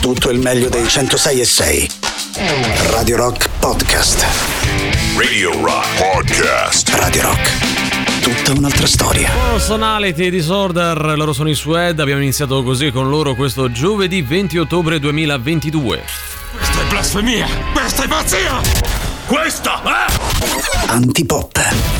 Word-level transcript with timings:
tutto 0.00 0.30
il 0.30 0.38
meglio 0.38 0.68
dei 0.68 0.88
106 0.88 1.40
e 1.40 1.44
6. 1.44 1.90
Radio 2.90 3.16
Rock 3.16 3.48
Podcast. 3.58 4.24
Radio 5.16 5.52
Rock 5.62 5.86
Podcast. 5.98 6.88
Radio 6.94 7.22
Rock. 7.22 8.22
Tutta 8.22 8.58
un'altra 8.58 8.86
storia. 8.86 9.30
Personality 9.50 10.30
Disorder, 10.30 10.96
loro 11.16 11.34
sono 11.34 11.50
i 11.50 11.54
Sued, 11.54 12.00
abbiamo 12.00 12.22
iniziato 12.22 12.62
così 12.62 12.90
con 12.90 13.10
loro 13.10 13.34
questo 13.34 13.70
giovedì 13.70 14.22
20 14.22 14.58
ottobre 14.58 14.98
2022. 14.98 16.02
Questa 16.56 16.80
è 16.80 16.86
blasfemia! 16.88 17.46
Questa 17.72 18.02
è 18.04 18.08
pazzia! 18.08 18.60
Questa 19.26 19.82
è... 19.82 20.90
Antipop. 20.90 21.99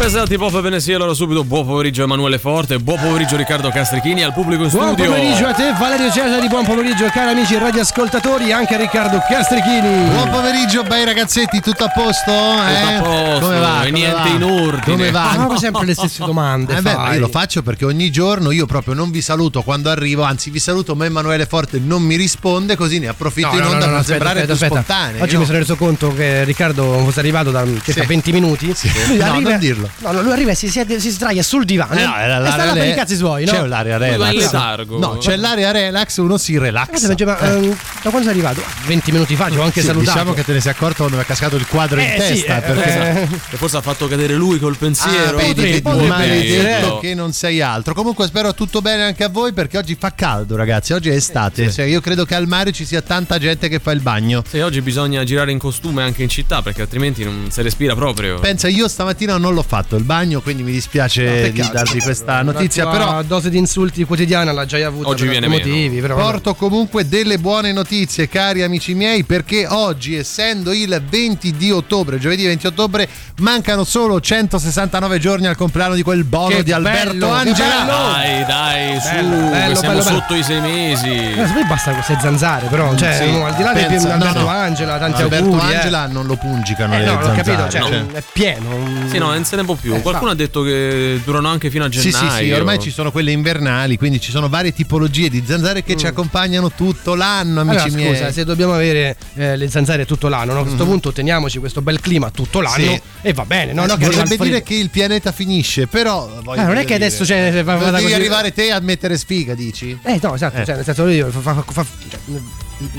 Pesati 0.00 0.38
pop 0.38 0.58
bene 0.62 0.80
sì, 0.80 0.94
allora 0.94 1.12
subito 1.12 1.44
buon 1.44 1.66
pomeriggio 1.66 2.02
Emanuele 2.02 2.38
Forte, 2.38 2.78
buon 2.78 2.98
pomeriggio 2.98 3.36
Riccardo 3.36 3.68
Castrichini 3.68 4.22
al 4.24 4.32
pubblico 4.32 4.62
in 4.64 4.70
Buon 4.70 4.94
studio. 4.94 5.04
pomeriggio 5.12 5.46
a 5.46 5.52
te 5.52 5.72
Valerio 5.78 6.10
Cesari, 6.10 6.48
buon 6.48 6.64
pomeriggio 6.64 7.04
cari 7.12 7.32
amici 7.32 7.58
radioascoltatori, 7.58 8.50
anche 8.50 8.74
a 8.74 8.78
Riccardo 8.78 9.22
Castrichini. 9.28 10.08
Buon 10.08 10.30
pomeriggio, 10.30 10.84
bei 10.84 11.04
ragazzetti, 11.04 11.60
tutto 11.60 11.84
a 11.84 11.88
posto? 11.90 12.30
Eh? 12.30 12.94
a 12.96 13.02
posto, 13.02 13.44
Come 13.46 13.58
va? 13.58 13.74
Come 13.76 13.90
niente 13.90 14.14
va? 14.22 14.28
in 14.28 14.42
ordine. 14.42 14.80
Come 14.96 15.10
va? 15.10 15.46
Ma 15.48 15.58
sempre 15.58 15.84
le 15.84 15.92
stesse 15.94 16.24
domande. 16.24 16.76
Eh 16.78 16.80
beh, 16.80 16.96
io 17.12 17.18
lo 17.20 17.28
faccio 17.28 17.62
perché 17.62 17.84
ogni 17.84 18.10
giorno 18.10 18.52
io 18.52 18.64
proprio 18.64 18.94
non 18.94 19.10
vi 19.10 19.20
saluto 19.20 19.60
quando 19.60 19.90
arrivo, 19.90 20.22
anzi 20.22 20.48
vi 20.48 20.60
saluto 20.60 20.94
ma 20.96 21.04
Emanuele 21.04 21.44
Forte 21.44 21.78
non 21.78 22.00
mi 22.02 22.16
risponde, 22.16 22.74
così 22.74 22.98
ne 23.00 23.08
approfitto 23.08 23.48
No, 23.50 23.54
in 23.56 23.60
no, 23.64 23.68
onda 23.68 23.84
no, 23.86 23.92
no, 23.92 23.98
per 23.98 24.00
aspetta, 24.00 24.12
sembrare 24.24 24.40
aspetta, 24.40 24.56
più 24.66 24.76
aspetta. 24.76 24.94
spontaneo. 24.94 25.22
Oggi 25.24 25.36
mi 25.36 25.44
sono 25.44 25.58
reso 25.58 25.76
conto 25.76 26.14
che 26.14 26.44
Riccardo 26.44 26.98
fosse 27.04 27.18
arrivato 27.20 27.50
da 27.50 27.66
circa 27.84 28.00
Sì. 28.00 28.06
20 28.06 28.32
minuti. 28.32 28.66
Lui 29.06 29.18
No, 29.20 29.24
arriva- 29.32 29.50
non 29.50 29.58
dirlo. 29.58 29.89
No, 29.98 30.12
no, 30.12 30.22
lui 30.22 30.32
arriva 30.32 30.50
e 30.52 30.54
si, 30.54 30.68
siede- 30.68 30.98
si 31.00 31.10
sdraia 31.10 31.42
sul 31.42 31.64
divano. 31.64 31.92
Eh 31.94 32.04
no, 32.04 32.16
era 32.16 32.42
e 32.44 32.50
sta 32.50 32.64
là 32.64 32.72
per 32.72 32.88
i 32.88 32.94
cazzi 32.94 33.16
suoi, 33.16 33.44
no? 33.44 33.52
C'è 33.52 33.66
l'area 33.66 33.94
in 33.94 34.00
relax. 34.00 34.34
letargo. 34.34 34.98
No, 34.98 35.16
c'è 35.18 35.36
l'area 35.36 35.70
relax, 35.70 36.16
uno 36.18 36.38
si 36.38 36.58
relaxa. 36.58 36.92
Ragazzi, 37.06 37.24
ma, 37.24 37.38
ehm, 37.38 37.68
da 38.02 38.10
quando 38.10 38.22
sei 38.22 38.30
arrivato? 38.30 38.62
20 38.86 39.12
minuti 39.12 39.36
fa, 39.36 39.46
ti 39.48 39.56
ho 39.56 39.62
anche 39.62 39.80
Sì, 39.80 39.86
salutato. 39.86 40.12
diciamo 40.18 40.32
che 40.34 40.44
te 40.44 40.52
ne 40.52 40.60
sei 40.60 40.72
accorto 40.72 40.96
quando 40.98 41.16
mi 41.16 41.22
è 41.22 41.26
cascato 41.26 41.56
il 41.56 41.66
quadro 41.66 42.00
in 42.00 42.06
Eh, 42.06 42.20
sì, 42.20 42.42
testa. 42.44 42.56
eh, 42.58 42.60
perché 42.60 43.20
eh, 43.22 43.28
E 43.50 43.56
forse 43.56 43.76
ha 43.76 43.80
fatto 43.82 44.06
cadere 44.08 44.34
lui 44.34 44.58
col 44.58 44.76
pensiero. 44.76 45.36
Ah, 45.38 45.40
vedi, 45.40 45.80
maledetto 45.82 46.98
che 46.98 47.14
non 47.14 47.32
sei 47.32 47.60
altro. 47.60 47.94
Comunque 47.94 48.26
spero 48.26 48.54
tutto 48.54 48.80
bene 48.80 49.02
anche 49.04 49.24
a 49.24 49.28
voi 49.28 49.52
perché 49.52 49.78
oggi 49.78 49.96
fa 49.98 50.12
caldo, 50.14 50.56
ragazzi. 50.56 50.92
Oggi 50.92 51.10
è 51.10 51.14
estate. 51.14 51.70
Cioè, 51.70 51.84
io 51.84 52.00
credo 52.00 52.24
che 52.24 52.34
al 52.34 52.46
mare 52.46 52.72
ci 52.72 52.84
sia 52.84 53.02
tanta 53.02 53.38
gente 53.38 53.68
che 53.68 53.78
fa 53.78 53.92
il 53.92 54.00
bagno. 54.00 54.42
Sì, 54.48 54.58
oggi 54.60 54.80
bisogna 54.80 55.24
girare 55.24 55.50
in 55.52 55.58
costume 55.58 56.02
anche 56.02 56.22
in 56.22 56.28
città 56.28 56.62
perché 56.62 56.82
altrimenti 56.82 57.24
non 57.24 57.48
si 57.50 57.62
respira 57.62 57.94
proprio. 57.94 58.38
Pensa, 58.38 58.68
io 58.68 58.88
stamattina 58.88 59.36
non 59.36 59.54
l'ho 59.54 59.62
fatto 59.62 59.79
il 59.96 60.04
bagno, 60.04 60.40
quindi 60.40 60.62
mi 60.62 60.72
dispiace 60.72 61.50
di 61.50 61.58
peccato. 61.60 61.72
darvi 61.74 62.00
questa 62.00 62.42
notizia. 62.42 62.84
La 62.84 62.90
Però 62.90 63.22
dose 63.22 63.50
di 63.50 63.58
insulti 63.58 64.04
quotidiana 64.04 64.52
l'ha 64.52 64.64
già 64.66 64.84
avuta 64.86 65.08
Oggi 65.08 65.22
per 65.24 65.30
viene 65.32 65.46
altri 65.46 65.62
meno. 65.70 65.80
motivi. 65.80 66.00
Però, 66.00 66.16
porto 66.16 66.54
comunque 66.54 67.08
delle 67.08 67.38
buone 67.38 67.72
notizie, 67.72 68.28
cari 68.28 68.62
amici 68.62 68.94
miei, 68.94 69.24
perché 69.24 69.66
oggi, 69.66 70.16
essendo 70.16 70.72
il 70.72 71.02
20 71.08 71.52
di 71.56 71.70
ottobre, 71.70 72.18
giovedì 72.18 72.44
20 72.46 72.66
ottobre, 72.66 73.08
mancano 73.38 73.84
solo 73.84 74.20
169 74.20 75.18
giorni 75.18 75.46
al 75.46 75.56
compleanno 75.56 75.94
di 75.94 76.02
quel 76.02 76.24
bono 76.24 76.48
Che 76.56 76.62
di 76.62 76.72
Alberto 76.72 77.10
bello, 77.12 77.28
Angela. 77.30 77.84
bello! 77.84 78.12
Dai, 78.12 78.44
dai, 78.44 79.00
su, 79.00 79.08
Bello, 79.08 79.74
siamo 79.74 79.74
bello, 79.74 79.74
bello. 79.76 80.02
sotto 80.02 80.34
i 80.34 80.42
sei 80.42 80.60
mesi. 80.60 81.08
Eh, 81.08 81.30
secondo 81.34 81.52
me 81.60 81.64
basta 81.66 81.92
queste 81.92 82.18
zanzare, 82.20 82.66
però. 82.66 82.94
Cioè, 82.94 83.16
Sì, 83.22 83.30
no, 83.30 83.44
al 83.46 83.54
di 83.54 83.62
là 83.62 83.72
di 83.72 83.84
pensa, 83.84 84.12
Alberto 84.14 84.38
no, 84.38 84.44
no. 84.44 84.48
Angela, 84.50 84.98
tanti 84.98 85.22
Alberto 85.22 85.44
auguri. 85.46 85.70
eh. 85.72 85.74
Angela 85.76 86.06
non 86.06 86.26
lo 86.26 86.36
pungicano 86.36 86.94
Eh, 86.94 86.98
le 86.98 87.04
no, 87.06 87.12
l'ho 87.20 87.26
capito, 87.32 87.42
zanzare, 87.44 87.70
cioè, 87.70 87.80
cioè. 87.90 88.06
è 88.18 88.22
pieno. 88.32 88.68
Sì, 89.08 89.18
no, 89.18 89.26
non 89.32 89.44
se 89.44 89.56
ne 89.56 89.64
può 89.74 89.74
più. 89.80 89.94
Eh, 89.94 90.00
Qualcuno 90.02 90.30
ha 90.30 90.34
detto 90.34 90.62
che 90.62 91.20
durano 91.24 91.48
anche 91.48 91.70
fino 91.70 91.84
a 91.84 91.90
Sì, 91.92 92.10
gennaio. 92.10 92.30
sì, 92.38 92.44
sì, 92.44 92.50
ormai 92.52 92.78
ci 92.78 92.90
sono 92.90 93.10
quelle 93.12 93.30
invernali, 93.32 93.96
quindi 93.96 94.20
ci 94.20 94.30
sono 94.30 94.48
varie 94.48 94.72
tipologie 94.72 95.28
di 95.28 95.42
zanzare 95.46 95.82
che 95.82 95.96
ci 95.96 96.06
accompagnano 96.06 96.72
tutto 96.72 97.14
l'anno, 97.14 97.60
amici 97.60 97.76
Mm. 97.78 97.82
Allora, 97.84 97.96
miei. 98.02 98.14
scusa, 98.16 98.32
se 98.32 98.44
dobbiamo 98.44 98.74
avere 98.74 99.16
eh, 99.34 99.56
le 99.56 99.68
zanzare 99.70 100.06
tutto 100.06 100.28
l'anno, 100.28 100.52
no? 100.54 100.60
a 100.60 100.62
questo 100.62 100.84
punto 100.84 101.12
teniamoci 101.12 101.58
questo 101.58 101.82
bel 101.82 102.00
clima 102.00 102.30
tutto 102.30 102.60
l'anno 102.60 102.92
Sì. 102.92 103.00
e 103.22 103.32
va 103.32 103.44
bene. 103.44 103.72
No, 103.72 103.86
no, 103.86 103.96
che 103.96 104.04
Vorrebbe 104.06 104.36
dire 104.36 104.62
che 104.62 104.74
il 104.74 104.90
pianeta 104.90 105.32
finisce, 105.32 105.86
però 105.86 106.28
Eh, 106.54 106.62
non 106.62 106.76
è 106.76 106.84
che 106.84 106.94
adesso 106.94 107.24
c'è- 107.24 107.62
vada 107.62 107.90
devi 107.90 108.02
così- 108.02 108.14
arrivare 108.14 108.52
te 108.52 108.70
a 108.70 108.80
mettere 108.80 109.16
sfiga, 109.16 109.54
dici? 109.54 109.98
Eh 110.02 110.18
no, 110.22 110.34
esatto, 110.34 110.64
cioè, 110.64 110.74
nel 110.76 110.84
senso 110.84 111.06
io 111.08 111.30
fa- 111.30 111.40
fa- 111.54 111.64
fa- 111.66 111.86
cioè, 112.08 112.20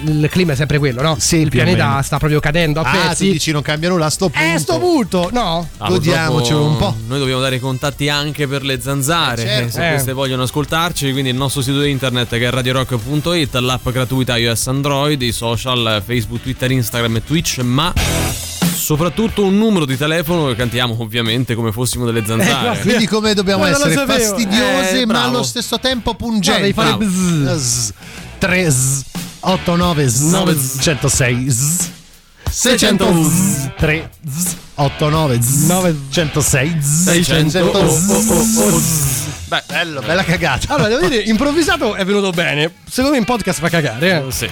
il 0.06 0.28
clima 0.30 0.54
è 0.54 0.56
sempre 0.56 0.78
quello, 0.78 1.02
no? 1.02 1.16
Sì, 1.20 1.38
il 1.38 1.50
pianeta 1.50 1.88
meno. 1.90 2.02
sta 2.02 2.18
proprio 2.18 2.40
cadendo 2.40 2.82
a 2.82 2.84
Ah, 2.84 2.92
tu 3.02 3.08
pezzi. 3.10 3.32
dici 3.32 3.52
non 3.52 3.62
cambia 3.62 3.90
nulla 3.90 4.06
a 4.06 4.10
sto 4.10 4.30
punto. 4.30 4.54
Eh, 4.56 4.58
sto 4.60 4.80
punto, 4.80 5.30
no? 5.32 5.68
Ah, 5.78 5.88
Godiamocelo 5.90 6.64
un 6.64 6.78
po'. 6.78 6.96
Noi 7.08 7.20
dobbiamo 7.20 7.42
dare 7.42 7.56
i 7.56 7.60
contatti 7.60 8.08
anche 8.10 8.48
per 8.48 8.64
le 8.64 8.80
zanzare. 8.82 9.42
Eh, 9.44 9.46
certo. 9.48 9.68
eh, 9.68 9.72
se 9.72 9.88
Eh. 9.88 9.92
queste 9.92 10.14
vogliono 10.14 10.44
ascoltarci, 10.44 11.12
quindi 11.12 11.30
il 11.32 11.36
nostro 11.36 11.62
sito 11.62 11.82
internet 11.84 12.30
che 12.30 12.46
è 12.48 12.50
radiorock.it, 12.50 13.56
l'app 13.56 13.90
gratuita 13.90 14.38
iOS 14.38 14.68
Android, 14.68 15.22
i 15.22 15.32
social 15.32 16.02
Facebook, 16.06 16.42
Twitter, 16.44 16.72
Instagram 16.72 17.16
e 17.18 17.24
Twitch, 17.24 17.60
ma 17.60 17.92
soprattutto 18.74 19.44
un 19.44 19.58
numero 19.58 19.86
di 19.86 19.96
telefono 19.98 20.48
che 20.48 20.56
cantiamo 20.56 20.96
ovviamente 21.00 21.56
come 21.56 21.72
fossimo 21.72 22.06
delle 22.06 22.24
zanzare. 22.26 22.78
Eh, 22.80 22.82
Quindi 22.82 23.08
come 23.08 23.34
dobbiamo 23.34 23.64
lo 23.64 23.70
essere 23.70 23.94
sapevo. 23.94 24.20
fastidiose 24.20 25.02
Eh, 25.02 25.06
ma 25.06 25.24
allo 25.26 25.44
stesso 25.44 25.80
tempo 25.80 26.12
No, 26.12 26.16
pungenti. 26.18 26.62
devi 26.62 26.74
fare 26.74 26.96
Bravo. 26.98 27.06
bzz. 27.06 27.90
3 28.40 28.72
z 28.72 29.04
8 29.42 29.78
9 29.78 30.10
z 30.10 30.32
9 30.32 30.58
106 30.82 31.50
z 31.50 31.90
600 32.52 33.00
z 33.30 33.70
3 33.78 34.10
z 34.26 34.56
8 34.76 35.12
9 35.12 35.44
z 35.44 35.68
9 35.68 35.96
106 36.12 36.72
z 36.82 37.06
600 37.06 37.74
z 38.82 39.22
Beh, 39.52 39.64
Bello, 39.68 40.02
bella 40.02 40.24
cagata. 40.24 40.74
Allora, 40.74 40.88
devo 40.88 41.10
dire, 41.10 41.24
improvvisato 41.24 41.96
è 41.96 42.06
venuto 42.06 42.32
bene. 42.32 42.72
Secondo 42.88 43.12
me 43.12 43.18
in 43.18 43.26
podcast 43.26 43.60
fa 43.60 43.68
cagare, 43.68 44.26
eh. 44.26 44.32
sì. 44.32 44.50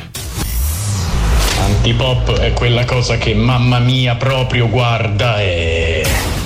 Antipop 1.58 2.38
è 2.38 2.52
quella 2.52 2.84
cosa 2.84 3.16
che 3.18 3.34
mamma 3.34 3.80
mia 3.80 4.16
proprio 4.16 4.68
guarda 4.68 5.40
e... 5.40 6.39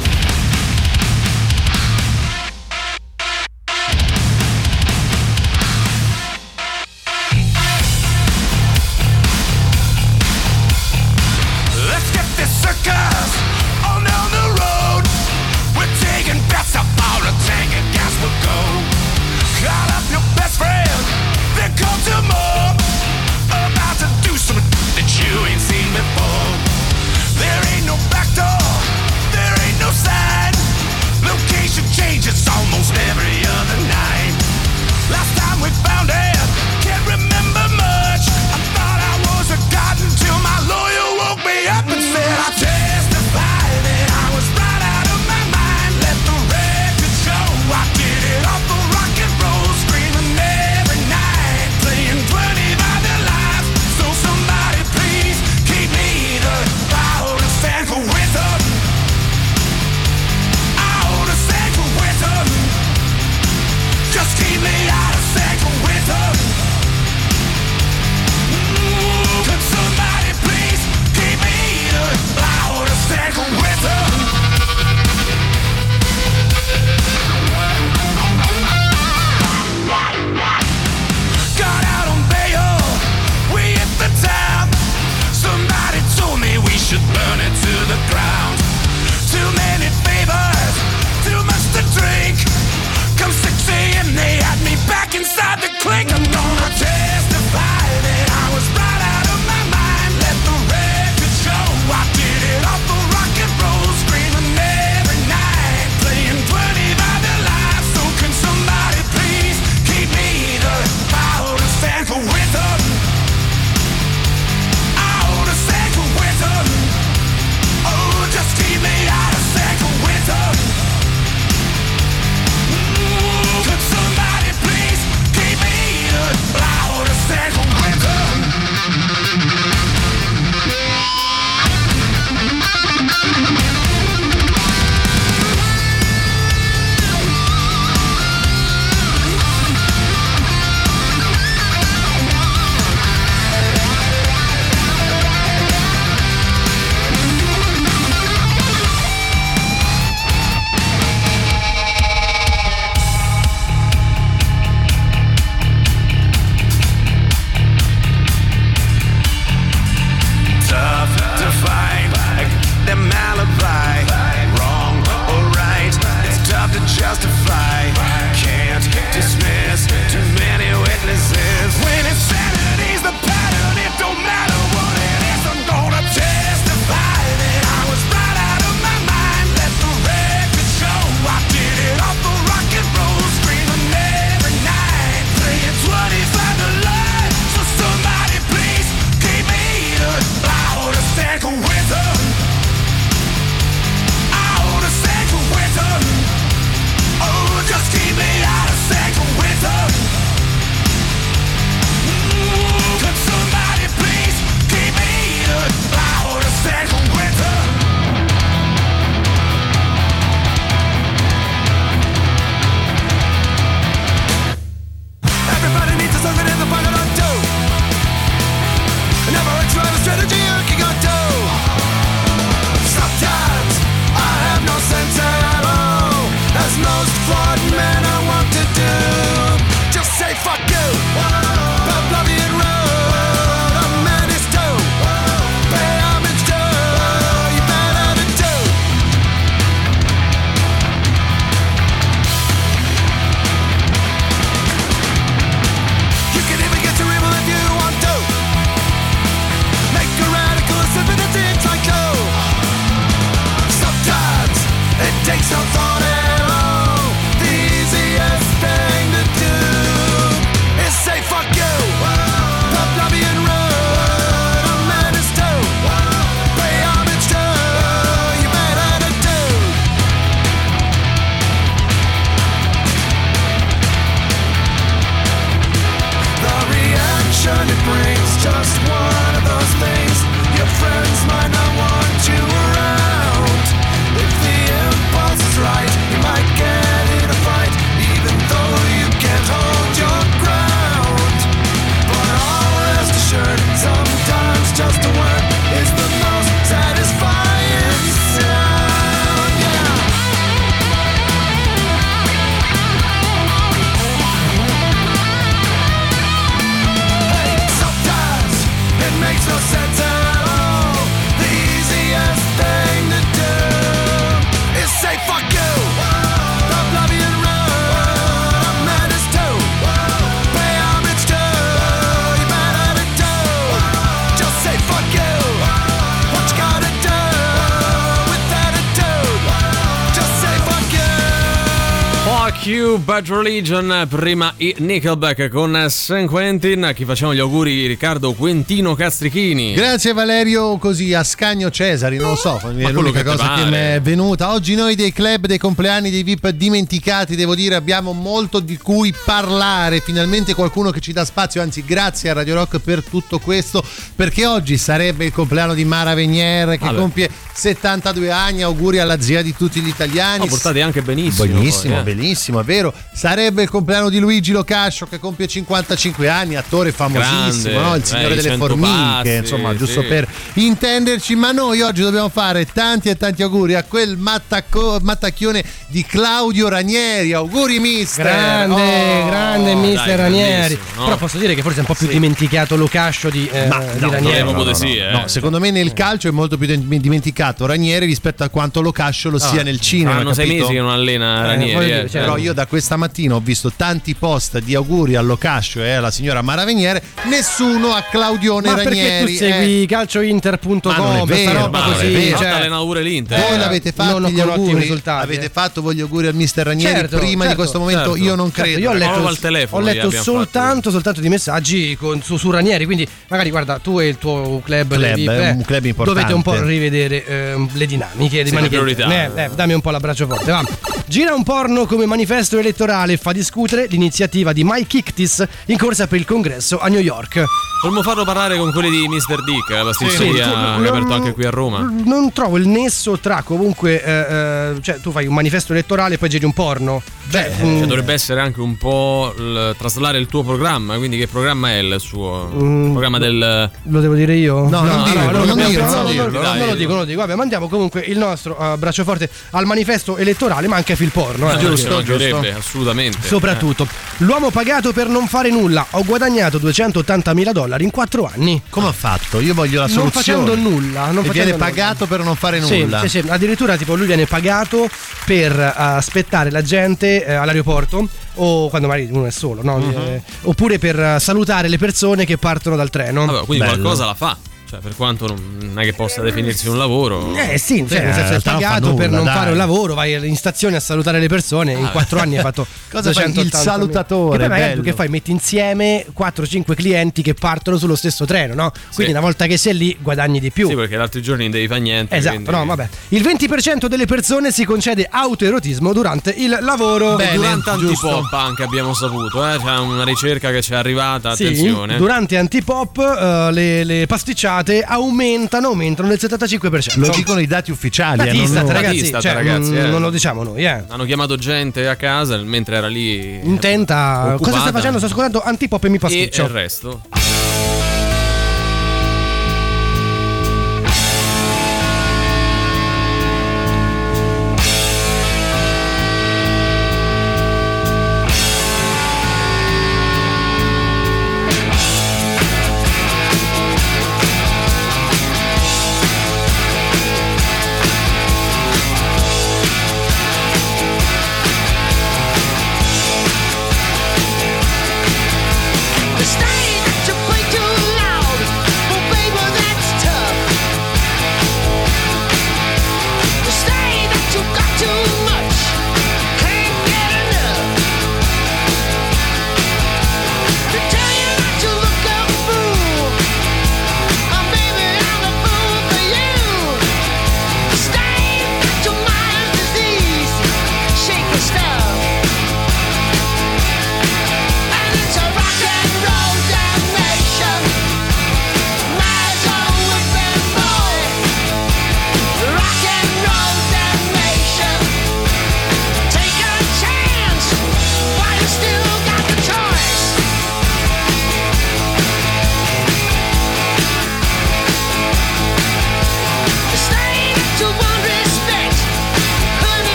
Bad 333.13 333.29
Religion. 333.29 334.07
Prima 334.09 334.51
i 334.57 334.73
Nickelback 334.79 335.47
con 335.49 335.85
San 335.87 336.25
Quentin. 336.25 336.83
A 336.83 336.93
chi 336.93 337.05
facciamo 337.05 337.35
gli 337.35 337.37
auguri, 337.37 337.85
Riccardo 337.85 338.33
Quentino 338.33 338.95
Castrichini. 338.95 339.73
Grazie 339.73 340.13
Valerio, 340.13 340.79
così 340.79 341.13
a 341.13 341.23
Scagno 341.23 341.69
Cesari, 341.69 342.17
non 342.17 342.29
lo 342.29 342.35
so, 342.35 342.59
è 342.75 342.91
l'unica 342.91 343.21
che 343.21 343.29
cosa 343.29 343.53
che 343.53 343.65
mi 343.65 343.75
è 343.75 343.99
venuta. 344.01 344.51
Oggi 344.51 344.73
noi 344.73 344.95
dei 344.95 345.13
club, 345.13 345.45
dei 345.45 345.59
compleanni, 345.59 346.09
dei 346.09 346.23
VIP 346.23 346.49
dimenticati, 346.49 347.35
devo 347.35 347.53
dire, 347.53 347.75
abbiamo 347.75 348.13
molto 348.13 348.59
di 348.59 348.77
cui 348.77 349.13
parlare. 349.23 349.99
Finalmente 349.99 350.55
qualcuno 350.55 350.89
che 350.89 350.99
ci 350.99 351.13
dà 351.13 351.23
spazio, 351.23 351.61
anzi 351.61 351.85
grazie 351.85 352.31
a 352.31 352.33
Radio 352.33 352.55
Rock 352.55 352.79
per 352.79 353.03
tutto 353.03 353.37
questo, 353.37 353.85
perché 354.15 354.47
oggi 354.47 354.75
sarebbe 354.75 355.25
il 355.25 355.31
compleanno 355.31 355.75
di 355.75 355.85
Mara 355.85 356.15
Venier 356.15 356.79
che 356.79 356.85
Vabbè. 356.85 356.97
compie 356.97 357.29
72 357.53 358.31
anni, 358.31 358.63
auguri 358.63 358.97
alla 358.97 359.21
zia 359.21 359.43
di 359.43 359.55
tutti 359.55 359.81
gli 359.81 359.87
italiani. 359.87 360.39
No, 360.39 360.45
portate 360.47 360.81
anche 360.81 361.03
benissimo. 361.03 361.45
Benissimo, 361.45 361.93
poi, 361.93 362.11
eh. 362.11 362.15
benissimo, 362.15 362.59
è 362.59 362.63
vero. 362.63 362.91
Sarebbe 363.15 363.61
il 363.61 363.69
compleanno 363.69 364.09
di 364.09 364.17
Luigi 364.17 364.51
Locascio 364.51 365.05
che 365.05 365.19
compie 365.19 365.45
55 365.47 366.27
anni, 366.27 366.55
attore 366.55 366.91
famosissimo, 366.91 367.73
Grande, 367.77 367.89
no? 367.89 367.95
il 367.95 368.01
eh, 368.01 368.05
signore 368.05 368.33
i 368.33 368.35
delle 368.37 368.41
100 368.49 368.65
formiche, 368.65 368.89
passi, 368.91 369.35
insomma, 369.35 369.75
giusto 369.75 370.01
sì. 370.01 370.07
per 370.07 370.27
intenderci. 370.55 371.35
Ma 371.35 371.51
noi 371.51 371.81
oggi 371.81 372.01
dobbiamo 372.01 372.29
fare 372.29 372.65
tanti 372.65 373.09
e 373.09 373.15
tanti 373.15 373.43
auguri 373.43 373.75
a 373.75 373.83
quel 373.83 374.17
mattacco- 374.17 374.97
mattacchione 375.01 375.63
di 375.87 376.03
Claudio 376.03 376.67
Ranieri. 376.69 377.33
Auguri, 377.33 377.79
mister! 377.79 378.25
Grande, 378.25 378.73
Oh. 379.21 379.27
grande 379.27 379.75
mister 379.75 380.05
dai, 380.07 380.15
Ranieri. 380.15 380.79
no? 380.97 381.03
Però 381.03 381.17
posso 381.17 381.37
dire 381.37 381.53
che 381.53 381.61
forse 381.61 381.77
è 381.77 381.79
un 381.81 381.85
po' 381.85 381.93
più 381.93 382.07
dimenticato 382.07 382.75
Locascio 382.75 383.29
di, 383.29 383.47
eh, 383.51 383.67
Ma 383.67 383.77
di 383.79 383.99
no, 383.99 384.09
Ranieri. 384.09 384.43
no, 384.43 384.51
no, 384.57 384.63
no, 384.63 384.73
sì, 384.73 384.95
eh. 384.97 385.11
No, 385.11 385.27
secondo 385.27 385.59
me 385.59 385.69
nel 385.69 385.93
calcio 385.93 386.27
è 386.29 386.31
molto 386.31 386.57
più 386.57 386.67
dimenticato 386.99 387.67
Ranieri 387.67 388.07
rispetto 388.07 388.43
a 388.43 388.49
quanto 388.49 388.81
Locascio 388.81 389.29
lo 389.29 389.37
sia 389.37 389.61
nel 389.61 389.79
cinema. 389.79 390.15
Hanno 390.15 390.33
sei 390.33 390.47
mesi 390.47 390.71
che 390.73 390.79
non 390.79 390.89
allena 390.89 391.43
Eh, 391.43 391.47
Ranieri. 391.47 391.73
eh, 391.75 391.85
dire, 391.85 392.09
cioè, 392.09 392.21
Però 392.21 392.37
io 392.37 392.53
da 392.53 392.65
questa 392.65 392.97
mattina 393.03 393.35
ho 393.35 393.39
visto 393.41 393.71
tanti 393.75 394.15
post 394.15 394.59
di 394.59 394.75
auguri 394.75 395.15
al 395.15 395.25
Locascio 395.25 395.81
e 395.83 395.91
alla 395.91 396.09
signora 396.11 396.41
Mara 396.41 396.63
Veniere, 396.63 397.01
nessuno 397.23 397.93
a 397.93 398.01
Claudione 398.09 398.69
Ma 398.69 398.75
perché 398.75 398.89
tu 398.89 398.95
Ranieri. 399.25 399.35
segui 399.35 399.83
eh. 399.83 399.87
calciointer.com 399.87 400.93
non 400.95 401.15
è 401.17 401.23
vero, 401.25 401.53
roba 401.59 401.79
ma 401.79 401.85
non 401.85 401.93
è 401.93 401.95
così? 401.97 402.11
vero. 402.13 402.37
cioè, 402.37 402.67
pure 402.69 403.01
l'Inter. 403.01 403.39
Voi 403.39 403.55
Eh, 403.55 403.57
l'avete 403.57 403.93
non 403.95 404.05
fatto 404.07 404.19
gli 404.19 404.21
con 404.21 404.31
ottimi 404.49 404.51
auguri? 404.51 404.79
risultati, 404.79 405.23
Avete 405.25 405.45
eh. 405.45 405.49
fatto 405.49 405.81
voi 405.81 405.95
gli 405.95 406.01
auguri 406.01 406.27
al 406.27 406.35
mister 406.35 406.65
Ranieri 406.65 406.93
Certo, 406.95 407.17
prima 407.17 407.31
di 407.43 407.49
certo, 407.49 407.55
questo 407.55 407.79
momento? 407.79 408.09
certo. 408.11 408.15
Io 408.23 408.35
non 408.35 408.51
Certo, 408.53 408.61
credo. 408.61 408.79
io 408.79 408.89
ho 408.89 408.93
letto, 408.93 409.27
al 409.27 409.37
telefono 409.39 409.81
ho 409.85 409.89
gli 409.89 409.93
letto 409.93 410.11
soltanto, 410.11 410.91
soltanto 410.91 411.19
di 411.21 411.29
messaggi 411.29 411.97
con- 411.97 412.21
su, 412.21 412.37
su 412.37 412.51
Ranieri, 412.51 412.85
quindi 412.85 413.07
magari 413.27 413.49
guarda 413.49 413.79
tu 413.79 413.99
e 413.99 414.07
il 414.07 414.17
tuo 414.17 414.61
club, 414.63 414.93
Club, 414.93 415.29
è 415.29 415.47
eh, 415.47 415.49
un 415.51 415.63
club 415.63 415.85
importante. 415.85 416.19
dovete 416.21 416.33
un 416.33 416.41
po' 416.41 416.61
rivedere 416.63 417.25
ehm, 417.25 417.69
le 417.73 417.85
dinamiche 417.85 418.43
di 418.43 418.49
Sì, 418.49 418.55
le 418.55 418.61
Manichetti. 418.61 418.93
priorità. 418.95 419.35
Eh, 419.35 419.43
eh, 419.43 419.49
dammi 419.55 419.73
un 419.73 419.81
po' 419.81 419.89
l'abbraccio 419.91 420.27
forte, 420.27 420.51
va. 420.51 420.63
Gira 421.05 421.33
un 421.33 421.43
porno 421.43 421.85
come 421.85 422.05
manifesto 422.05 422.57
elettorale 422.57 422.91
fa 423.17 423.31
discutere 423.31 423.87
l'iniziativa 423.89 424.53
di 424.53 424.63
Mike 424.63 424.97
Ichtis 424.97 425.45
in 425.67 425.77
corsa 425.77 426.05
per 426.07 426.19
il 426.19 426.25
congresso 426.25 426.79
a 426.79 426.87
New 426.87 426.99
York. 426.99 427.43
Potremmo 427.81 428.01
farlo 428.03 428.23
parlare 428.23 428.55
con 428.57 428.71
quelli 428.71 428.89
di 428.91 429.07
Mr. 429.09 429.43
Dick, 429.43 429.69
la 429.71 429.83
pasticceria 429.83 430.31
Sì, 430.31 430.33
che 430.35 430.41
ha 430.55 430.77
non- 430.77 430.85
aperto 430.85 431.13
anche 431.13 431.33
qui 431.33 431.43
a 431.43 431.49
Roma. 431.49 431.91
Non 432.05 432.31
trovo 432.31 432.55
il 432.57 432.65
nesso 432.67 433.17
tra 433.19 433.41
comunque, 433.41 434.01
eh, 434.01 434.11
eh, 434.11 434.81
cioè 434.81 434.99
tu 435.01 435.11
fai 435.11 435.27
un 435.27 435.33
manifesto 435.33 435.73
elettorale 435.73 436.13
e 436.15 436.17
poi 436.17 436.29
giri 436.29 436.45
un 436.45 436.53
porno. 436.53 437.01
Cioè, 437.29 437.51
mm, 437.61 437.77
Cioè, 437.79 437.85
dovrebbe 437.87 438.13
essere 438.13 438.39
anche 438.39 438.61
un 438.61 438.77
po' 438.77 439.33
il- 439.37 439.75
traslare 439.77 440.17
il 440.17 440.27
tuo 440.27 440.43
programma. 440.43 440.95
Quindi, 440.95 441.17
che 441.17 441.27
programma 441.27 441.71
è 441.71 441.79
il 441.79 441.95
suo 441.99 442.49
Mm. 442.53 442.91
programma 442.91 443.17
del. 443.17 443.69
Lo 443.83 443.99
devo 443.99 444.13
dire 444.13 444.35
io? 444.35 444.69
No, 444.69 444.81
non 444.83 445.03
dirlo, 445.03 445.31
non 445.31 445.47
dobbiamo 445.47 445.69
dirlo, 445.69 445.83
pensare- 445.83 446.57
non 446.59 446.67
lo 446.67 446.75
dico, 446.75 446.89
non 446.91 446.99
lo 446.99 447.05
dico. 447.05 447.19
Vabbè, 447.19 447.35
mandiamo 447.35 447.67
comunque 447.67 447.99
il 448.01 448.17
nostro 448.17 448.57
eh, 448.57 448.77
braccio 448.77 449.03
forte 449.03 449.29
al 449.51 449.65
manifesto 449.65 450.15
elettorale, 450.15 450.67
ma 450.67 450.77
anche 450.77 450.93
a 450.93 450.95
Phil 450.95 451.11
Porno. 451.11 451.51
eh. 451.51 451.57
Giusto, 451.57 452.01
giusto, 452.01 452.39
giusto. 452.41 452.82
Assolutamente. 452.91 453.27
Soprattutto, 453.27 453.87
l'uomo 454.17 454.51
pagato 454.51 454.91
per 454.93 455.07
non 455.07 455.27
fare 455.27 455.49
nulla. 455.49 455.85
Ho 455.91 456.03
guadagnato 456.03 456.57
280 456.57 457.33
mila 457.33 457.51
dollari 457.51 457.83
in 457.83 457.91
4 457.91 458.29
anni. 458.33 458.61
Come 458.69 458.87
ha 458.87 458.91
fatto? 458.91 459.39
Io 459.39 459.53
voglio 459.53 459.79
la 459.79 459.87
Non 459.87 460.11
soluzione. 460.11 460.45
facendo 460.45 460.55
nulla. 460.55 460.99
Non 461.07 461.23
e 461.23 461.27
facendo 461.27 461.31
viene 461.31 461.51
nulla. 461.51 461.65
pagato 461.65 462.05
per 462.05 462.23
non 462.23 462.35
fare 462.35 462.61
Sì, 462.61 462.81
nulla. 462.81 462.99
sì, 463.01 463.09
sì, 463.09 463.23
addirittura 463.27 463.77
tipo 463.77 463.95
lui 463.95 464.05
viene 464.05 464.25
pagato 464.25 464.87
per 465.25 465.57
eh, 465.59 465.73
aspettare 465.75 466.51
la 466.51 466.61
gente 466.61 467.25
eh, 467.25 467.33
all'aeroporto 467.33 468.07
o 468.35 468.69
quando 468.69 468.87
magari 468.87 469.07
uno 469.11 469.25
è 469.25 469.31
solo, 469.31 469.61
no? 469.63 469.79
Eh, 469.79 470.21
oppure 470.43 470.79
per 470.79 470.99
eh, 470.99 471.19
salutare 471.19 471.67
le 471.67 471.77
persone 471.77 472.25
che 472.25 472.37
partono 472.37 472.75
dal 472.75 472.89
treno. 472.89 473.25
Vabbè, 473.25 473.45
quindi 473.45 473.65
Bello. 473.65 473.79
qualcosa 473.79 474.05
la 474.05 474.13
fa. 474.13 474.37
Cioè, 474.73 474.81
per 474.81 474.95
quanto 474.95 475.27
non 475.27 475.61
non 475.73 475.81
è 475.81 475.85
che 475.85 475.93
possa 475.93 476.21
definirsi 476.21 476.67
un 476.67 476.77
lavoro. 476.77 477.35
Eh 477.35 477.57
sì, 477.57 477.77
cioè, 477.87 477.87
Sì, 477.87 477.93
nel 477.95 478.07
in 478.09 478.13
senso 478.13 478.33
è 478.35 478.39
pagato 478.41 478.93
per 478.93 479.05
nulla, 479.07 479.15
non 479.17 479.25
dai. 479.25 479.35
fare 479.35 479.51
un 479.51 479.57
lavoro, 479.57 479.93
vai 479.95 480.27
in 480.27 480.35
stazione 480.35 480.75
a 480.75 480.79
salutare 480.79 481.19
le 481.19 481.27
persone, 481.27 481.71
in 481.73 481.89
4 481.91 482.19
anni 482.19 482.35
hai 482.37 482.43
fatto 482.43 482.67
Cosa 482.91 483.11
fai? 483.11 483.25
Il 483.25 483.33
280 483.33 483.57
salutatore, 483.57 484.37
Che 484.37 484.43
poi 484.43 484.49
magari 484.49 484.69
bello. 484.71 484.81
tu 484.83 484.87
che 484.89 484.93
fai? 484.95 485.07
Metti 485.09 485.31
insieme 485.31 486.05
4-5 486.15 486.75
clienti 486.75 487.23
che 487.23 487.33
partono 487.33 487.77
sullo 487.77 487.95
stesso 487.95 488.25
treno, 488.25 488.53
no? 488.53 488.69
Quindi 488.71 489.05
Sì. 489.05 489.09
una 489.09 489.19
volta 489.19 489.47
che 489.47 489.57
sei 489.57 489.75
lì 489.75 489.97
guadagni 489.99 490.39
di 490.39 490.51
più. 490.51 490.67
Sì, 490.67 490.75
perché 490.75 490.95
gli 490.95 490.99
altri 490.99 491.21
giorni 491.23 491.43
non 491.43 491.51
devi 491.53 491.67
fare 491.67 491.79
niente. 491.79 492.15
Esatto, 492.15 492.35
quindi- 492.35 492.51
no, 492.51 492.65
vabbè. 492.65 492.89
Il 493.09 493.21
20% 493.23 493.87
delle 493.87 494.05
persone 494.05 494.51
si 494.51 494.63
concede 494.65 495.07
autoerotismo 495.09 495.91
durante 495.91 496.35
il 496.37 496.55
lavoro. 496.61 497.15
Bene, 497.15 497.35
Durante. 497.35 497.69
Antipop 497.71 498.31
anche 498.33 498.61
abbiamo 498.61 498.93
saputo, 498.93 499.43
eh? 499.47 499.57
c'è 499.57 499.77
una 499.79 500.03
ricerca 500.03 500.51
che 500.51 500.61
ci 500.61 500.73
è 500.73 500.75
arrivata, 500.75 501.35
Sì, 501.35 501.45
attenzione. 501.45 501.97
durante 501.97 502.37
Antipop 502.37 502.97
eh, 502.99 503.51
le, 503.51 503.83
le 503.83 504.05
pasticciate 504.05 504.62
aumentano, 504.85 505.67
aumentano 505.67 506.07
del 506.07 506.17
75%. 506.21 506.99
Lo 506.99 507.09
dicono 507.09 507.39
i 507.39 507.47
dati 507.47 507.71
ufficiali. 507.71 508.27
eh, 508.29 508.33
non 508.47 508.67
ragazzi, 508.67 508.97
Statistat, 509.05 509.21
cioè, 509.21 509.33
ragazzi, 509.33 509.71
mm, 509.71 509.77
eh. 509.77 509.87
non 509.87 510.01
lo 510.01 510.09
diciamo 510.09 510.43
noi, 510.43 510.65
eh. 510.65 510.83
Hanno 510.87 511.05
chiamato 511.05 511.35
gente 511.35 511.87
a 511.87 511.95
casa 511.95 512.37
mentre 512.37 512.75
era 512.77 512.87
lì. 512.87 513.39
Intenta. 513.43 514.21
Cosa 514.21 514.33
occupata. 514.35 514.59
stai 514.59 514.71
facendo? 514.71 514.97
Sto 514.97 515.07
ascoltando 515.07 515.41
Antipop 515.43 515.83
e 515.83 515.89
mi 515.89 515.95
E 515.95 515.99
pasticcio. 515.99 516.43
il 516.43 516.49
resto. 516.49 517.01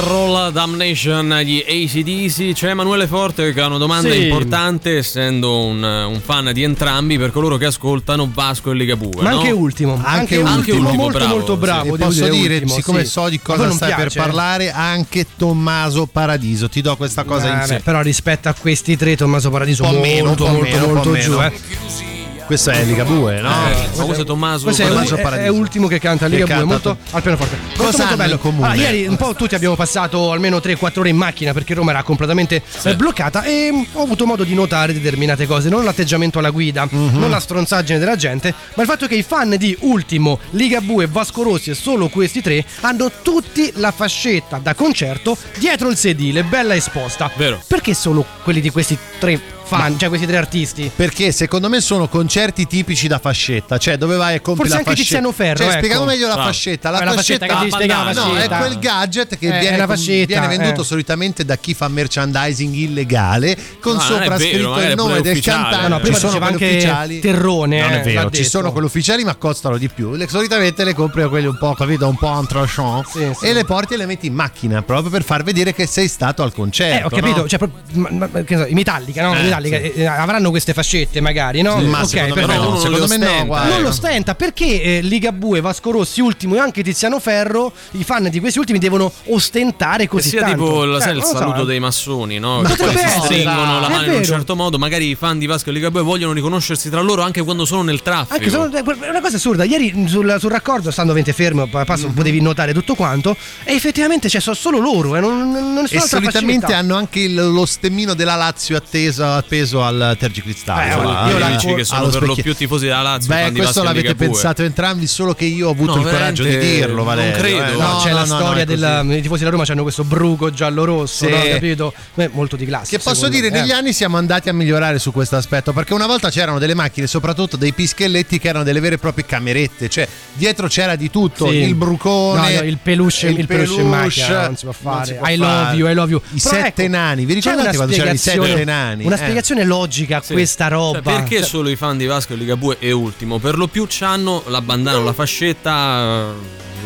Roll 0.00 0.50
damnation 0.52 1.28
gli 1.44 1.62
ACDC 1.66 2.52
c'è 2.52 2.70
Emanuele 2.70 3.06
Forte 3.06 3.52
che 3.52 3.60
ha 3.60 3.66
una 3.66 3.78
domanda 3.78 4.10
Sì. 4.10 4.22
importante 4.24 4.98
essendo 4.98 5.64
un, 5.64 5.82
un 5.82 6.20
fan 6.24 6.50
di 6.52 6.62
entrambi 6.62 7.18
per 7.18 7.30
coloro 7.32 7.56
che 7.56 7.66
ascoltano 7.66 8.28
Vasco 8.32 8.70
e 8.70 8.74
Ligabue 8.74 9.22
Ma 9.22 9.30
no? 9.30 9.38
anche 9.38 9.50
ultimo, 9.50 9.94
Anche 10.02 10.36
anche, 10.40 10.72
ultimo, 10.72 10.88
ultimo, 10.88 10.92
molto 11.02 11.18
bravo, 11.18 11.34
molto 11.34 11.52
sì. 11.54 11.58
bravo. 11.60 11.82
Devo 11.96 11.96
posso 12.10 12.28
dire, 12.28 12.54
ultimo, 12.54 12.74
siccome 12.74 13.04
sì. 13.04 13.10
so 13.10 13.28
di 13.28 13.40
cosa 13.40 13.66
non 13.66 13.72
stai 13.76 13.88
per 13.90 13.98
piace? 14.10 14.18
parlare, 14.18 14.70
anche 14.72 15.26
Tommaso 15.36 16.06
Paradiso. 16.06 16.68
Ti 16.68 16.80
do 16.80 16.96
questa 16.96 17.24
cosa 17.24 17.46
Eh, 17.46 17.50
beh, 17.52 17.58
insieme. 17.60 17.80
però 17.82 18.00
rispetto 18.02 18.48
a 18.48 18.54
questi 18.58 18.96
tre 18.96 19.16
Tommaso 19.16 19.50
Paradiso 19.50 19.84
molto 19.84 20.00
meno, 20.00 20.34
po' 20.34 20.46
molto 20.46 20.62
meno, 20.62 20.86
po' 20.86 20.92
molto 20.92 21.16
giù 21.18 21.30
meno. 21.32 21.42
eh. 21.46 22.13
Questo 22.46 22.70
è 22.70 22.84
Ligabue, 22.84 23.40
no? 23.40 23.48
Eh, 23.48 23.88
ma 23.96 24.04
questo 24.04 24.22
è 24.22 24.26
Tommaso 24.26 24.64
Questo 24.64 24.82
è, 24.82 24.86
Tommaso 24.88 25.14
è- 25.14 25.18
è 25.18 25.22
Paradiso. 25.22 25.52
ultimo 25.54 25.86
che 25.88 25.98
canta 25.98 26.26
Liga 26.26 26.44
Che 26.44 26.52
2 26.52 26.54
canta 26.60 26.66
molto 26.72 26.96
al 27.12 27.22
pianoforte. 27.22 27.56
Molto, 27.56 27.82
Cosa 27.84 27.98
molto 27.98 28.16
bello. 28.16 28.38
comune? 28.38 28.66
Allora, 28.68 28.82
ieri 28.82 29.06
un 29.06 29.16
po' 29.16 29.34
tutti 29.34 29.54
abbiamo 29.54 29.74
passato 29.76 30.30
almeno 30.30 30.58
3-4 30.58 31.00
ore 31.00 31.08
in 31.08 31.16
macchina 31.16 31.52
perché 31.54 31.72
Roma 31.72 31.92
era 31.92 32.02
completamente 32.02 32.62
eh, 32.82 32.96
bloccata 32.96 33.44
e 33.44 33.70
mm, 33.72 33.82
ho 33.94 34.02
avuto 34.02 34.26
modo 34.26 34.44
di 34.44 34.52
notare 34.54 34.92
determinate 34.92 35.46
cose, 35.46 35.70
non 35.70 35.84
l'atteggiamento 35.84 36.38
alla 36.38 36.50
guida, 36.50 36.86
Mhm. 36.90 37.18
non 37.18 37.30
la 37.30 37.40
stronzaggine 37.40 37.98
della 37.98 38.16
gente, 38.16 38.52
ma 38.74 38.82
il 38.82 38.88
fatto 38.88 39.06
che 39.06 39.14
i 39.14 39.22
fan 39.22 39.56
di 39.56 39.74
Ultimo, 39.80 40.38
Liga 40.50 40.80
Bue, 40.82 41.06
Vasco 41.06 41.42
Rossi 41.42 41.70
e 41.70 41.74
solo 41.74 42.08
questi 42.08 42.42
tre 42.42 42.62
hanno 42.80 43.10
tutti 43.22 43.72
la 43.76 43.90
fascetta 43.90 44.58
da 44.62 44.74
concerto 44.74 45.36
dietro 45.58 45.88
il 45.88 45.96
sedile, 45.96 46.44
bella 46.44 46.74
esposta. 46.74 47.30
Vero. 47.36 47.58
Perché 47.66 47.94
solo 47.94 48.24
quelli 48.42 48.60
di 48.60 48.68
questi 48.70 48.98
tre 49.18 49.40
fan, 49.78 49.98
cioè 49.98 50.08
questi 50.08 50.26
tre 50.26 50.36
artisti? 50.36 50.90
Perché 50.94 51.32
secondo 51.32 51.68
me 51.68 51.80
sono 51.80 52.08
concerti 52.08 52.66
tipici 52.66 53.06
da 53.08 53.18
fascetta, 53.18 53.78
cioè 53.78 53.96
dove 53.96 54.16
vai 54.16 54.36
e 54.36 54.40
compri 54.40 54.68
Forse 54.68 54.72
la 54.72 54.78
anche 54.88 54.90
fascetta. 54.90 55.18
Tiziano 55.20 55.32
Ferro, 55.32 55.56
Cioè, 55.56 55.66
ecco. 55.66 55.76
spieghiamo 55.78 56.04
meglio 56.04 56.26
la 56.26 56.32
Bravo. 56.34 56.48
fascetta. 56.48 56.90
La, 56.90 57.04
la 57.04 57.12
fascetta 57.12 57.46
che 57.46 57.54
ti 57.64 57.70
spiega 57.70 58.02
la 58.04 58.12
No, 58.12 58.26
è 58.30 58.34
fascetta. 58.34 58.56
quel 58.58 58.78
gadget 58.78 59.38
che 59.38 59.56
Eh, 59.56 59.60
viene, 59.60 59.86
fascetta, 59.86 60.26
viene 60.26 60.46
venduto 60.56 60.80
eh. 60.82 60.84
solitamente 60.84 61.44
da 61.44 61.56
chi 61.56 61.74
fa 61.74 61.88
merchandising 61.88 62.74
illegale 62.74 63.56
con 63.80 63.94
No, 63.94 64.00
sopra 64.00 64.36
scritto 64.38 64.80
il 64.80 64.94
nome 64.96 65.20
del 65.20 65.40
cantante. 65.40 65.82
No, 65.82 65.88
no, 65.88 66.00
prima 66.00 66.14
ci 66.14 66.20
sono 66.20 66.38
quelli 66.38 66.52
anche 66.52 66.66
ufficiali. 66.66 67.20
Terrone. 67.20 67.80
Non 67.80 67.92
è 67.92 68.00
vero, 68.02 68.30
ci 68.30 68.44
sono 68.44 68.72
quelli 68.72 68.86
ufficiali 68.86 69.24
ma 69.24 69.34
costano 69.34 69.76
di 69.76 69.88
più. 69.88 70.14
Le- 70.14 70.28
solitamente 70.28 70.84
le 70.84 70.94
compri 70.94 71.22
a 71.22 71.28
quelli 71.28 71.46
un 71.46 71.56
po', 71.58 71.74
capito, 71.74 72.06
un 72.08 72.16
po' 72.16 72.36
entrechamp 72.38 73.06
Sì, 73.08 73.30
sì. 73.38 73.46
e 73.46 73.52
le 73.52 73.64
porti 73.64 73.94
e 73.94 73.96
le 73.96 74.06
metti 74.06 74.26
in 74.26 74.34
macchina 74.34 74.82
proprio 74.82 75.10
per 75.10 75.22
far 75.24 75.42
vedere 75.42 75.72
che 75.74 75.86
sei 75.86 76.08
stato 76.08 76.42
al 76.42 76.52
concerto. 76.52 77.00
Eh, 77.00 77.04
ho 77.04 77.08
capito, 77.20 77.40
no? 77.42 77.48
cioè, 77.48 77.58
ma- 77.92 78.10
ma- 78.10 78.42
che 78.42 78.56
so, 78.56 78.66
i 78.66 78.74
Metallica, 78.74 79.22
no? 79.22 79.34
Eh, 79.34 79.42
Sì. 79.68 79.92
eh, 80.00 80.06
avranno 80.06 80.50
queste 80.50 80.72
fascette 80.72 81.20
magari, 81.20 81.62
no? 81.62 81.76
Ma 81.82 82.00
ok, 82.02 82.06
secondo 82.08 82.34
me 82.34 82.56
no, 82.56 82.76
secondo 82.78 82.98
lo 82.98 83.06
me 83.06 83.16
no, 83.16 83.46
guarda. 83.46 83.68
Non 83.74 83.82
lo 83.82 83.92
stenta 83.92 84.34
perché 84.34 84.82
eh, 84.82 85.00
Ligabue, 85.02 85.60
Vasco 85.60 85.90
Rossi, 85.90 86.20
Ultimo 86.20 86.54
e 86.56 86.58
anche 86.58 86.82
Tiziano 86.82 87.18
Ferro, 87.20 87.72
i 87.92 88.04
fan 88.04 88.28
di 88.28 88.40
questi 88.40 88.58
ultimi 88.58 88.78
devono 88.78 89.12
ostentare 89.26 90.08
così 90.08 90.30
sia 90.30 90.40
tanto. 90.42 90.56
tipo 90.64 90.84
il, 90.84 90.94
Eh, 90.96 91.00
sai, 91.00 91.10
il 91.12 91.16
lo 91.18 91.24
so, 91.24 91.36
saluto 91.36 91.62
eh. 91.62 91.66
dei 91.66 91.80
massoni, 91.80 92.38
no? 92.38 92.62
Ma 92.62 92.68
Che 92.70 92.76
poi 92.84 92.96
si 92.96 93.20
stringono 93.24 93.80
la 93.80 93.88
mano 93.88 94.04
in 94.06 94.14
un 94.18 94.24
certo 94.24 94.56
modo. 94.56 94.78
Magari 94.78 95.08
i 95.10 95.14
fan 95.14 95.38
di 95.38 95.46
Vasco 95.46 95.70
e 95.70 95.72
Ligabue 95.72 96.02
vogliono 96.02 96.32
riconoscersi 96.32 96.90
tra 96.90 97.00
loro 97.00 97.22
anche 97.22 97.42
quando 97.42 97.64
sono 97.64 97.82
nel 97.82 98.02
traffico. 98.02 98.34
Anche 98.34 98.50
sono- 98.50 98.70
è 98.72 99.08
una 99.08 99.20
cosa 99.20 99.36
assurda, 99.36 99.64
ieri 99.64 100.04
sul, 100.08 100.36
sul 100.38 100.50
raccordo, 100.50 100.90
stando 100.90 101.12
ovviamente 101.12 101.32
fermo, 101.42 101.66
pa- 101.66 101.84
passo, 101.84 102.08
Mhm. 102.08 102.14
potevi 102.14 102.40
notare 102.40 102.72
tutto 102.72 102.94
quanto, 102.94 103.36
e 103.64 103.74
effettivamente 103.74 104.28
cioè, 104.28 104.40
sono 104.40 104.56
solo 104.56 104.78
loro, 104.78 105.16
eh, 105.16 105.20
non, 105.20 105.50
non, 105.50 105.86
E 105.88 106.00
solitamente 106.00 106.72
hanno 106.72 106.96
anche 106.96 107.20
il- 107.20 107.34
lo 107.34 107.66
stemmino 107.66 108.14
della 108.14 108.34
Lazio 108.34 108.76
atteso, 108.76 109.24
appeso 109.44 109.82
al 109.84 110.16
tergicristallo. 110.18 110.90
Eh, 110.90 111.02
guarda, 111.02 111.28
io 111.28 111.34
al- 111.34 111.40
la- 111.40 111.46
Amici 111.46 111.74
che 111.74 111.84
sono 111.84 112.08
per 112.08 112.22
lo 112.26 112.34
più 112.34 112.54
tifosi 112.54 112.84
della 112.86 113.02
Lazio. 113.02 113.28
Beh, 113.34 113.52
questo 113.52 113.82
l'avete 113.82 114.14
pensato 114.14 114.62
entrambi, 114.62 115.06
solo 115.06 115.34
che 115.34 115.44
io 115.44 115.68
ho 115.68 115.70
avuto 115.70 115.96
No, 115.96 116.00
il 116.02 116.08
coraggio 116.08 116.42
di 116.42 116.56
dirlo, 116.58 116.96
non 116.96 117.04
Valerio. 117.04 117.36
credo. 117.38 117.64
eh. 117.72 117.76
No, 117.76 118.00
c'è 118.02 118.12
la 118.12 118.24
no, 118.24 118.32
no, 118.34 118.40
storia 118.40 118.64
dei 118.64 119.20
tifosi 119.22 119.44
della 119.44 119.50
Roma, 119.56 119.64
hanno 119.68 119.82
questo 119.82 120.04
bruco 120.04 120.50
giallo-rosso, 120.50 121.26
Sì. 121.26 121.30
no? 121.30 121.38
capito? 121.42 121.92
Beh, 122.14 122.30
molto 122.32 122.56
di 122.56 122.64
classe. 122.66 122.96
Che 122.96 123.02
posso 123.02 123.28
dire, 123.28 123.50
me, 123.50 123.60
negli 123.60 123.70
eh. 123.70 123.74
anni 123.74 123.92
siamo 123.92 124.16
andati 124.16 124.48
a 124.48 124.52
migliorare 124.52 124.98
su 124.98 125.12
questo 125.12 125.36
aspetto, 125.36 125.72
perché 125.72 125.94
una 125.94 126.06
volta 126.06 126.30
c'erano 126.30 126.58
delle 126.58 126.74
macchine, 126.74 127.06
soprattutto 127.06 127.56
dei 127.56 127.72
pischelletti, 127.72 128.38
che 128.38 128.48
erano 128.48 128.64
delle 128.64 128.80
vere 128.80 128.94
e 128.96 128.98
proprie 128.98 129.24
camerette, 129.26 129.88
cioè 129.88 130.08
dietro 130.32 130.66
c'era 130.68 130.96
di 130.96 131.10
tutto, 131.10 131.48
Sì. 131.48 131.56
il 131.56 131.74
brucone, 131.74 132.40
No, 132.54 132.60
no, 132.60 132.66
il 132.66 132.78
peluche- 132.82 133.28
il 133.28 133.46
peluche 133.46 133.80
in 133.80 133.88
macchina, 133.88 134.46
non 134.46 134.56
si 134.56 134.64
può 134.66 134.74
non 134.80 135.04
fare. 135.04 135.20
I 135.32 135.36
love 135.36 135.72
you, 135.74 135.88
I 135.88 135.94
love 135.94 136.10
you. 136.10 136.20
I 136.32 136.38
sette 136.38 136.84
ecco, 136.84 136.90
nani, 136.96 137.24
vi 137.24 137.34
c'è 137.34 137.50
ricordate 137.50 137.76
quando 137.76 137.94
c'erano 137.94 138.14
i 138.14 138.18
sette 138.18 138.30
spiegazione- 138.38 138.64
nani? 138.64 139.04
Una 139.04 139.16
Eh. 139.16 139.18
Spiegazione 139.42 139.64
logica 139.64 140.18
a 140.18 140.22
Sì. 140.22 140.32
questa 140.32 140.68
roba. 140.68 141.00
Cioè, 141.02 141.02
perché 141.02 141.36
Cioè, 141.38 141.46
solo 141.46 141.68
i 141.68 141.76
fan 141.76 141.96
di 141.96 142.06
Vasco 142.06 142.32
e 142.32 142.36
Ligabue 142.36 142.76
e 142.78 142.92
Ultimo? 142.92 143.38
Per 143.38 143.56
lo 143.56 143.66
più 143.66 143.86
c'hanno 143.88 144.42
la 144.46 144.60
bandana 144.60 144.98
o 144.98 145.02
la 145.02 145.12
fascetta 145.12 146.32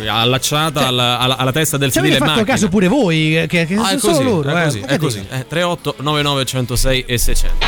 eh, 0.01 0.07
allacciata 0.09 0.87
alla, 0.87 1.19
alla- 1.19 1.37
alla 1.37 1.53
testa 1.53 1.77
del 1.77 1.91
ci 1.93 1.99
avete 1.99 2.15
sedile 2.15 2.31
fatto 2.31 2.41
macchina. 2.41 2.57
caso 2.57 2.69
pure 2.71 2.89
voi, 2.89 3.39
eh, 3.39 3.47
che, 3.47 3.67
che 3.67 3.75
Ah, 3.75 3.91
è 3.91 3.99
sono 3.99 4.13
così, 4.13 4.25
loro. 4.25 4.49
è 4.49 4.61
eh. 4.61 4.65
così, 4.65 4.81
Ma 4.81 4.87
è 4.87 4.99
così. 4.99 5.27
Eh, 5.31 5.47
38 5.49 5.95
99 5.99 6.45
106 6.45 7.05
e 7.07 7.19
600. 7.19 7.67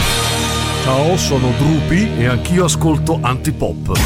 Ciao, 0.85 1.17
sono 1.17 1.53
Drupi 1.59 2.09
e 2.19 2.27
anch'io 2.27 2.65
ascolto 2.65 3.19
Antipop. 3.21 3.99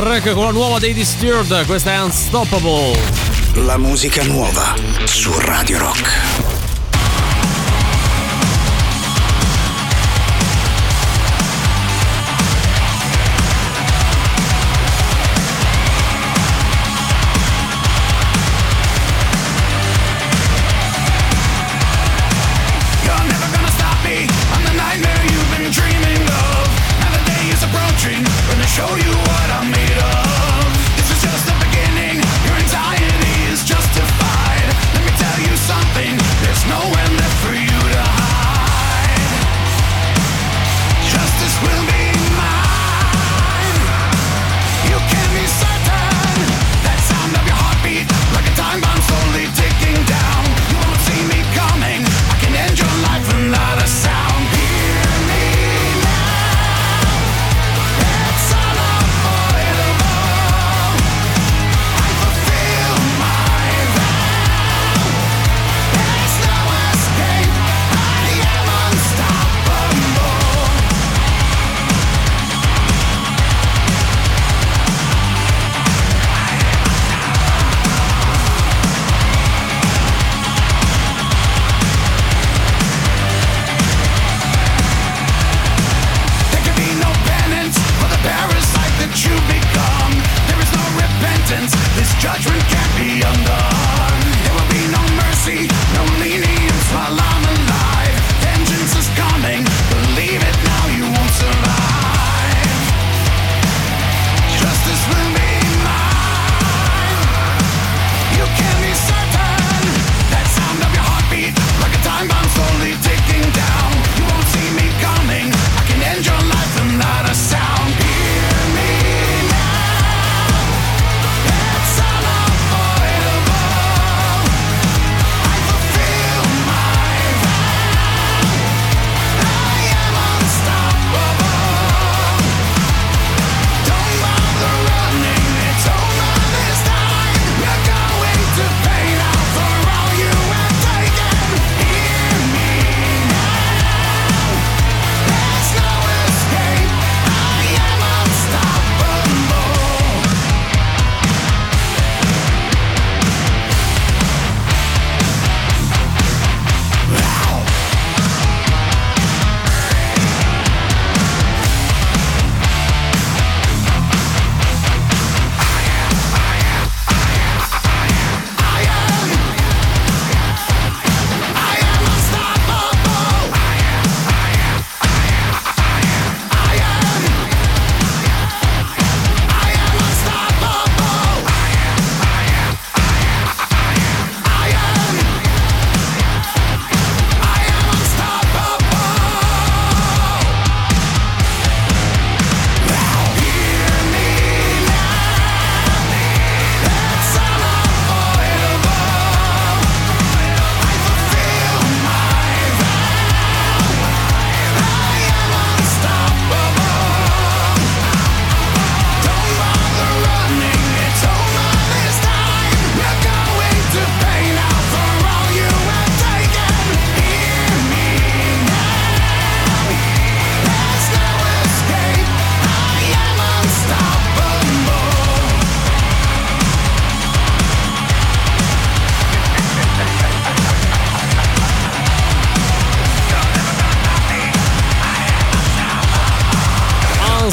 track 0.00 0.32
con 0.32 0.44
la 0.44 0.50
nuova 0.50 0.78
dei 0.78 0.94
Disturbed, 0.94 1.66
questa 1.66 1.92
è 1.92 2.00
Unstoppable. 2.00 2.98
La 3.66 3.76
musica 3.76 4.22
nuova 4.24 4.74
su 5.04 5.30
Radio 5.38 5.78
Rock. 5.78 6.49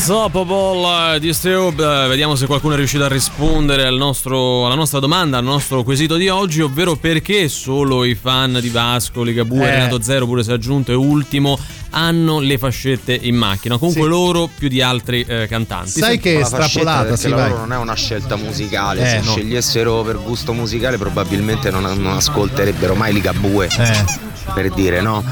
Unstoppable 0.10 0.80
Disturb. 1.20 1.80
Eh, 1.80 2.08
Vediamo 2.08 2.36
se 2.36 2.46
qualcuno 2.46 2.74
è 2.74 2.78
riuscito 2.78 3.04
a 3.04 3.08
rispondere 3.08 3.86
al 3.86 3.96
nostro- 3.96 4.66
alla 4.66 4.76
nostra 4.76 5.00
domanda, 5.00 5.38
al 5.38 5.44
nostro 5.44 5.84
quesito 5.84 6.16
di 6.16 6.30
oggi, 6.30 6.62
ovvero 6.62 6.96
perché 6.96 7.48
solo 7.50 8.04
i 8.04 8.16
fan 8.16 8.58
di 8.62 8.70
Vasco, 8.70 9.24
Ligabue, 9.24 9.68
Eh. 9.68 9.72
Renato 9.72 10.02
Zero, 10.02 10.26
pure 10.26 10.44
se 10.44 10.52
aggiunto, 10.54 10.92
e 10.92 10.96
Ultimo 10.96 11.58
hanno 11.92 12.40
le 12.40 12.58
fascette 12.58 13.18
in 13.20 13.36
macchina. 13.36 13.78
Comunque 13.78 14.04
Sì. 14.04 14.08
loro 14.10 14.50
più 14.56 14.68
di 14.68 14.82
altri 14.82 15.24
eh, 15.28 15.48
cantanti. 15.48 15.92
Sai 15.92 16.02
Senti- 16.02 16.20
che 16.20 16.40
è 16.40 16.44
strappolata, 16.44 17.16
sì, 17.16 17.30
la 17.30 17.36
vai. 17.36 17.50
loro 17.50 17.62
non 17.62 17.74
è 17.74 17.78
una 17.78 17.96
scelta 17.96 18.36
musicale. 18.36 19.02
Eh, 19.02 19.20
Se 19.20 19.26
no. 19.26 19.32
scegliessero 19.32 20.02
per 20.04 20.20
gusto 20.22 20.54
musicale, 20.54 20.98
probabilmente 20.98 21.72
non, 21.72 21.84
non 21.84 22.08
ascolterebbero 22.16 22.94
mai 22.96 23.14
Ligabue. 23.14 23.68
Eh. 23.78 24.36
Per 24.54 24.72
dire 24.72 25.02
no, 25.02 25.26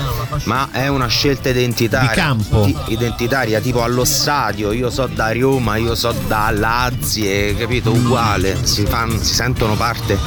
ma 0.44 0.68
è 0.74 0.88
una 0.90 1.08
scelta 1.08 1.48
identitaria. 1.50 2.10
Di 2.10 2.16
campo. 2.16 2.64
Ti- 2.66 2.76
identitaria, 2.88 3.62
tipo 3.62 3.82
allo 3.82 4.04
stadio. 4.04 4.74
Io 4.74 4.90
so 4.90 5.08
da 5.08 5.32
Roma, 5.32 5.75
io 5.78 5.96
so 5.96 6.14
da 6.28 6.52
Lazio, 6.52 7.56
capito? 7.58 7.92
Uguale. 7.92 8.58
Si, 8.64 8.86
fan- 8.86 9.22
si 9.22 9.34
sentono 9.34 9.76
parte 9.76 10.18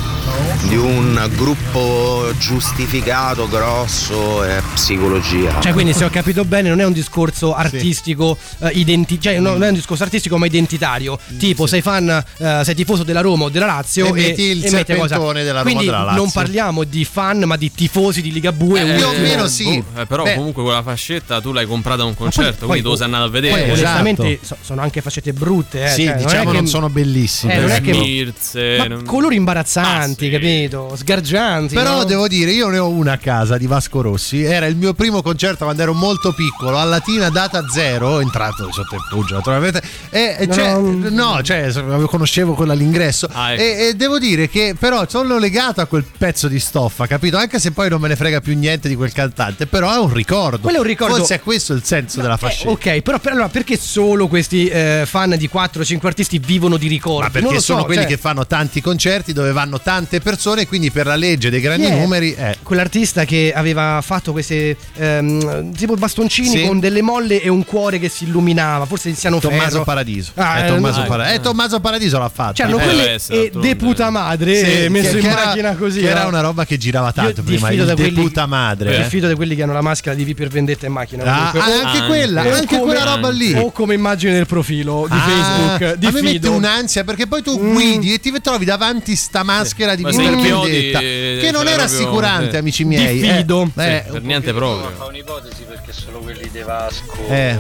di 0.69 0.77
un 0.77 1.29
gruppo 1.37 2.31
giustificato, 2.39 3.49
grosso 3.49 4.45
e 4.45 4.61
psicologia. 4.75 5.61
Cioè, 5.61 5.73
quindi 5.73 5.93
se 5.95 6.05
ho 6.05 6.11
capito 6.11 6.45
bene, 6.45 6.69
non 6.69 6.81
è 6.81 6.85
un 6.85 6.93
discorso 6.93 7.55
artistico, 7.55 8.37
eh, 8.61 8.69
identi- 8.75 9.21
cioè 9.21 9.39
non 9.39 9.63
è 9.63 9.69
un 9.69 9.75
discorso 9.75 10.03
artistico 10.03 10.37
ma 10.39 10.47
identitario. 10.47 11.19
Tipo, 11.39 11.67
sei 11.67 11.81
fan, 11.83 12.09
eh, 12.09 12.61
sei 12.65 12.75
tifoso 12.75 13.03
della 13.05 13.21
Roma 13.21 13.45
o 13.45 13.49
della 13.49 13.67
Lazio 13.67 14.07
E 14.09 14.13
metti 14.13 14.43
il 14.43 14.71
metti 14.71 14.95
cosa. 14.95 15.17
della 15.19 15.51
Roma 15.51 15.63
Quindi 15.63 15.85
della 15.87 16.03
Lazio. 16.03 16.21
non 16.23 16.31
parliamo 16.31 16.85
di 16.85 17.05
fan, 17.05 17.45
ma 17.45 17.57
di 17.57 17.73
tifosi 17.73 18.21
di 18.23 18.33
Ligabue. 18.33 18.81
Eh, 18.81 18.97
più 18.97 19.07
o 19.07 19.13
meno 19.19 19.43
boh, 19.43 19.49
sì. 19.49 19.83
eh, 19.97 20.07
però 20.07 20.25
Beh. 20.25 20.35
comunque 20.35 20.63
quella 20.63 20.83
fascetta 20.83 21.41
tu 21.41 21.53
l'hai 21.53 21.67
comprata 21.67 22.03
a 22.03 22.05
un 22.07 22.15
concerto, 22.15 22.67
poi- 22.67 22.81
quindi 22.81 22.89
tu 22.89 22.95
sei 22.95 23.05
andato 23.07 23.25
a 23.25 23.31
Poi, 23.31 23.41
vedere. 23.41 23.71
Onestamente, 23.71 24.41
esatto. 24.41 24.47
so- 24.47 24.57
sono 24.61 24.81
anche 24.83 25.01
fascette 25.01 25.28
brutte. 25.33 25.85
Eh. 25.85 25.89
Sì, 25.89 26.05
cioè, 26.05 26.15
diciamo 26.17 26.53
non, 26.53 26.63
che- 26.65 26.69
sono 26.69 26.89
bellissime. 26.89 27.55
Eh, 27.55 27.61
non 27.61 27.71
è 27.71 27.81
che- 27.81 27.93
Smirze, 27.95 28.77
Ma 28.79 28.87
non- 28.87 29.05
colori 29.05 29.37
imbarazzanti, 29.37 30.27
Ah, 30.27 30.29
sì. 30.29 30.31
capito? 30.31 30.93
Sgargianti. 30.97 31.75
Però 31.75 31.99
no? 31.99 32.05
devo 32.05 32.29
dire, 32.29 32.51
io 32.53 32.69
ne 32.69 32.79
ho 32.79 32.89
una 32.89 33.13
a 33.13 33.17
casa 33.19 33.57
di 33.57 33.67
Vasco 33.67 34.01
Rossi. 34.01 34.43
Era 34.43 34.67
il 34.67 34.77
mio 34.77 34.95
primo 34.95 35.23
concerto 35.23 35.65
quando 35.65 35.83
ero 35.83 35.95
molto 35.95 36.33
piccolo, 36.33 36.79
a 36.79 36.85
Latina 36.85 37.29
data 37.31 37.65
zero, 37.69 38.21
entrato 38.21 38.69
sotto 38.73 38.95
il 38.95 39.03
Puggia 39.09 39.37
naturalmente. 39.37 39.83
E, 40.11 40.37
e 40.39 40.47
No, 40.47 40.53
cioè, 40.55 40.73
no. 40.79 41.09
no, 41.11 41.43
cioè, 41.43 41.71
conoscevo 42.07 42.55
quella 42.55 42.73
all'ingresso. 42.73 43.29
Ah, 43.33 43.53
ecco. 43.53 43.63
e, 43.63 43.87
e 43.89 43.95
devo 43.95 44.19
dire 44.19 44.49
che 44.49 44.75
però 44.79 45.05
sono 45.09 45.39
legato 45.39 45.81
a 45.81 45.87
quel 45.87 46.05
pezzo 46.17 46.49
di 46.49 46.59
stoffa, 46.59 47.07
capito? 47.07 47.37
Anche 47.37 47.59
se 47.59 47.73
poi 47.73 47.89
non 47.89 48.01
me 48.01 48.09
ne 48.09 48.17
frega 48.17 48.41
più 48.41 48.57
niente 48.57 48.89
di 48.89 48.95
quel 48.97 49.13
cantante, 49.13 49.67
però 49.67 49.93
è 49.95 49.99
un 49.99 50.13
ricordo. 50.13 50.59
Quello 50.61 50.79
è 50.79 50.81
un 50.81 50.87
ricordo- 50.87 51.17
Forse 51.17 51.37
è 51.37 51.41
questo 51.41 51.73
il 51.73 51.83
senso 51.85 52.21
della 52.21 52.35
Eh, 52.35 52.39
fascetta. 52.39 52.71
ok, 52.71 53.01
però 53.03 53.19
per- 53.19 53.33
allora, 53.33 53.49
perché 53.49 53.77
solo 53.79 54.29
questi 54.29 54.67
eh, 54.69 55.03
fan 55.19 55.35
di 55.37 55.51
4-5 55.53 56.07
artisti 56.07 56.39
vivono 56.39 56.77
di 56.77 56.87
ricordi? 56.87 57.23
Ma 57.33 57.41
Non 57.41 57.43
perché 57.51 57.59
so, 57.59 57.73
sono 57.73 57.85
quelli 57.85 58.03
cioè, 58.03 58.11
che 58.11 58.17
fanno 58.17 58.47
tanti 58.47 58.81
concerti 58.81 59.33
dove 59.33 59.51
vanno 59.53 59.81
tante 59.81 60.21
persone, 60.21 60.67
quindi 60.69 60.91
per 60.93 61.07
la 61.07 61.17
legge 61.17 61.51
dei 61.51 61.61
grandi 61.61 61.87
è 61.87 61.99
numeri 61.99 62.35
eh. 62.35 62.57
Quell'artista 62.63 63.25
che 63.25 63.53
aveva 63.55 64.01
fatto 64.03 64.31
queste 64.33 64.77
ehm, 64.97 65.73
tipo 65.75 65.95
bastoncini 65.95 66.49
Sì. 66.49 66.67
con 66.67 66.79
delle 66.79 67.03
molle 67.03 67.43
e 67.43 67.49
un 67.49 67.65
cuore 67.65 67.99
che 67.99 68.09
si 68.09 68.25
illuminava, 68.25 68.85
forse 68.85 69.11
Tiziano 69.11 69.41
Tommaso 69.41 69.71
Ferro. 69.71 69.85
Paradiso. 69.85 70.33
Ah, 70.37 70.59
è 70.59 70.65
eh, 70.65 70.69
Tommaso, 70.69 71.01
no. 71.01 71.07
Para- 71.07 71.33
eh, 71.33 71.41
Tommaso 71.41 71.81
Paradiso 71.81 72.19
l'ha 72.19 72.29
fatto. 72.29 72.53
C'erano 72.55 72.79
Eh, 72.79 72.83
quelle 72.85 72.97
deve 73.03 73.11
essere, 73.15 73.45
e. 73.47 73.51
De 73.59 73.77
puta 73.77 74.11
madre 74.11 74.55
Sì, 74.83 74.89
messo 74.89 75.11
che- 75.11 75.17
in 75.17 75.23
che 75.23 75.29
era- 75.31 75.45
macchina 75.47 75.75
così. 75.75 76.01
che 76.01 76.09
era 76.09 76.25
eh. 76.25 76.29
una 76.29 76.41
roba 76.41 76.65
che 76.65 76.77
girava 76.77 77.11
tanto 77.13 77.41
Io 77.41 77.47
prima, 77.47 77.71
il 77.71 77.85
de 77.85 77.95
quelli- 77.95 78.13
puta 78.13 78.47
madre. 78.47 78.91
Io 78.93 78.99
eh. 78.99 79.03
diffido 79.03 79.27
di 79.29 79.35
quelli 79.35 79.55
che 79.57 79.63
hanno 79.65 79.73
la 79.73 79.81
maschera 79.83 80.15
di 80.15 80.25
V 80.25 80.35
per 80.35 80.49
vendetta 80.49 80.87
in 80.87 80.93
macchina. 80.93 81.25
Ah, 81.25 81.51
anche 81.51 82.07
quella, 82.07 82.43
anche 82.43 82.79
quella 82.79 83.05
roba 83.05 83.31
lì. 83.31 83.53
O 83.55 83.73
come 83.73 83.95
immagine 83.95 84.33
del 84.35 84.47
profilo 84.47 85.07
di 85.09 85.15
Ah, 85.17 85.77
Facebook. 85.79 86.05
a 86.05 86.11
me 86.11 86.23
mette 86.23 86.49
un'ansia 86.49 87.05
perché 87.05 87.27
poi 87.27 87.43
tu 87.43 87.59
Mm. 87.59 87.73
guidi 87.73 88.13
e 88.15 88.21
ti 88.21 88.33
trovi 88.41 88.65
davanti 88.65 89.17
sta 89.17 89.43
maschera 89.43 89.95
di 89.95 90.03
per 90.03 90.13
inchiodi, 90.15 90.71
vendetta 90.71 90.99
eh, 91.01 91.39
che 91.41 91.51
non 91.51 91.63
cioè, 91.65 91.73
era 91.73 91.85
proprio- 91.85 91.99
rassicurante, 91.99 92.51
sì. 92.51 92.57
amici 92.57 92.85
miei. 92.85 93.21
Diffido. 93.21 93.71
Eh, 93.77 93.97
eh, 93.97 94.05
per 94.11 94.23
niente 94.23 94.53
proprio. 94.53 94.93
Fa 94.97 95.05
un'ipotesi 95.07 95.63
perché 95.69 95.93
solo 95.93 96.19
quelli 96.21 96.49
di 96.51 96.61
Vasco, 96.61 97.17
Eh. 97.29 97.59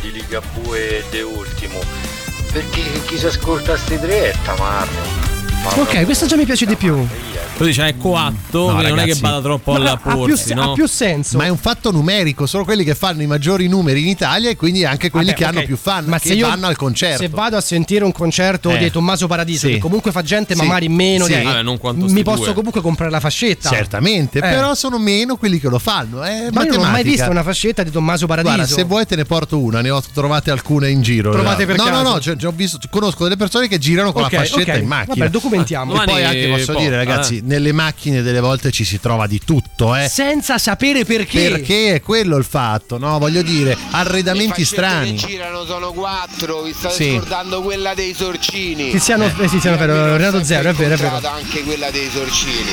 di 0.00 0.12
Ligabue 0.12 0.98
e 0.98 1.04
De 1.10 1.22
Ultimo. 1.22 1.78
Perché 2.52 2.80
chi 3.06 3.18
si 3.18 3.26
ascolta 3.26 3.76
sti 3.76 3.98
tre 3.98 4.30
è 4.30 4.34
tamarro. 4.44 5.27
Ma 5.62 5.80
Ok, 5.80 6.04
questo 6.04 6.26
già 6.26 6.36
mi 6.36 6.44
piace 6.44 6.64
di 6.66 6.76
più. 6.76 7.06
Tu 7.56 7.64
dici 7.64 7.80
è 7.80 7.96
coatto, 7.96 8.66
quindi 8.66 8.88
non 8.90 8.98
è 9.00 9.04
che 9.04 9.14
vada 9.20 9.40
troppo 9.40 9.72
Ma 9.72 9.78
alla 9.78 9.90
ha, 9.92 9.96
più, 9.96 10.36
no? 10.54 10.70
ha 10.70 10.74
più 10.74 10.86
senso. 10.86 11.36
ma 11.38 11.44
è 11.44 11.48
un 11.48 11.56
fatto 11.56 11.90
numerico, 11.90 12.46
sono 12.46 12.64
quelli 12.64 12.84
che 12.84 12.94
fanno 12.94 13.20
i 13.22 13.26
maggiori 13.26 13.66
numeri 13.66 14.00
in 14.02 14.06
Italia 14.06 14.48
e 14.50 14.54
quindi 14.56 14.84
anche 14.84 15.10
quelli 15.10 15.26
Vabbè, 15.26 15.36
che 15.38 15.44
hanno 15.44 15.58
ok. 15.58 15.64
più 15.64 15.76
fan 15.76 16.04
Ma 16.04 16.20
che 16.20 16.28
se 16.28 16.34
io- 16.34 16.46
vanno 16.46 16.68
al 16.68 16.76
concerto. 16.76 17.22
Se 17.22 17.28
vado 17.28 17.56
a 17.56 17.60
sentire 17.60 18.04
un 18.04 18.12
concerto 18.12 18.70
Eh. 18.70 18.78
di 18.78 18.90
Tommaso 18.92 19.26
Paradiso, 19.26 19.66
Sì. 19.66 19.72
che 19.72 19.78
comunque 19.80 20.12
fa 20.12 20.22
gente, 20.22 20.54
ma 20.54 20.62
Sì. 20.62 20.68
magari 20.68 20.88
meno 20.88 21.24
Sì. 21.24 21.36
di 21.36 21.42
Vabbè, 21.42 21.62
non 21.62 21.78
quanto 21.78 22.04
mi 22.06 22.22
posso 22.22 22.44
due. 22.44 22.54
comunque 22.54 22.80
comprare 22.80 23.10
la 23.10 23.20
fascetta. 23.20 23.68
Certamente, 23.70 24.38
Eh. 24.38 24.42
però 24.42 24.74
sono 24.76 24.98
meno 24.98 25.34
quelli 25.36 25.58
che 25.58 25.68
lo 25.68 25.80
fanno. 25.80 26.22
È 26.22 26.50
Ma 26.52 26.62
io 26.62 26.74
non 26.76 26.86
ho 26.86 26.90
mai 26.90 27.02
visto 27.02 27.28
una 27.28 27.42
fascetta 27.42 27.82
di 27.82 27.90
Tommaso 27.90 28.26
Paradiso. 28.26 28.54
Guarda, 28.54 28.72
se 28.72 28.84
vuoi 28.84 29.04
te 29.04 29.16
ne 29.16 29.24
porto 29.24 29.58
una, 29.58 29.80
ne 29.80 29.90
ho 29.90 30.00
trovate 30.14 30.52
alcune 30.52 30.90
in 30.90 31.02
giro. 31.02 31.32
Trovate 31.32 31.66
per 31.66 31.76
no, 31.76 31.84
caso? 31.84 32.02
no, 32.02 32.08
no, 32.12 32.20
cioè, 32.20 32.36
ho 32.44 32.52
visto, 32.54 32.78
conosco 32.88 33.24
delle 33.24 33.36
persone 33.36 33.66
che 33.66 33.78
girano 33.78 34.12
con 34.12 34.22
Ok, 34.22 34.32
la 34.32 34.38
fascetta 34.38 34.72
ok. 34.74 34.78
in 34.80 34.86
macchina. 34.86 35.14
Vabbè, 35.16 35.30
documentiamo. 35.48 35.92
E 35.92 35.96
poi 35.96 36.06
Domani 36.06 36.24
anche 36.24 36.48
posso 36.48 36.64
porta, 36.66 36.80
dire, 36.80 36.96
ragazzi, 36.96 37.38
eh. 37.38 37.42
nelle 37.44 37.72
macchine 37.72 38.22
delle 38.22 38.40
volte 38.40 38.70
ci 38.70 38.84
si 38.84 39.00
trova 39.00 39.26
di 39.26 39.40
tutto, 39.44 39.94
eh. 39.94 40.08
Senza 40.08 40.58
sapere 40.58 41.04
perché. 41.04 41.50
Perché 41.50 41.94
è 41.94 42.00
quello 42.00 42.36
il 42.36 42.44
fatto, 42.44 42.98
no? 42.98 43.18
Voglio 43.18 43.42
dire, 43.42 43.76
arredamenti 43.90 44.64
strani. 44.64 45.16
girano 45.16 45.64
sono 45.64 45.92
quattro, 45.92 46.62
vi 46.62 46.72
state 46.72 46.94
Sì. 46.94 47.16
scordando 47.16 47.62
quella 47.62 47.94
dei 47.94 48.14
sorcini. 48.14 48.90
Tiziano, 48.90 49.26
eh, 49.26 49.48
Tiziano 49.48 49.76
Ferro, 49.76 50.16
Renato 50.16 50.42
Zero, 50.44 50.70
è 50.70 50.72
vero, 50.72 50.94
è 50.94 50.96
vero. 50.96 51.20
Anche 51.28 51.62
quella 51.62 51.90
dei 51.90 52.08
sorcini. 52.12 52.70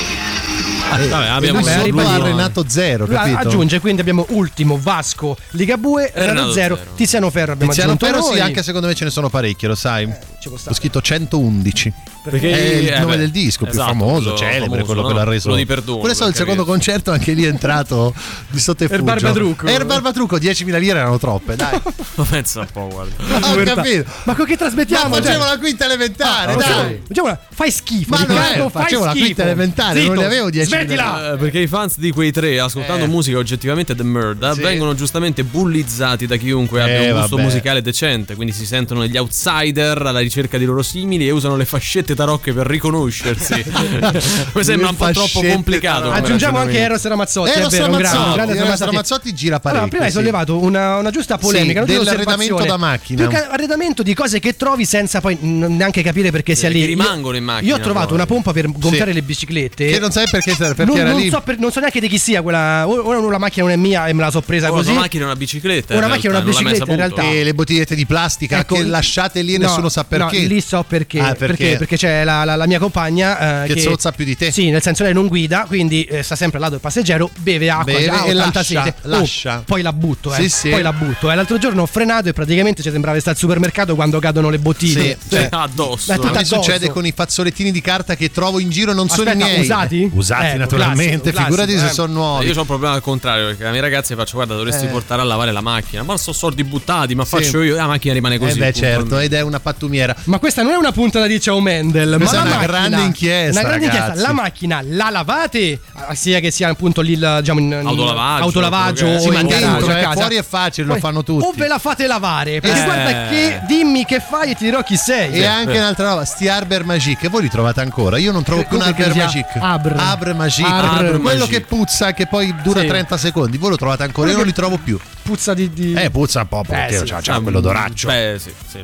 Eh, 0.97 1.07
vabbè, 1.07 1.27
abbiamo 1.27 1.59
a 1.59 2.17
Renato 2.17 2.65
Zero, 2.67 3.07
capito? 3.07 3.37
aggiunge, 3.37 3.79
quindi 3.79 4.01
abbiamo 4.01 4.25
ultimo 4.29 4.79
Vasco, 4.81 5.35
Ligabue, 5.51 6.11
Renato 6.13 6.33
Renato 6.33 6.53
Zero, 6.53 6.75
Zero. 6.75 6.89
Tiziano 6.95 7.29
Ferro 7.31 7.51
abbiamo 7.53 7.71
Tiziano 7.71 7.97
Ferro 7.97 8.21
sì, 8.21 8.39
anche 8.39 8.63
secondo 8.63 8.87
me 8.87 8.93
ce 8.93 9.05
ne 9.05 9.09
sono 9.09 9.29
parecchie, 9.29 9.67
lo 9.67 9.75
sai. 9.75 10.07
ci 10.39 10.49
può 10.49 10.57
Ho 10.63 10.73
scritto 10.73 11.01
111. 11.01 11.93
Perché 12.29 12.51
è 12.51 12.75
il 12.77 12.87
eh, 12.87 12.99
nome 12.99 13.11
beh, 13.13 13.17
del 13.17 13.31
disco 13.31 13.63
più 13.65 13.73
esatto, 13.73 13.89
famoso, 13.89 14.21
quello 14.33 14.37
celebre, 14.37 14.65
famoso, 14.67 14.85
quello 14.85 15.01
no? 15.01 15.07
che 15.07 15.13
l'ha 15.13 15.23
reso. 15.23 15.41
Quello 15.43 15.57
di 15.57 15.65
perdono. 15.65 15.97
Quello 15.97 16.11
è 16.11 16.15
stato 16.15 16.29
il 16.31 16.35
secondo 16.35 16.63
capire. 16.63 16.77
concerto, 16.77 17.11
anche 17.11 17.33
lì 17.33 17.43
è 17.43 17.47
entrato 17.47 18.13
di 18.49 18.59
sotto 18.59 18.83
e 18.83 18.87
Er 18.89 19.01
Barbatrucco. 19.03 19.67
Er 19.67 19.85
Barbatrucco, 19.85 20.37
10.000 20.37 20.79
lire 20.79 20.99
erano 20.99 21.17
troppe, 21.19 21.55
dai. 21.55 21.79
Ma 22.15 22.23
pensa 22.23 22.61
un 22.61 22.67
po', 22.71 22.87
guarda. 22.91 23.47
Ho 23.51 23.63
capito. 23.63 24.09
Ma 24.23 24.35
con 24.35 24.45
che 24.45 24.57
trasmettiamo? 24.57 25.09
Ma 25.09 25.15
Cioè- 25.15 25.25
facevo 25.25 25.43
la 25.45 25.57
quinta 25.59 25.85
elementare, 25.85 26.51
Ah, 26.53 26.55
dai. 26.55 27.01
Facciamola- 27.07 27.39
fai 27.53 27.71
schifo. 27.71 28.09
Ma 28.09 28.25
non 28.25 28.37
è, 28.37 28.69
facevo 28.69 29.05
la 29.05 29.11
quinta 29.11 29.43
elementare, 29.43 29.93
non 29.99 30.07
Zitto, 30.09 30.19
ne 30.21 30.25
avevo 30.25 30.49
10 30.49 30.67
Smettila. 30.67 31.33
Eh, 31.33 31.37
perché 31.37 31.59
i 31.59 31.67
fans 31.67 31.97
di 31.99 32.11
quei 32.11 32.31
tre, 32.31 32.59
ascoltando 32.59 33.03
Eh. 33.05 33.07
musica 33.07 33.37
oggettivamente 33.37 33.93
The 33.95 34.03
Murda, 34.03 34.53
Sì. 34.53 34.61
vengono 34.61 34.95
giustamente 34.95 35.43
bullizzati 35.43 36.25
da 36.25 36.37
chiunque 36.37 36.81
abbia 36.81 37.01
Eh, 37.01 37.11
un 37.11 37.19
gusto 37.19 37.37
musicale 37.37 37.81
decente. 37.81 38.35
Quindi 38.35 38.53
si 38.53 38.65
sentono 38.65 39.01
degli 39.01 39.17
outsider 39.17 40.01
alla 40.01 40.19
ricerca 40.19 40.57
di 40.57 40.65
loro 40.65 40.81
simili 40.81 41.27
e 41.27 41.31
usano 41.31 41.55
le 41.55 41.65
fascette 41.65 42.14
tarocche 42.15 42.53
per 42.53 42.65
riconoscersi. 42.67 43.53
Mi 44.53 44.63
sembra 44.63 44.89
un 44.89 44.95
po' 44.95 45.09
troppo 45.11 45.41
complicato. 45.41 46.11
Aggiungiamo 46.11 46.57
anche. 46.57 46.77
Eros 46.79 47.05
Ramazzotti. 47.05 47.51
Eros 47.51 47.73
è 47.73 47.77
vero, 47.77 47.91
un 47.91 47.97
grande, 47.97 48.07
Ramazzotti, 48.17 48.29
un 48.29 48.35
grande 48.35 48.57
Eros 48.65 48.79
Ramazzotti. 48.79 49.33
Gira 49.33 49.55
Allora, 49.55 49.59
parecchio, 49.71 49.89
prima 49.89 50.05
hai 50.05 50.11
sollevato 50.11 50.57
una, 50.59 50.97
una 50.97 51.09
giusta 51.11 51.37
polemica, 51.37 51.85
Sì, 51.85 51.93
dell'arredamento 51.93 52.63
da 52.63 52.77
macchina. 52.77 53.27
Più 53.27 53.37
che 53.37 53.43
arredamento 53.45 54.03
di 54.03 54.13
cose 54.13 54.39
che 54.39 54.55
trovi 54.55 54.85
senza 54.85 55.21
poi 55.21 55.37
neanche 55.41 56.01
capire 56.01 56.31
perché 56.31 56.55
sia 56.55 56.67
che 56.69 56.73
lì. 56.75 56.79
Io- 56.81 56.85
rimangono 56.87 57.37
in 57.37 57.43
macchina, 57.43 57.69
Io 57.69 57.75
ho 57.75 57.79
trovato 57.79 58.07
poi. 58.07 58.15
una 58.15 58.25
pompa 58.25 58.51
per 58.53 58.69
gonfiare 58.71 59.11
Sì. 59.11 59.17
le 59.17 59.21
biciclette. 59.23 59.85
Che 59.87 59.99
non 59.99 60.11
sai 60.11 60.27
perché, 60.29 60.55
perché 60.55 60.85
non, 60.85 60.97
era 60.97 61.11
non 61.11 61.19
lì. 61.19 61.29
so 61.29 61.41
per- 61.41 61.57
non 61.57 61.71
so 61.71 61.79
neanche 61.79 61.99
di 61.99 62.07
chi 62.07 62.17
sia 62.17 62.41
quella. 62.41 62.87
Ora 62.87 63.19
la 63.19 63.37
macchina 63.37 63.65
non 63.65 63.73
è 63.73 63.77
mia 63.77 64.07
e 64.07 64.13
me 64.13 64.21
la 64.21 64.31
so 64.31 64.41
presa 64.41 64.69
Oh, 64.71 64.75
così. 64.75 64.91
una 64.91 65.01
macchina 65.01 65.23
e 65.23 65.25
una 65.25 65.35
bicicletta. 65.35 65.93
in 65.93 65.99
Una 65.99 66.07
macchina 66.07 66.33
e 66.33 66.35
una 66.37 66.45
bicicletta, 66.45 66.89
in 66.91 66.95
realtà. 66.97 67.21
E 67.23 67.43
le 67.43 67.53
bottigliette 67.53 67.95
di 67.95 68.05
plastica 68.05 68.59
Ecco, 68.59 68.75
che 68.75 68.83
lasciate 68.83 69.41
lì 69.41 69.55
e 69.55 69.57
no, 69.57 69.67
nessuno 69.67 69.89
sa 69.89 70.03
perché. 70.03 70.41
No, 70.41 70.47
lì 70.47 70.61
so 70.61 70.83
perché. 70.87 71.19
Ah, 71.19 71.33
perché? 71.35 71.75
perché 71.77 71.97
c'è 72.05 72.23
la, 72.23 72.43
la- 72.43 72.55
la 72.55 72.67
mia 72.67 72.77
compagna 72.79 73.63
eh, 73.63 73.73
Che 73.73 73.79
zozza 73.81 74.11
più 74.11 74.25
di 74.25 74.37
te. 74.37 74.51
Sì, 74.51 74.69
nel 74.69 74.81
senso 74.81 75.03
lei 75.03 75.13
non 75.13 75.27
guida, 75.27 75.65
quindi 75.67 76.03
eh, 76.03 76.21
sta 76.23 76.35
sempre 76.35 76.57
al 76.57 76.61
lato 76.63 76.73
del 76.75 76.81
passeggero, 76.81 77.29
beve 77.37 77.69
acqua, 77.69 77.83
Beve 77.93 78.07
ha 78.09 78.25
e 78.25 78.31
80 78.31 78.59
lascia, 78.59 78.83
sete. 78.83 78.95
Oh, 79.03 79.09
lascia. 79.09 79.63
poi 79.65 79.81
la 79.81 79.93
butto, 79.93 80.33
eh. 80.33 80.41
Sì, 80.41 80.49
sì. 80.49 80.69
Poi 80.69 80.81
la 80.81 80.93
butto. 80.93 81.31
Eh. 81.31 81.35
L'altro 81.35 81.57
giorno 81.57 81.81
ho 81.81 81.85
frenato 81.85 82.29
e 82.29 82.33
praticamente 82.33 82.81
ci 82.83 82.91
sembrava 82.91 83.17
stare 83.19 83.35
al 83.35 83.41
supermercato 83.41 83.95
quando 83.95 84.19
cadono 84.19 84.49
le 84.49 84.59
bottiglie. 84.59 85.17
Sì, 85.21 85.29
Cioè, 85.29 85.47
addosso. 85.51 86.05
Beh, 86.07 86.13
A 86.13 86.15
tutto 86.17 86.31
me 86.33 86.37
addosso. 86.39 86.61
succede 86.61 86.89
con 86.89 87.05
i 87.05 87.11
fazzolettini 87.15 87.71
di 87.71 87.81
carta 87.81 88.15
che 88.15 88.31
trovo 88.31 88.59
in 88.59 88.69
giro, 88.69 88.93
non 88.93 89.09
sono 89.09 89.29
i 89.29 89.33
Aspetta, 89.33 89.45
miei. 89.49 89.59
usati? 89.61 90.09
Usati 90.13 90.45
Eh, 90.45 90.57
naturalmente, 90.57 91.31
classico, 91.31 91.43
figurati 91.43 91.71
classico, 91.73 91.85
se 91.87 91.91
eh. 91.91 91.93
sono 91.95 92.13
nuovi. 92.13 92.45
Io 92.47 92.55
ho 92.55 92.59
un 92.61 92.65
problema 92.67 92.93
al 92.93 93.01
contrario, 93.01 93.45
perché 93.47 93.63
la 93.63 93.71
mia 93.71 93.81
ragazza 93.81 94.13
gli 94.13 94.17
faccio, 94.17 94.35
guarda, 94.35 94.53
dovresti 94.55 94.85
Eh. 94.85 94.89
portare 94.89 95.21
a 95.21 95.25
lavare 95.25 95.51
la 95.51 95.61
macchina. 95.61 96.03
Ma 96.03 96.17
sono 96.17 96.35
soldi 96.35 96.63
buttati, 96.63 97.15
ma 97.15 97.25
faccio 97.25 97.61
io, 97.63 97.75
la 97.75 97.87
macchina 97.87 98.13
rimane 98.13 98.37
così. 98.37 98.57
eh 98.57 98.59
beh 98.59 98.73
certo, 98.73 99.17
ed 99.19 99.33
è 99.33 99.41
una 99.41 99.59
pattumiera. 99.59 100.15
Ma 100.25 100.39
questa 100.39 100.61
non 100.61 100.73
è 100.73 100.75
una 100.75 100.91
puntata 100.91 101.25
di 101.27 101.39
Ciao 101.39 101.59
Questa 102.03 102.15
ma 102.17 102.31
la 102.31 102.41
una 102.41 102.55
macchina- 102.59 102.65
grande 102.65 103.01
inchiesta, 103.01 103.59
Una 103.59 103.67
grande 103.69 103.85
ragazzi. 103.87 104.07
inchiesta. 104.09 104.27
La 104.27 104.33
macchina 104.33 104.81
la 104.83 105.09
lavate, 105.09 105.79
ah, 105.93 106.15
sia 106.15 106.39
che 106.39 106.51
sia 106.51 106.69
appunto 106.69 107.01
lì 107.01 107.15
diciamo, 107.15 107.59
in, 107.59 107.73
Autolavaggio, 107.73 108.43
autolavaggio 108.43 109.05
o 109.07 109.19
Sì, 109.19 109.29
ma 109.29 109.39
in 109.39 109.47
dentro, 109.47 109.89
eh, 109.95 110.01
casa. 110.01 110.13
fuori 110.13 110.35
è 110.35 110.43
facile, 110.43 110.87
lo 110.87 110.95
fanno 110.97 111.23
tutti. 111.23 111.45
O 111.45 111.51
ve 111.55 111.67
la 111.67 111.79
fate 111.79 112.07
lavare, 112.07 112.59
perché 112.59 112.81
Eh. 112.81 112.83
guarda 112.85 113.27
che 113.29 113.61
dimmi 113.67 114.05
che 114.05 114.19
fai 114.19 114.51
e 114.51 114.55
ti 114.55 114.65
dirò 114.65 114.81
chi 114.83 114.97
sei. 114.97 115.31
E 115.31 115.45
anche 115.45 115.77
un'altra 115.77 116.09
roba, 116.09 116.25
sti 116.25 116.47
Arbor 116.47 116.83
Magic, 116.85 117.29
voi 117.29 117.43
li 117.43 117.49
trovate 117.49 117.81
ancora? 117.81 118.17
Io 118.17 118.31
non 118.31 118.43
trovo 118.43 118.63
più 118.65 118.77
un 118.77 118.83
si 118.95 119.17
Magic. 119.17 119.45
Abr. 119.59 119.93
Abr 119.97 120.33
Magic. 120.35 120.65
Abr 120.65 121.19
quello 121.19 121.19
Magic. 121.45 121.49
che 121.49 121.61
puzza, 121.61 122.13
che 122.13 122.27
poi 122.27 122.53
dura 122.63 122.81
Sì. 122.81 122.87
30 122.87 123.17
secondi. 123.17 123.57
Voi 123.57 123.69
lo 123.71 123.77
trovate 123.77 124.03
ancora? 124.03 124.29
Io 124.29 124.37
non 124.37 124.45
li 124.45 124.53
trovo 124.53 124.77
più. 124.77 124.97
Puzza 125.21 125.53
di... 125.53 125.71
di- 125.73 125.93
Eh, 125.93 126.09
puzza 126.11 126.41
un 126.41 126.47
po' 126.47 126.63
perché 126.67 126.97
sì. 126.99 127.03
c'ha, 127.05 127.19
c'ha 127.21 127.39
quell'odoraccio. 127.39 128.07
Beh, 128.07 128.37
sì, 128.39 128.51
sì, 128.67 128.79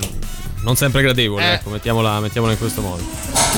non 0.61 0.75
sempre 0.75 1.01
gradevole, 1.01 1.43
Eh. 1.43 1.53
ecco, 1.53 1.69
mettiamola, 1.69 2.19
mettiamola 2.19 2.53
in 2.53 2.57
questo 2.59 2.81
modo. 2.81 3.03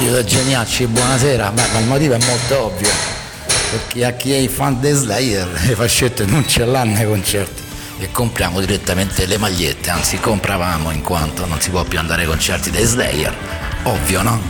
Da 0.09 0.23
Geniacci, 0.23 0.87
buonasera, 0.87 1.51
ma, 1.51 1.63
ma 1.71 1.79
il 1.79 1.85
motivo 1.85 2.13
è 2.13 2.19
molto 2.25 2.65
ovvio, 2.65 2.89
perché 3.71 4.05
a 4.05 4.11
chi 4.11 4.33
è 4.33 4.37
i 4.37 4.47
fan 4.47 4.79
dei 4.79 4.93
Slayer 4.93 5.47
le 5.65 5.75
fascette 5.75 6.25
non 6.25 6.47
ce 6.47 6.65
l'hanno 6.65 6.97
ai 6.97 7.05
concerti 7.05 7.61
e 7.99 8.11
compriamo 8.11 8.59
direttamente 8.59 9.25
le 9.25 9.37
magliette, 9.37 9.89
anzi 9.89 10.19
compravamo 10.19 10.91
in 10.91 11.01
quanto 11.01 11.45
non 11.45 11.61
si 11.61 11.69
può 11.69 11.83
più 11.83 11.99
andare 11.99 12.23
ai 12.23 12.27
concerti 12.27 12.69
dei 12.69 12.83
Slayer, 12.85 13.33
ovvio 13.83 14.21
no? 14.21 14.41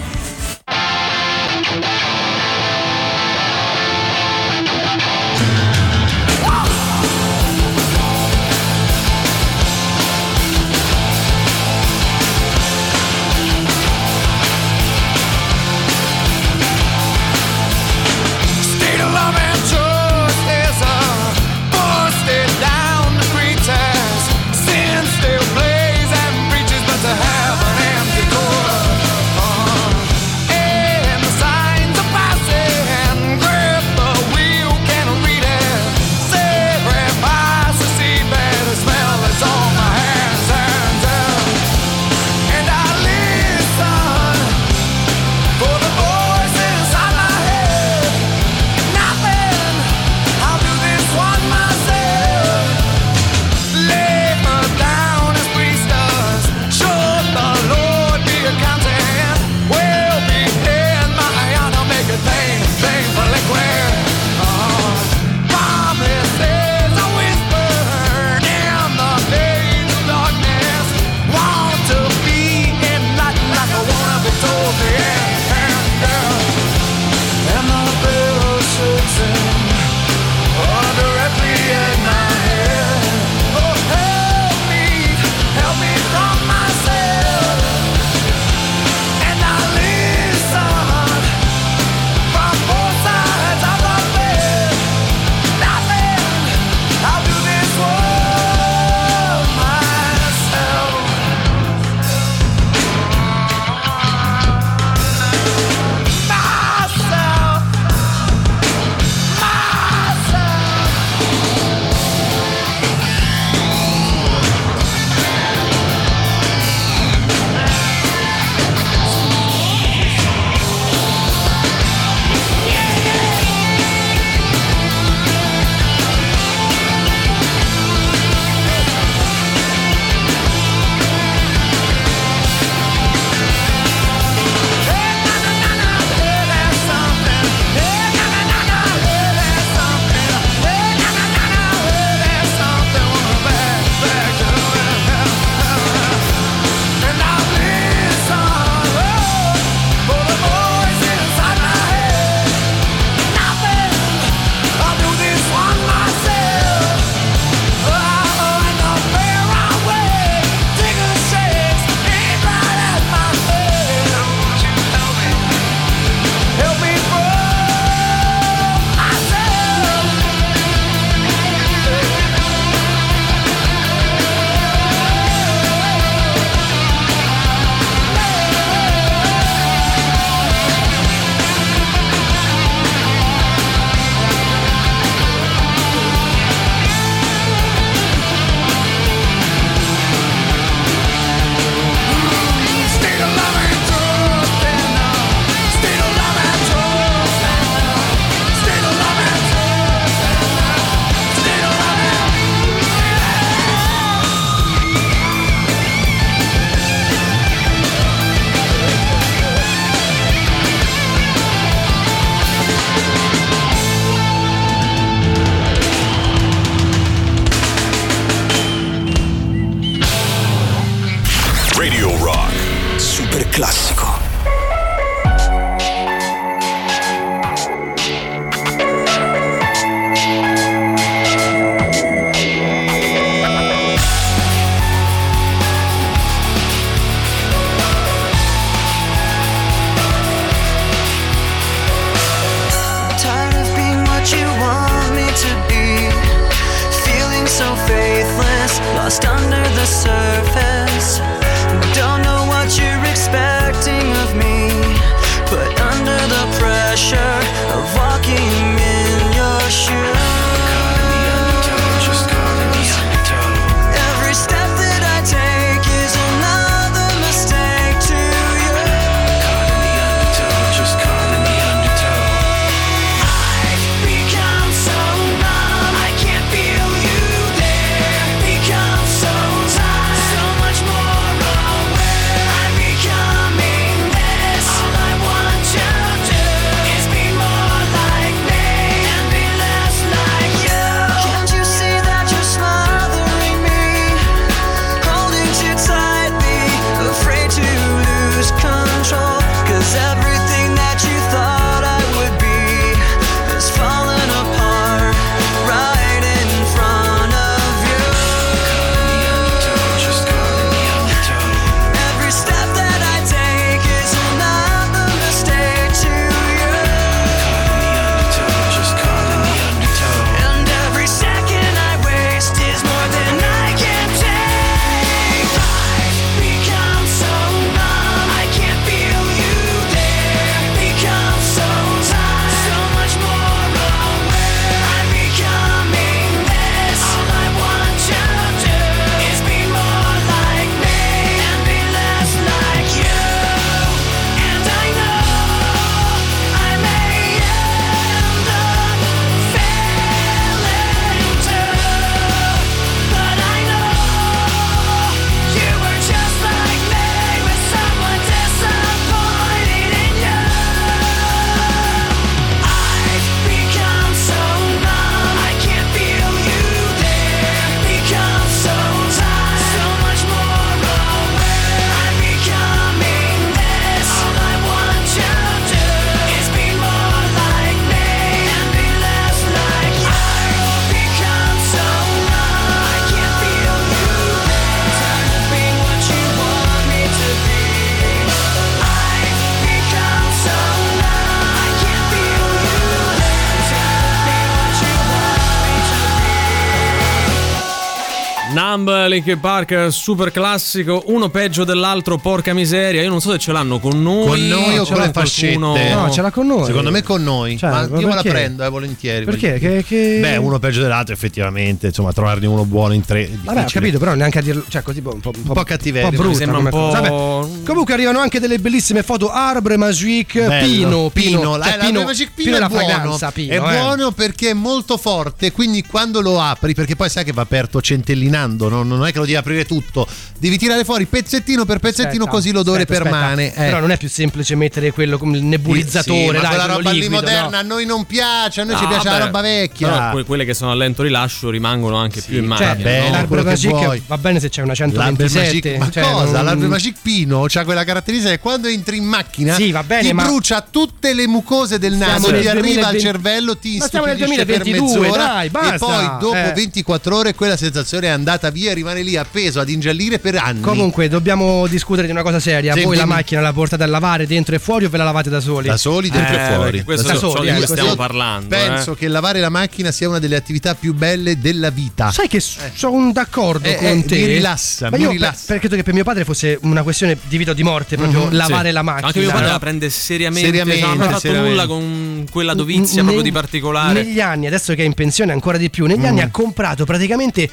Linkin 399.24 399.39
Park, 399.39 399.88
super 399.89 400.34
classico, 400.34 401.03
uno 401.05 401.30
peggio 401.30 401.63
dell'altro, 401.63 402.17
porca 402.17 402.53
miseria. 402.53 403.01
Io 403.01 403.09
non 403.09 403.21
so 403.21 403.32
se 403.32 403.38
ce 403.38 403.53
l'hanno 403.53 403.80
con 403.80 404.01
noi. 404.01 404.28
Con 404.28 404.47
noi 404.47 404.78
o 404.78 404.84
ce 404.84 404.91
con 404.91 404.99
l'ha 404.99 405.05
le 405.07 405.13
fascette? 405.13 405.57
qualcuno- 405.57 406.01
No, 406.01 406.11
ce 406.11 406.21
l'ha 406.21 406.32
con 406.32 406.45
noi. 406.45 406.65
Secondo 406.65 406.91
me 406.91 407.03
con 407.03 407.24
noi. 407.24 407.57
Cioè, 407.57 407.69
ma 407.69 407.88
ma 407.88 407.99
io 407.99 408.07
me 408.09 408.15
la 408.15 408.21
prendo, 408.21 408.65
eh, 408.65 408.69
volentieri. 408.69 409.24
Perché? 409.24 409.59
Che, 409.59 409.86
che- 409.88 410.17
Beh, 410.19 410.36
uno 410.36 410.59
peggio 410.59 410.82
dell'altro, 410.82 411.13
effettivamente. 411.13 411.88
Insomma, 411.88 412.11
trovarne 412.11 412.45
uno 412.47 412.65
buono 412.65 412.93
in 412.93 413.05
tre. 413.05 413.30
Vabbè, 413.43 413.61
ho 413.61 413.65
capito, 413.71 413.97
però 413.97 414.13
neanche 414.13 414.39
a 414.39 414.41
dirlo. 414.41 414.65
Cioè, 414.67 414.82
così 414.82 415.01
un 415.01 415.21
po', 415.21 415.32
un 415.34 415.43
po', 415.43 415.53
po' 415.53 415.63
cattiveria, 415.63 416.09
un 416.09 416.15
po' 416.15 416.21
brutta 416.24 416.57
un 416.57 416.69
po'-. 416.69 416.89
Vabbè. 416.91 417.63
Comunque 417.63 417.93
arrivano 417.93 418.19
anche 418.19 418.41
delle 418.41 418.59
bellissime 418.59 419.03
foto 419.03 419.32
Arbre 419.32 419.78
Magic 419.78 420.34
Bello. 420.34 420.65
Pino. 420.65 421.09
Pino, 421.09 421.09
Pino, 421.09 421.39
cioè, 421.39 421.78
la, 421.78 421.91
la 421.91 422.03
Magic 422.03 422.32
Pino, 422.36 422.51
è 422.51 422.57
è, 422.57 422.59
la 422.59 422.67
buono, 422.67 422.84
fragranza 422.84 423.32
Pino. 423.32 423.53
è 423.53 423.55
eh. 423.55 423.59
buono 423.59 424.11
perché 424.11 424.49
è 424.49 424.53
molto 424.53 424.97
forte, 424.97 425.53
quindi 425.53 425.82
quando 425.86 426.19
lo 426.19 426.41
apri, 426.41 426.74
perché 426.74 426.97
poi 426.97 427.09
sai 427.09 427.24
che 427.24 427.32
va 427.32 427.43
aperto 427.43 427.82
centellinando, 427.82 428.67
no? 428.67 428.84
non 428.84 429.05
è 429.05 429.12
che 429.14 429.20
lo 429.20 429.26
devi 429.26 429.38
aprire 429.38 429.64
tutto, 429.66 430.05
devi 430.38 430.57
tirare 430.57 430.84
fuori 430.84 431.05
pezzettino 431.05 431.64
per 431.64 431.80
pezzettino 431.80 432.24
Aspetta, 432.24 432.30
così 432.30 432.51
l'odore 432.51 432.82
aspetta, 432.82 433.03
permane. 433.03 433.47
aspetta. 433.47 433.64
eh. 433.64 433.68
Però 433.70 433.80
non 433.80 433.91
è 433.91 433.97
più 433.97 434.09
semplice 434.09 434.55
mettere 434.55 434.91
quello 434.91 435.18
come 435.18 435.38
il 435.38 435.43
nebulizzatore, 435.43 436.20
Sì, 436.20 436.32
ma 436.34 436.39
dai, 436.41 436.47
quella 436.49 436.66
roba 436.66 436.89
lì 436.91 436.99
liquido, 436.99 437.16
moderna 437.22 437.49
no? 437.49 437.57
a 437.57 437.61
noi 437.61 437.86
non 437.86 438.05
piace, 438.05 438.61
a 438.61 438.64
noi 438.66 438.76
ci 438.78 438.84
Ah, 438.84 438.88
piace 438.88 439.09
la 439.09 439.18
beh, 439.20 439.24
roba 439.26 439.41
vecchia. 439.41 439.88
Però 439.89 440.11
que- 440.11 440.24
quelle 440.26 440.43
che 440.45 440.53
sono 440.53 440.72
a 440.72 440.76
lento 440.76 441.03
rilascio 441.03 441.49
rimangono 441.49 441.95
anche 441.97 442.22
più 442.22 442.39
in 442.41 442.53
Cioè, 442.57 442.66
macchina. 442.68 442.74
bene, 442.84 443.09
no? 443.22 443.43
Magic 443.43 444.01
va 444.07 444.18
bene 444.18 444.39
se 444.39 444.49
c'è 444.49 444.61
una 444.61 444.74
L'Arbre 444.76 445.28
127. 445.30 445.78
Magic, 445.78 445.78
ma 445.78 445.91
cioè, 445.91 446.11
cosa? 446.11 446.32
non- 446.32 446.45
L'Arbre 446.45 446.68
Magic 446.68 446.95
Pino 447.01 447.45
c'ha 447.47 447.64
quella 447.64 447.84
caratteristica 447.84 448.32
che 448.32 448.39
quando 448.39 448.68
entri 448.68 448.97
in 448.97 449.03
macchina 449.05 449.53
Sì, 449.55 449.72
va 449.72 449.84
bene, 449.84 450.07
ti 450.07 450.14
ma- 450.14 450.24
brucia 450.24 450.66
tutte 450.70 451.14
le 451.14 451.28
mucose 451.28 451.78
del 451.80 451.93
naso, 451.93 452.28
ti 452.28 452.34
arriva 452.34 452.53
2020 452.53 452.80
al 452.95 452.97
cervello, 452.99 453.57
ti 453.57 453.78
Ma 453.78 453.86
stiamo 453.86 454.05
nel 454.05 454.16
istupidisce 454.18 454.45
per 454.45 454.61
2022, 454.64 455.07
mezz'ora 455.07 455.24
dai, 455.34 455.49
basta. 455.49 455.74
e 455.76 455.78
poi 455.78 456.05
dopo 456.20 456.36
Eh. 456.36 456.51
24 456.53 457.16
ore 457.18 457.34
quella 457.36 457.57
sensazione 457.57 458.07
è 458.07 458.09
andata 458.09 458.49
via 458.49 458.72
e 458.72 458.74
rimane 458.74 459.03
lì 459.04 459.16
appeso 459.18 459.60
ad 459.60 459.70
ingiallire 459.70 460.20
per 460.20 460.36
anni. 460.36 460.62
Comunque, 460.62 461.08
dobbiamo 461.10 461.68
discutere 461.68 462.08
di 462.08 462.12
una 462.12 462.24
cosa 462.24 462.39
seria. 462.39 462.74
Sì, 462.74 462.84
Voi 462.84 462.95
la 462.97 463.06
macchina 463.06 463.41
la 463.41 463.54
portate 463.54 463.84
a 463.84 463.88
lavare 463.88 464.26
dentro 464.26 464.56
e 464.56 464.60
fuori 464.60 464.86
o 464.86 464.89
ve 464.89 464.97
la 464.97 465.04
lavate 465.04 465.30
da 465.30 465.39
soli? 465.39 465.68
da 465.68 465.78
soli, 465.78 466.10
dentro 466.10 466.36
Eh, 466.36 466.41
e 466.51 466.54
fuori. 466.56 466.84
questo 466.84 467.08
Da 467.08 467.14
è 467.14 467.18
ciò 467.18 467.30
soli, 467.32 467.49
di 467.49 467.54
eh, 467.54 467.58
cui 467.58 467.66
stiamo 467.68 467.95
parlando. 467.95 468.47
Penso 468.47 468.93
eh. 468.93 468.95
che 468.95 469.08
lavare 469.08 469.39
la 469.39 469.49
macchina 469.49 469.91
sia 469.91 470.08
una 470.10 470.20
delle 470.20 470.36
attività 470.36 470.74
più 470.76 470.93
belle 470.93 471.38
della 471.39 471.70
vita. 471.70 472.12
Sai 472.12 472.28
che 472.28 472.39
sono 472.39 473.12
d'accordo 473.12 473.68
Eh, 473.68 473.76
con 473.76 473.86
eh, 473.86 474.06
te. 474.06 474.16
mi 474.16 474.26
rilassa, 474.26 474.89
Ma 474.89 474.97
mi 474.97 475.04
io 475.04 475.12
rilassa. 475.12 475.32
per- 475.34 475.45
perché 475.45 475.60
credo 475.68 475.76
che 475.76 475.84
per 475.84 475.93
mio 475.93 476.04
padre 476.04 476.24
fosse 476.26 476.58
una 476.62 476.84
questione 476.84 477.18
di 477.28 477.38
vita 477.38 477.51
o 477.51 477.54
di 477.54 477.64
morte, 477.64 477.95
proprio 477.97 478.26
Mhm, 478.26 478.34
lavare 478.36 478.68
sì. 478.70 478.74
la 478.74 478.82
macchina. 478.82 479.08
Anche 479.08 479.20
mio 479.20 479.30
padre 479.30 479.45
no? 479.45 479.51
la 479.51 479.60
prende 479.60 479.89
seriamente, 479.89 480.49
Seriamente, 480.49 480.82
cioè, 480.82 480.89
non 480.89 481.01
ha 481.01 481.06
fatto 481.06 481.20
seriamente. 481.20 481.49
nulla 481.49 481.68
con 481.68 482.26
quella 482.32 482.54
dovizia 482.54 483.01
N- 483.01 483.06
proprio 483.06 483.22
di 483.24 483.32
particolare. 483.32 484.04
Negli 484.04 484.20
anni, 484.20 484.47
adesso 484.47 484.74
che 484.74 484.82
è 484.84 484.86
in 484.86 484.93
pensione 484.93 485.32
ancora 485.32 485.58
di 485.58 485.70
più, 485.70 485.86
negli 485.86 486.06
anni 486.06 486.22
ha 486.22 486.30
comprato 486.32 486.86
praticamente 486.86 487.49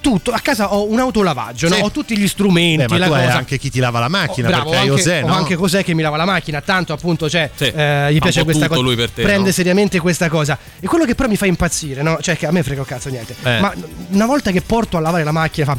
tutto. 0.00 0.30
A 0.32 0.40
casa 0.40 0.72
ho 0.74 0.88
un 0.88 0.93
autolavaggio, 1.00 1.68
no? 1.68 1.74
Sì. 1.76 1.80
ho 1.82 1.90
tutti 1.90 2.16
gli 2.16 2.26
strumenti, 2.28 2.86
Beh, 2.86 2.98
la 2.98 3.08
cosa. 3.08 3.36
anche 3.36 3.58
chi 3.58 3.70
ti 3.70 3.78
lava 3.80 3.98
la 4.00 4.08
macchina, 4.08 4.48
Oh, 4.48 4.50
bravo, 4.50 4.70
perché 4.70 4.88
anche, 4.88 4.96
José, 5.02 5.20
no? 5.22 5.32
anche 5.32 5.56
José 5.56 5.82
che 5.84 5.94
mi 5.94 6.02
lava 6.02 6.16
la 6.16 6.24
macchina, 6.24 6.60
tanto 6.60 6.92
appunto 6.92 7.28
cioè, 7.28 7.50
Sì, 7.54 7.64
eh, 7.64 8.08
gli 8.10 8.14
un 8.14 8.20
piace 8.20 8.44
questa 8.44 8.68
cosa. 8.68 8.80
lui 8.80 8.96
per 8.96 9.10
te, 9.10 9.22
prende 9.22 9.46
no? 9.48 9.52
seriamente 9.52 10.00
questa 10.00 10.28
cosa. 10.28 10.58
E 10.80 10.86
quello 10.86 11.04
che 11.04 11.14
però 11.14 11.28
mi 11.28 11.36
fa 11.36 11.46
impazzire, 11.46 12.02
no? 12.02 12.18
Cioè 12.20 12.36
che 12.36 12.46
a 12.46 12.50
me 12.50 12.62
frega 12.62 12.80
un 12.80 12.86
cazzo 12.86 13.08
niente. 13.08 13.34
Eh. 13.42 13.60
Ma 13.60 13.72
una 14.10 14.26
volta 14.26 14.50
che 14.50 14.60
porto 14.60 14.96
a 14.96 15.00
lavare 15.00 15.24
la 15.24 15.32
macchina 15.32 15.66
fa 15.66 15.78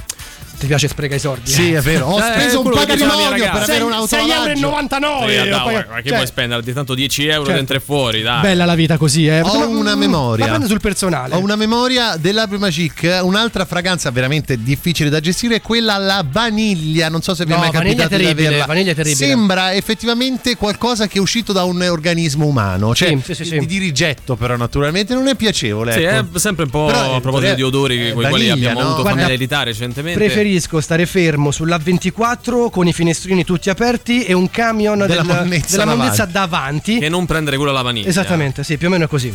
ti 0.57 0.67
piace 0.67 0.87
sprecare 0.87 1.17
i 1.17 1.19
soldi? 1.21 1.49
Sì, 1.51 1.73
è 1.73 1.81
vero. 1.81 2.07
Ho 2.13 2.19
Eh, 2.19 2.21
speso 2.33 2.61
un 2.61 2.71
patrimonio 2.71 3.29
per 3.29 3.39
ragazza. 3.39 3.63
avere 3.63 3.83
un 3.83 3.91
autolavaggio. 3.93 4.67
6,99 4.69 5.27
Sì, 5.27 5.33
euro. 5.33 5.61
guarda, 5.63 5.87
ma 5.89 5.95
che 6.01 6.03
cioè, 6.07 6.15
vuoi 6.15 6.27
spendere? 6.27 6.61
Di 6.61 6.73
tanto 6.73 6.93
10 6.95 7.27
euro 7.27 7.43
Certo. 7.45 7.51
dentro 7.57 7.75
e 7.77 7.79
fuori, 7.79 8.21
dai. 8.21 8.41
Bella 8.41 8.65
la 8.65 8.75
vita 8.75 8.97
così, 8.97 9.27
eh. 9.27 9.41
Ho 9.41 9.67
una 9.69 9.95
mm, 9.95 9.99
memoria. 9.99 10.45
Ma 10.45 10.49
prendo 10.51 10.67
sul 10.67 10.79
personale. 10.81 11.35
Ho 11.35 11.39
una 11.39 11.55
memoria 11.55 12.15
dell'Arbre 12.17 12.57
Magic, 12.57 13.19
un'altra 13.21 13.65
fragranza 13.65 14.09
veramente 14.11 14.61
difficile 14.61 15.09
da 15.09 15.19
gestire 15.19 15.55
è 15.55 15.61
quella 15.61 15.95
alla 15.95 16.25
vaniglia. 16.29 17.09
Non 17.09 17.21
so 17.21 17.33
se 17.35 17.45
vi 17.45 17.51
è 17.51 17.55
No, 17.55 17.59
mai 17.61 17.69
è 17.69 17.73
capitato 17.73 18.15
di 18.15 18.23
terribile, 18.23 18.47
averla. 18.47 18.65
vaniglia 18.65 18.91
è 18.91 18.95
terribile. 18.95 19.25
Sembra 19.25 19.73
effettivamente 19.73 20.55
qualcosa 20.55 21.07
che 21.07 21.17
è 21.17 21.21
uscito 21.21 21.53
da 21.53 21.63
un 21.63 21.81
organismo 21.81 22.45
umano, 22.45 22.93
cioè 22.95 23.09
Sì, 23.09 23.21
sì, 23.23 23.33
sì, 23.35 23.45
sì. 23.45 23.57
Di, 23.59 23.65
di 23.65 23.77
rigetto, 23.77 24.35
però 24.35 24.55
naturalmente 24.55 25.13
non 25.13 25.27
è 25.27 25.35
piacevole. 25.35 25.93
Sì, 25.93 26.03
ecco. 26.03 26.35
è 26.35 26.39
sempre 26.39 26.65
un 26.65 26.69
po' 26.71 26.85
Però, 26.85 27.15
a 27.15 27.21
proposito 27.21 27.51
eh, 27.51 27.55
di 27.55 27.63
odori 27.63 28.07
eh, 28.09 28.13
con 28.13 28.23
i 28.23 28.27
quali 28.27 28.49
abbiamo 28.49 28.81
no? 28.81 28.87
avuto 28.93 29.03
familiarità 29.07 29.63
recentemente. 29.63 30.19
Preferisco 30.45 30.79
stare 30.79 31.07
fermo 31.07 31.49
sull'A24 31.49 32.69
con 32.69 32.85
i 32.85 32.93
finestrini 32.93 33.43
tutti 33.43 33.71
aperti 33.71 34.25
e 34.25 34.33
un 34.33 34.47
camion 34.51 34.99
Della 34.99 35.23
del- 35.23 35.25
monnezza 35.25 35.71
della 35.71 35.83
davanti. 35.85 35.97
monnezza 36.03 36.25
davanti. 36.25 36.99
Che 36.99 37.09
non 37.09 37.25
prendere 37.25 37.55
quello 37.55 37.71
alla 37.71 37.81
vaniglia. 37.81 38.07
Esattamente, 38.09 38.63
sì, 38.63 38.77
più 38.77 38.85
o 38.85 38.91
meno 38.91 39.05
è 39.05 39.07
così. 39.07 39.33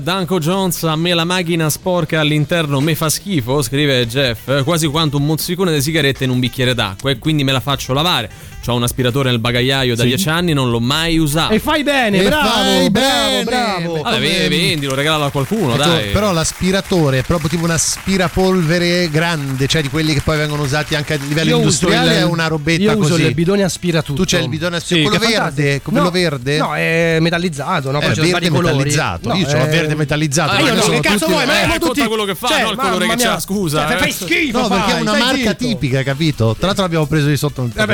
Danko 0.00 0.38
Jones, 0.38 0.82
a 0.84 0.96
me 0.96 1.14
la 1.14 1.24
macchina 1.24 1.68
sporca 1.70 2.20
all'interno 2.20 2.80
me 2.80 2.94
fa 2.94 3.08
schifo, 3.08 3.62
scrive 3.62 4.06
Jeff, 4.06 4.62
quasi 4.64 4.86
quanto 4.86 5.16
un 5.16 5.26
mozzicone 5.26 5.72
di 5.72 5.80
sigarette 5.80 6.24
in 6.24 6.30
un 6.30 6.38
bicchiere 6.38 6.74
d'acqua 6.74 7.10
e 7.10 7.18
quindi 7.18 7.44
me 7.44 7.52
la 7.52 7.60
faccio 7.60 7.92
lavare. 7.92 8.30
Ho 8.66 8.74
un 8.74 8.82
aspirapore 8.82 9.30
nel 9.30 9.38
bagagliaio 9.38 9.94
da 9.96 10.02
Sì. 10.02 10.08
10 10.08 10.28
anni, 10.28 10.52
non 10.52 10.68
l'ho 10.70 10.78
mai 10.80 11.16
usato. 11.16 11.54
E 11.54 11.58
fai 11.58 11.82
bene, 11.82 12.18
E 12.20 12.24
bravo, 12.24 12.48
fai 12.48 12.90
bravo, 12.90 13.28
bene. 13.30 13.44
bravo. 13.44 14.02
Vabbè, 14.02 14.20
ve- 14.20 14.48
vendilo, 14.48 14.94
regalalo 14.94 15.24
a 15.24 15.30
qualcuno, 15.30 15.74
Ecco, 15.74 15.82
dai. 15.88 16.10
Però 16.10 16.32
l'aspiratore 16.32 17.20
è 17.20 17.22
proprio 17.22 17.48
tipo 17.48 17.64
un 17.64 17.70
aspirapolvere 17.70 19.08
grande, 19.10 19.66
cioè 19.66 19.80
di 19.80 19.88
quelli 19.88 20.12
che 20.12 20.20
poi 20.20 20.36
vengono 20.36 20.62
usati 20.64 20.94
anche 20.94 21.14
a 21.14 21.18
livello 21.26 21.48
Io 21.50 21.56
uso 21.56 21.64
industriale, 21.64 22.12
il- 22.12 22.18
è 22.18 22.24
una 22.24 22.46
robetta 22.46 22.82
io 22.82 22.96
uso 22.98 23.08
così. 23.10 23.22
il 23.22 23.34
bidone 23.34 23.62
aspiratutto. 23.62 24.22
Tu 24.24 24.28
c'hai 24.30 24.42
il 24.42 24.48
bidone 24.50 24.80
Sì, 24.80 24.94
aspirapolvere, 25.04 25.18
quello 25.28 25.38
è 25.38 25.52
verde, 25.54 25.80
quello 25.82 26.02
No, 26.02 26.10
verde? 26.10 26.56
No, 26.58 26.74
è 26.74 27.18
metallizzato, 27.20 27.90
no? 27.90 27.98
È 27.98 28.02
sono 28.02 28.14
verde 28.14 28.30
vari 28.32 28.48
colori. 28.48 28.74
metallizzato. 28.74 29.28
No, 29.30 29.34
Io 29.34 29.46
ce 29.48 29.56
l'ho 29.56 29.64
è- 29.64 29.68
verde 29.68 29.94
metallizzato. 29.94 30.50
Ah, 30.50 30.54
ma 30.60 30.60
io 30.68 30.74
no, 30.74 30.80
che 30.82 31.00
cazzo 31.00 31.26
vuoi? 31.26 31.46
Ma 31.46 31.52
eh, 31.58 31.62
è 31.64 31.68
conta 31.68 31.86
tutti... 31.86 32.02
quello 32.06 32.24
che 32.24 32.34
fa, 32.34 32.48
cioè, 32.48 32.62
no 32.64 32.70
il 32.72 32.76
colore 32.76 33.06
che 33.08 33.16
c'ha, 33.16 33.40
scusa, 33.40 33.86
Cioè, 33.86 33.94
eh. 33.94 33.98
fai 33.98 34.12
schifo, 34.12 34.58
No, 34.60 34.68
perché 34.68 34.96
è 34.98 35.00
una 35.00 35.16
marca 35.16 35.54
tipica, 35.54 36.02
capito? 36.02 36.54
Tra 36.58 36.66
l'altro 36.66 36.82
l'abbiamo 36.84 37.06
preso 37.06 37.28
di 37.28 37.36
sotto 37.36 37.62
un 37.62 37.70
Eh 37.74 37.86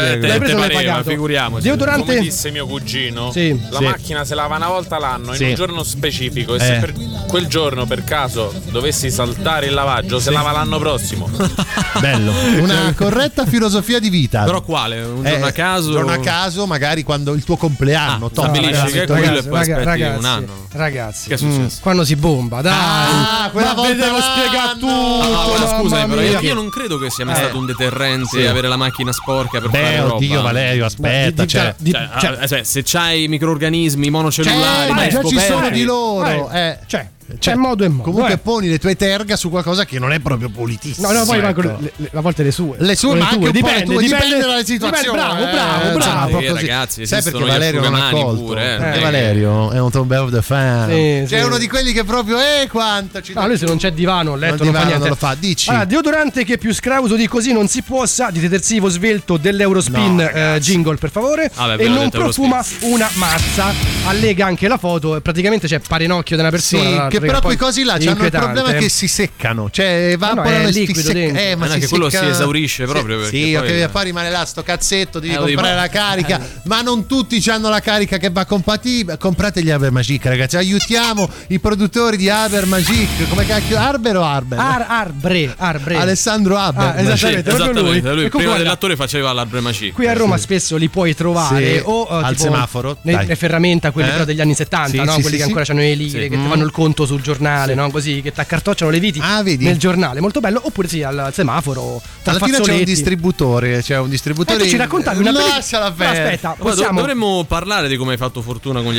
no, 0.00 0.06
eh, 0.06 0.18
te- 0.18 0.26
L'hai 0.26 0.30
te 0.32 0.38
preso, 0.38 0.58
l'hai 0.58 0.70
pareva, 0.70 0.90
pagato. 0.92 1.10
figuriamoci. 1.10 1.62
Deodorante... 1.62 2.06
Come 2.06 2.20
disse 2.20 2.50
mio 2.50 2.66
cugino, 2.66 3.30
Sì. 3.32 3.58
la 3.70 3.78
Sì. 3.78 3.84
macchina 3.84 4.24
se 4.24 4.34
lava 4.34 4.56
una 4.56 4.68
volta 4.68 4.98
l'anno 4.98 5.32
Sì. 5.34 5.42
in 5.42 5.48
un 5.50 5.54
giorno 5.54 5.82
specifico 5.82 6.54
e 6.54 6.56
Eh. 6.56 6.60
se 6.60 6.72
per 6.80 6.92
quel 7.28 7.46
giorno 7.46 7.86
per 7.86 8.04
caso 8.04 8.52
dovessi 8.70 9.10
saltare 9.10 9.66
il 9.66 9.74
lavaggio, 9.74 10.18
se 10.18 10.30
lava 10.30 10.50
l'anno 10.52 10.78
prossimo. 10.78 11.28
Bello. 12.00 12.32
Una 12.60 12.92
corretta 12.96 13.44
filosofia 13.46 13.98
di 13.98 14.08
vita. 14.10 14.44
Però 14.44 14.62
quale? 14.62 15.02
Un 15.02 15.24
Eh, 15.26 15.30
giorno 15.30 15.46
a 15.46 15.52
caso? 15.52 15.86
Un 15.88 15.92
giorno 15.94 16.12
a 16.12 16.18
caso, 16.18 16.66
magari 16.66 17.02
quando 17.02 17.32
il 17.34 17.44
tuo 17.44 17.56
compleanno. 17.56 18.26
Ah, 18.26 18.30
top. 18.30 18.44
stabilisci 18.44 18.72
Ragazzi, 18.74 18.92
che 18.92 19.02
è 19.02 19.06
ragazzi, 19.06 19.22
quello 19.22 19.38
e 19.38 19.42
poi 19.64 19.84
ragazzi, 19.84 20.18
un 20.18 20.24
anno. 20.24 20.66
Ragazzi, 20.72 21.28
Che 21.28 21.34
è 21.34 21.36
successo? 21.36 21.78
quando 21.80 22.04
si 22.04 22.16
bomba, 22.16 22.60
dai. 22.60 22.72
Ah, 22.74 23.48
quella 23.50 23.68
ma 23.68 23.74
volta 23.74 23.94
ve 23.94 23.96
devo 24.02 24.20
spiegare 24.20 24.72
tutto. 24.78 24.86
Ah, 25.22 25.44
guarda, 25.44 25.64
mamma 25.66 25.80
scusami, 25.80 26.08
però 26.14 26.20
io, 26.22 26.40
io 26.40 26.54
non 26.54 26.68
credo 26.70 26.98
che 26.98 27.10
sia 27.10 27.24
mai 27.24 27.34
Eh. 27.34 27.38
stato 27.38 27.58
un 27.58 27.66
deterrente 27.66 28.40
Sì. 28.40 28.46
avere 28.46 28.68
la 28.68 28.76
macchina 28.76 29.12
sporca 29.12 29.60
per 29.60 29.70
Beh, 29.82 29.96
roba. 30.00 30.14
oddio, 30.14 30.42
Valerio, 30.42 30.84
aspetta. 30.86 31.30
di- 31.30 31.34
di- 31.42 31.46
cioè, 31.48 31.74
di- 31.78 31.90
Cioè, 31.92 32.08
cioè- 32.18 32.36
ah, 32.40 32.46
cioè, 32.46 32.62
se 32.64 32.82
c'hai 32.84 33.28
microorganismi 33.28 34.10
monocellulari, 34.10 34.86
Cioè, 34.86 34.94
mai 34.94 35.08
già 35.10 35.22
ci 35.24 35.38
sono 35.38 35.70
di 35.70 35.82
loro. 35.84 36.50
Eh. 36.50 36.78
Cioè, 36.86 37.08
c'è 37.38 37.54
modo 37.54 37.84
e 37.84 37.88
modo. 37.88 38.02
Comunque 38.04 38.32
eh. 38.34 38.38
poni 38.38 38.68
le 38.68 38.78
tue 38.78 38.96
terga 38.96 39.36
su 39.36 39.50
qualcosa 39.50 39.84
che 39.84 39.98
non 39.98 40.12
è 40.12 40.18
proprio 40.20 40.48
pulitissimo. 40.48 41.10
No, 41.10 41.18
no, 41.18 41.24
poi 41.24 41.38
ecco. 41.40 41.60
le- 41.62 41.92
le- 41.96 42.10
a 42.14 42.20
volte 42.20 42.42
le 42.42 42.50
sue. 42.52 42.76
Le 42.78 42.96
sue, 42.96 43.10
O 43.10 43.14
ma 43.16 43.24
anche 43.28 43.34
un 43.34 43.40
po' 43.40 43.46
le 43.46 43.52
dipende, 43.52 43.84
tue, 43.84 44.02
dipende, 44.02 44.24
dipende 44.24 44.46
dalle 44.46 44.64
situazioni. 44.64 45.02
dipende, 45.02 45.18
bravo, 45.22 45.42
eh, 45.48 45.52
bravo, 45.52 45.98
bravo. 45.98 46.40
Sì, 46.40 46.46
così. 46.46 46.66
ragazzi, 46.66 47.06
Sai 47.06 47.22
perché 47.22 47.44
Valerio 47.44 47.80
non 47.82 47.94
ha 47.94 48.10
colto? 48.10 48.42
pure, 48.42 48.74
eh. 48.74 48.78
Perché 48.78 48.98
Eh. 48.98 49.02
Valerio 49.02 49.70
è 49.72 49.80
un 49.80 49.90
top 49.90 50.10
of 50.10 50.30
the 50.32 50.42
fan. 50.42 50.88
Sì, 50.88 50.94
Cioè, 50.94 51.24
sì. 51.26 51.34
è 51.34 51.44
uno 51.44 51.58
di 51.58 51.68
quelli 51.68 51.92
che 51.92 52.04
proprio, 52.04 52.38
eh, 52.38 52.66
quanto 52.70 53.20
ci 53.20 53.32
No, 53.34 53.46
lui 53.46 53.58
se 53.58 53.66
non 53.66 53.76
c'è 53.76 53.92
divano, 53.92 54.34
letto, 54.36 54.64
Non 54.64 54.72
non, 54.72 54.74
fa 54.74 54.86
divano, 54.86 54.86
niente. 54.86 54.98
non 55.00 55.08
lo 55.08 55.14
fa, 55.14 55.36
dici. 55.38 55.68
Allora, 55.70 55.84
deodorante 55.84 56.44
che 56.44 56.56
più 56.58 56.72
scrauso 56.72 57.14
di 57.16 57.26
così 57.28 57.52
non 57.52 57.68
si 57.68 57.82
possa, 57.82 58.30
di 58.30 58.40
detersivo 58.40 58.88
svelto 58.88 59.36
dell'Eurospin 59.36 60.14
No, 60.16 60.28
eh, 60.28 60.58
jingle 60.60 60.96
per 60.96 61.10
favore. 61.10 61.50
Ve 61.76 61.84
e 61.84 61.88
non 61.88 62.08
profuma 62.10 62.64
una 62.82 63.08
mazza. 63.14 63.72
Allega 64.06 64.46
anche 64.46 64.68
la 64.68 64.78
foto, 64.78 65.16
e 65.16 65.20
praticamente 65.20 65.66
c'è 65.66 65.80
parenocchio 65.80 66.36
della 66.36 66.50
persona. 66.50 67.08
Sì, 67.18 67.24
che 67.24 67.26
però 67.26 67.40
poi 67.40 67.56
quei 67.56 67.68
cosi 67.68 67.82
là 67.84 67.94
hanno 67.94 68.24
il 68.24 68.30
problema 68.30 68.72
che 68.72 68.88
si 68.88 69.08
seccano, 69.08 69.68
cioè 69.70 69.86
no, 70.06 70.12
evaporano 70.12 70.64
è 70.64 70.68
e 70.68 70.72
si 70.72 70.78
liquido 70.80 71.00
secca- 71.00 71.12
dentro. 71.18 71.42
Eh, 71.42 71.56
ma 71.56 71.64
Eh, 71.64 71.68
no, 71.68 71.74
si 71.74 71.80
che 71.80 71.88
quello 71.88 72.10
secca- 72.10 72.24
si 72.24 72.30
esaurisce 72.30 72.84
Sì, 72.86 72.90
proprio 72.92 73.18
perché 73.18 73.36
Sì, 73.36 73.52
poi- 73.56 73.82
ok, 73.82 73.88
poi 73.90 74.04
rimane 74.04 74.30
là 74.30 74.44
sto 74.44 74.62
cazzetto, 74.62 75.18
devi 75.20 75.34
Eh, 75.34 75.36
comprare 75.38 75.74
la 75.74 75.88
carica, 75.88 76.40
ma 76.64 76.80
non 76.82 77.06
tutti 77.06 77.42
hanno 77.48 77.68
la 77.68 77.80
carica 77.80 78.16
che 78.18 78.30
va 78.30 78.44
compatibile. 78.44 79.16
Comprate 79.18 79.62
gli 79.62 79.70
Arber 79.70 79.90
Magic, 79.90 80.24
ragazzi, 80.26 80.56
aiutiamo 80.56 81.28
i 81.48 81.58
produttori 81.58 82.16
di 82.16 82.28
Arber 82.28 82.66
Magic, 82.66 83.28
come 83.28 83.46
cacchio 83.46 83.76
Arber 83.78 84.16
o 84.16 84.22
Arber? 84.24 84.58
Ar- 84.58 84.86
arbre, 84.88 85.54
arbre. 85.56 85.96
Alessandro 85.96 86.56
Arber. 86.56 86.82
Ah, 86.82 87.02
Magic. 87.02 87.12
esattamente, 87.12 87.50
lui. 87.50 87.58
Esattamente, 87.58 88.12
lui 88.14 88.24
E 88.24 88.28
prima 88.28 88.56
dell'attore 88.56 88.96
faceva 88.96 89.32
l'albre 89.32 89.60
maci. 89.60 89.92
Qui 89.92 90.06
a 90.06 90.12
Roma 90.12 90.36
spesso 90.36 90.76
li 90.76 90.88
puoi 90.88 91.14
trovare 91.14 91.76
Sì, 91.78 91.82
o 91.84 92.06
eh, 92.10 92.14
al 92.24 92.36
tipo 92.36 92.42
semaforo, 92.42 92.98
le 93.02 93.36
ferramenta, 93.36 93.90
quelli 93.90 94.08
Eh? 94.08 94.12
però 94.12 94.24
degli 94.24 94.40
anni 94.40 94.54
70, 94.54 94.88
Sì, 94.90 94.96
no? 94.96 95.12
sì, 95.12 95.20
quelli 95.20 95.22
sì, 95.22 95.30
che 95.30 95.36
sì. 95.36 95.42
ancora 95.44 95.64
hanno 95.68 95.80
le 95.80 95.94
lire, 95.94 96.22
Sì. 96.24 96.28
che 96.28 96.36
ti 96.36 96.48
fanno 96.48 96.64
il 96.64 96.70
conto 96.70 97.04
sul 97.08 97.20
giornale, 97.20 97.74
no? 97.74 97.90
così 97.90 98.20
che 98.22 98.30
ti 98.32 98.38
accartocciano 98.40 98.90
le 98.90 99.00
viti 99.00 99.18
Ah, 99.22 99.42
vedi? 99.42 99.64
nel 99.64 99.78
giornale, 99.78 100.20
molto 100.20 100.38
bello. 100.40 100.60
Oppure 100.62 100.86
sì, 100.86 101.02
al 101.02 101.30
semaforo. 101.32 102.00
tra 102.22 102.32
Alla 102.32 102.44
fine 102.44 102.60
c'è 102.60 102.72
un 102.74 102.84
distributore, 102.84 103.82
c'è 103.82 103.98
un 103.98 104.08
distributore. 104.08 104.58
Eh, 104.60 104.62
tu 104.62 104.68
ci 104.68 104.76
raccontavi 104.76 105.18
una 105.20 105.32
Lasciala 105.32 105.90
Però 105.90 106.10
perdere. 106.10 106.34
aspetta, 106.34 106.54
possiamo 106.58 106.98
dovremmo 107.00 107.44
parlare 107.48 107.88
di 107.88 107.96
come 107.96 108.12
hai 108.12 108.18
fatto 108.18 108.42
fortuna 108.42 108.80
con 108.82 108.92
gli 108.92 108.98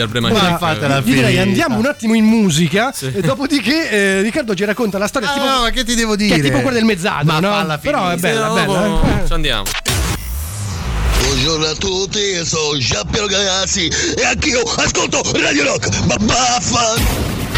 fatela 0.58 0.96
Io 0.98 1.02
direi 1.04 1.38
andiamo 1.38 1.78
un 1.78 1.86
attimo 1.86 2.14
in 2.16 2.26
musica 2.26 2.92
Sì. 2.94 3.12
e 3.14 3.22
dopodiché 3.22 3.90
eh, 3.90 4.22
Riccardo 4.22 4.56
ci 4.56 4.66
racconta 4.66 4.98
la 4.98 5.08
storia 5.08 5.30
Ah, 5.30 5.34
tipo, 5.34 5.46
no, 5.46 5.62
ma 5.62 5.70
che 5.70 5.84
ti 5.84 5.96
devo 5.96 6.12
che 6.16 6.18
dire? 6.24 6.36
è 6.36 6.42
tipo 6.42 6.58
quella 6.62 6.78
del 6.78 6.86
mezzadro, 6.86 7.32
Ma 7.32 7.40
no? 7.40 7.78
Però 7.80 8.10
è 8.10 8.16
bella, 8.18 8.48
Sì, 8.50 8.54
bella. 8.54 8.80
dopo 8.88 9.04
eh. 9.06 9.28
Ci 9.28 9.34
andiamo. 9.34 9.64
Buongiorno 11.22 11.66
a 11.66 11.74
tutti, 11.76 12.44
sono 12.46 12.78
Giampiero 12.78 13.28
Ragazzi 13.28 13.88
e 14.18 14.24
anch'io 14.26 14.62
ascolto 14.62 15.22
Radio 15.36 15.64
Rock. 15.66 16.06
Ma 16.08 16.16
baffa! 16.18 17.49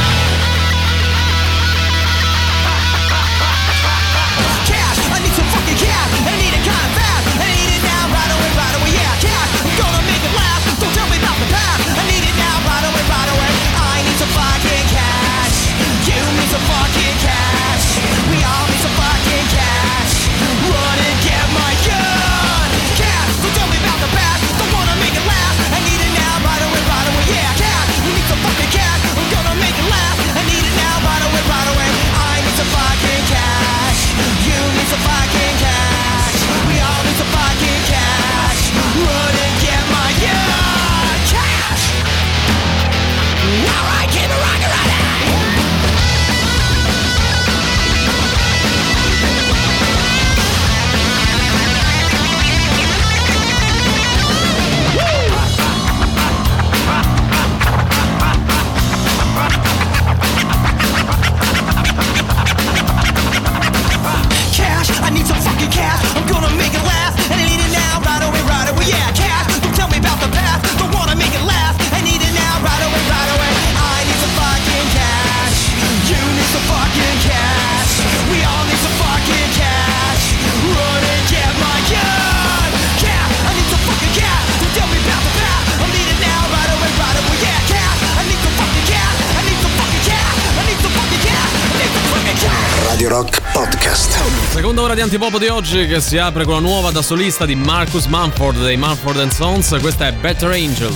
Rock 93.12 93.42
Podcast. 93.52 94.18
Seconda 94.54 94.84
ora 94.84 94.96
di 94.96 95.02
Antipop 95.02 95.38
di 95.38 95.48
oggi 95.48 95.86
che 95.86 96.00
si 96.00 96.18
apre 96.18 96.46
con 96.46 96.54
la 96.54 96.60
nuova 96.62 96.92
da 96.92 97.02
solista 97.02 97.46
di 97.46 97.56
Marcus 97.56 98.06
Mumford 98.06 98.64
dei 98.64 98.78
Mumford 98.78 99.28
Sons. 99.28 99.76
Questa 99.82 100.08
è 100.08 100.14
Better 100.14 100.50
Angels. 100.50 100.96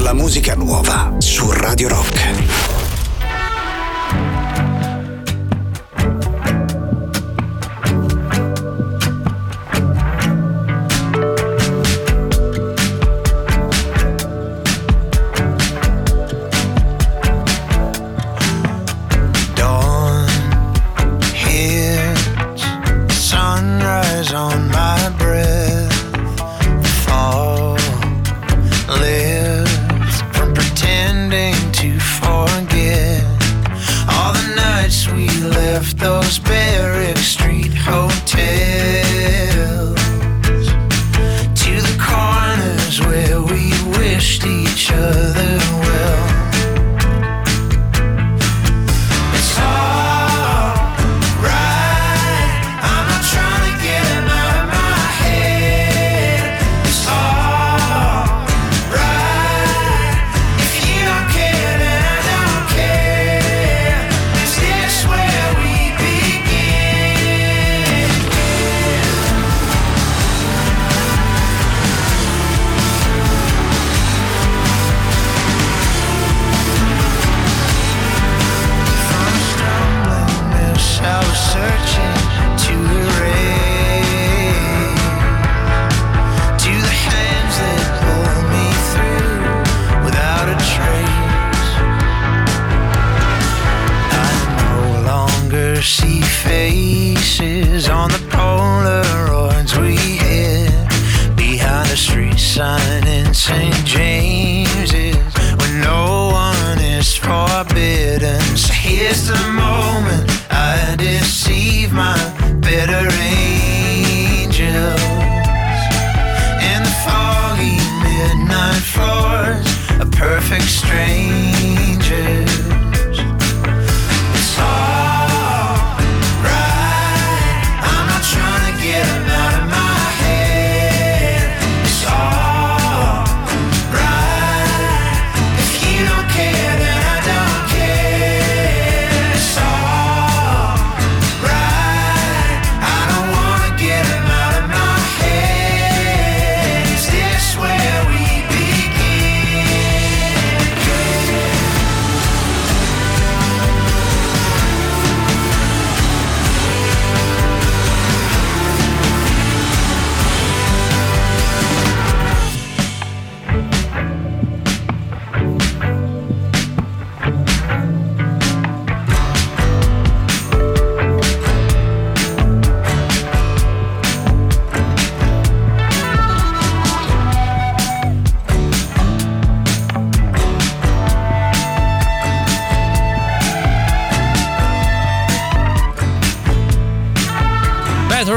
La 0.00 0.14
musica 0.14 0.56
nuova 0.56 1.14
su 1.18 1.48
Radio 1.52 1.90
Rock. 1.90 2.63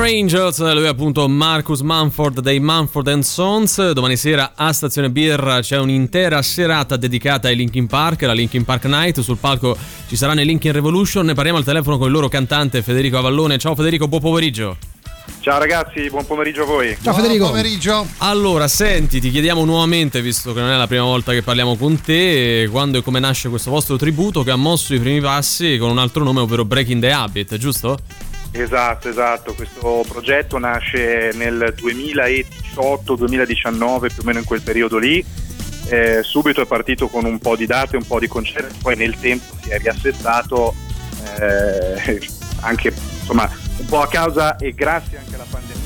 Angels, 0.08 0.60
lui 0.74 0.86
è 0.86 0.88
appunto 0.88 1.28
Marcus 1.28 1.82
Manford 1.82 2.40
dei 2.40 2.62
Manford 2.62 3.20
Sons. 3.20 3.92
Domani 3.92 4.16
sera 4.16 4.54
a 4.56 4.72
Stazione 4.72 5.10
Birra 5.10 5.60
c'è 5.60 5.78
un'intera 5.78 6.42
serata 6.42 6.96
dedicata 6.96 7.50
ai 7.50 7.58
Linkin 7.58 7.88
Park, 7.88 8.22
la 8.22 8.32
Linkin 8.32 8.64
Park 8.64 8.86
Night. 8.86 9.20
Sul 9.20 9.36
palco 9.38 9.78
ci 10.08 10.16
saranno 10.16 10.40
i 10.40 10.46
Linkin 10.46 10.72
Revolution. 10.72 11.26
Ne 11.26 11.34
parliamo 11.34 11.58
al 11.58 11.66
telefono 11.66 11.98
con 11.98 12.08
il 12.08 12.14
loro 12.14 12.30
cantante 12.30 12.82
Federico 12.82 13.18
Avallone. 13.18 13.58
Ciao 13.58 13.76
Federico, 13.76 14.08
buon 14.08 14.22
pomeriggio. 14.22 14.78
Ciao 15.42 15.60
ragazzi, 15.60 16.10
buon 16.10 16.26
pomeriggio 16.26 16.64
a 16.64 16.66
voi. 16.66 16.98
Ciao 17.02 17.14
Federico. 17.14 17.46
Buon 17.46 17.58
pomeriggio. 17.58 18.08
Allora, 18.20 18.70
senti, 18.70 19.20
ti 19.20 19.30
chiediamo 19.30 19.66
nuovamente, 19.66 20.22
visto 20.22 20.54
che 20.54 20.62
non 20.62 20.70
è 20.70 20.78
la 20.78 20.88
prima 20.88 21.04
volta 21.04 21.34
che 21.34 21.42
parliamo 21.42 21.76
con 21.76 22.00
te, 22.00 22.70
quando 22.72 23.00
e 23.00 23.02
come 23.02 23.20
nasce 23.20 23.50
questo 23.50 23.72
vostro 23.72 23.98
tributo 23.98 24.44
che 24.44 24.52
ha 24.52 24.56
mosso 24.56 24.94
i 24.94 25.00
primi 25.00 25.20
passi 25.20 25.78
con 25.78 25.90
un 25.90 25.98
altro 25.98 26.24
nome, 26.24 26.40
ovvero 26.40 26.64
Breaking 26.64 27.02
the 27.02 27.12
Habit, 27.12 27.58
giusto? 27.58 27.98
Esatto, 28.60 29.10
esatto, 29.10 29.54
questo 29.54 30.04
progetto 30.08 30.58
nasce 30.58 31.32
nel 31.34 31.76
2018-2019, 31.78 34.08
più 34.08 34.22
o 34.22 34.24
meno 34.24 34.40
in 34.40 34.46
quel 34.46 34.62
periodo 34.62 34.98
lì. 34.98 35.24
Eh, 35.90 36.22
subito 36.24 36.62
è 36.62 36.66
partito 36.66 37.08
con 37.08 37.26
un 37.26 37.40
po' 37.40 37.56
di 37.56 37.66
date, 37.66 37.96
un 37.96 38.06
po' 38.06 38.20
di 38.20 38.28
concerti, 38.28 38.80
poi 38.82 38.96
nel 38.96 39.18
tempo 39.20 39.56
si 39.62 39.70
è 39.70 39.78
riassestato 39.78 40.74
eh, 41.40 42.20
anche 42.62 42.94
insomma 43.20 43.50
un 43.78 43.86
po' 43.86 44.02
a 44.02 44.08
causa 44.08 44.58
e 44.58 44.74
grazie 44.74 45.20
anche 45.20 45.36
alla 45.36 45.46
pandemia 45.50 45.78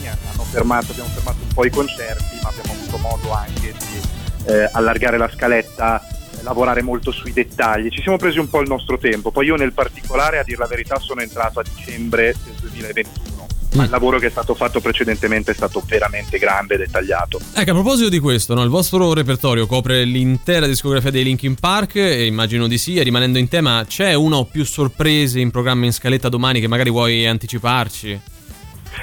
fermato, 0.51 0.91
abbiamo 0.91 1.09
fermato 1.09 1.37
un 1.41 1.53
po' 1.53 1.65
i 1.65 1.69
concerti, 1.69 2.39
ma 2.43 2.49
abbiamo 2.49 2.73
avuto 2.73 2.97
modo 2.97 3.31
anche 3.31 3.73
di 3.77 4.51
eh, 4.51 4.69
allargare 4.73 5.17
la 5.17 5.29
scaletta, 5.33 6.05
lavorare 6.41 6.81
molto 6.81 7.11
sui 7.11 7.33
dettagli. 7.33 7.89
Ci 7.89 8.01
siamo 8.01 8.17
presi 8.17 8.39
un 8.39 8.49
po' 8.49 8.61
il 8.61 8.67
nostro 8.67 8.97
tempo. 8.97 9.31
Poi 9.31 9.45
io 9.45 9.55
nel 9.55 9.73
particolare, 9.73 10.39
a 10.39 10.43
dir 10.43 10.57
la 10.57 10.67
verità, 10.67 10.99
sono 10.99 11.21
entrato 11.21 11.59
a 11.59 11.63
dicembre 11.63 12.35
del 12.45 12.55
2021. 12.59 13.47
Ma 13.73 13.85
il 13.85 13.89
lavoro 13.89 14.19
che 14.19 14.27
è 14.27 14.29
stato 14.29 14.53
fatto 14.53 14.81
precedentemente 14.81 15.51
è 15.51 15.53
stato 15.53 15.81
veramente 15.87 16.37
grande 16.37 16.75
e 16.75 16.77
dettagliato. 16.77 17.39
Ecco, 17.53 17.71
a 17.71 17.73
proposito 17.73 18.09
di 18.09 18.19
questo, 18.19 18.53
no, 18.53 18.63
il 18.63 18.69
vostro 18.69 19.13
repertorio 19.13 19.65
copre 19.65 20.03
l'intera 20.03 20.67
discografia 20.67 21.09
dei 21.09 21.23
Linkin 21.23 21.55
Park, 21.55 21.95
e 21.95 22.25
immagino 22.25 22.67
di 22.67 22.77
sì, 22.77 22.97
e 22.97 23.03
rimanendo 23.03 23.37
in 23.37 23.47
tema, 23.47 23.85
c'è 23.87 24.13
una 24.13 24.35
o 24.35 24.45
più 24.45 24.65
sorprese 24.65 25.39
in 25.39 25.51
programma 25.51 25.85
in 25.85 25.93
scaletta 25.93 26.27
domani 26.27 26.59
che 26.59 26.67
magari 26.67 26.89
vuoi 26.89 27.25
anticiparci? 27.25 28.19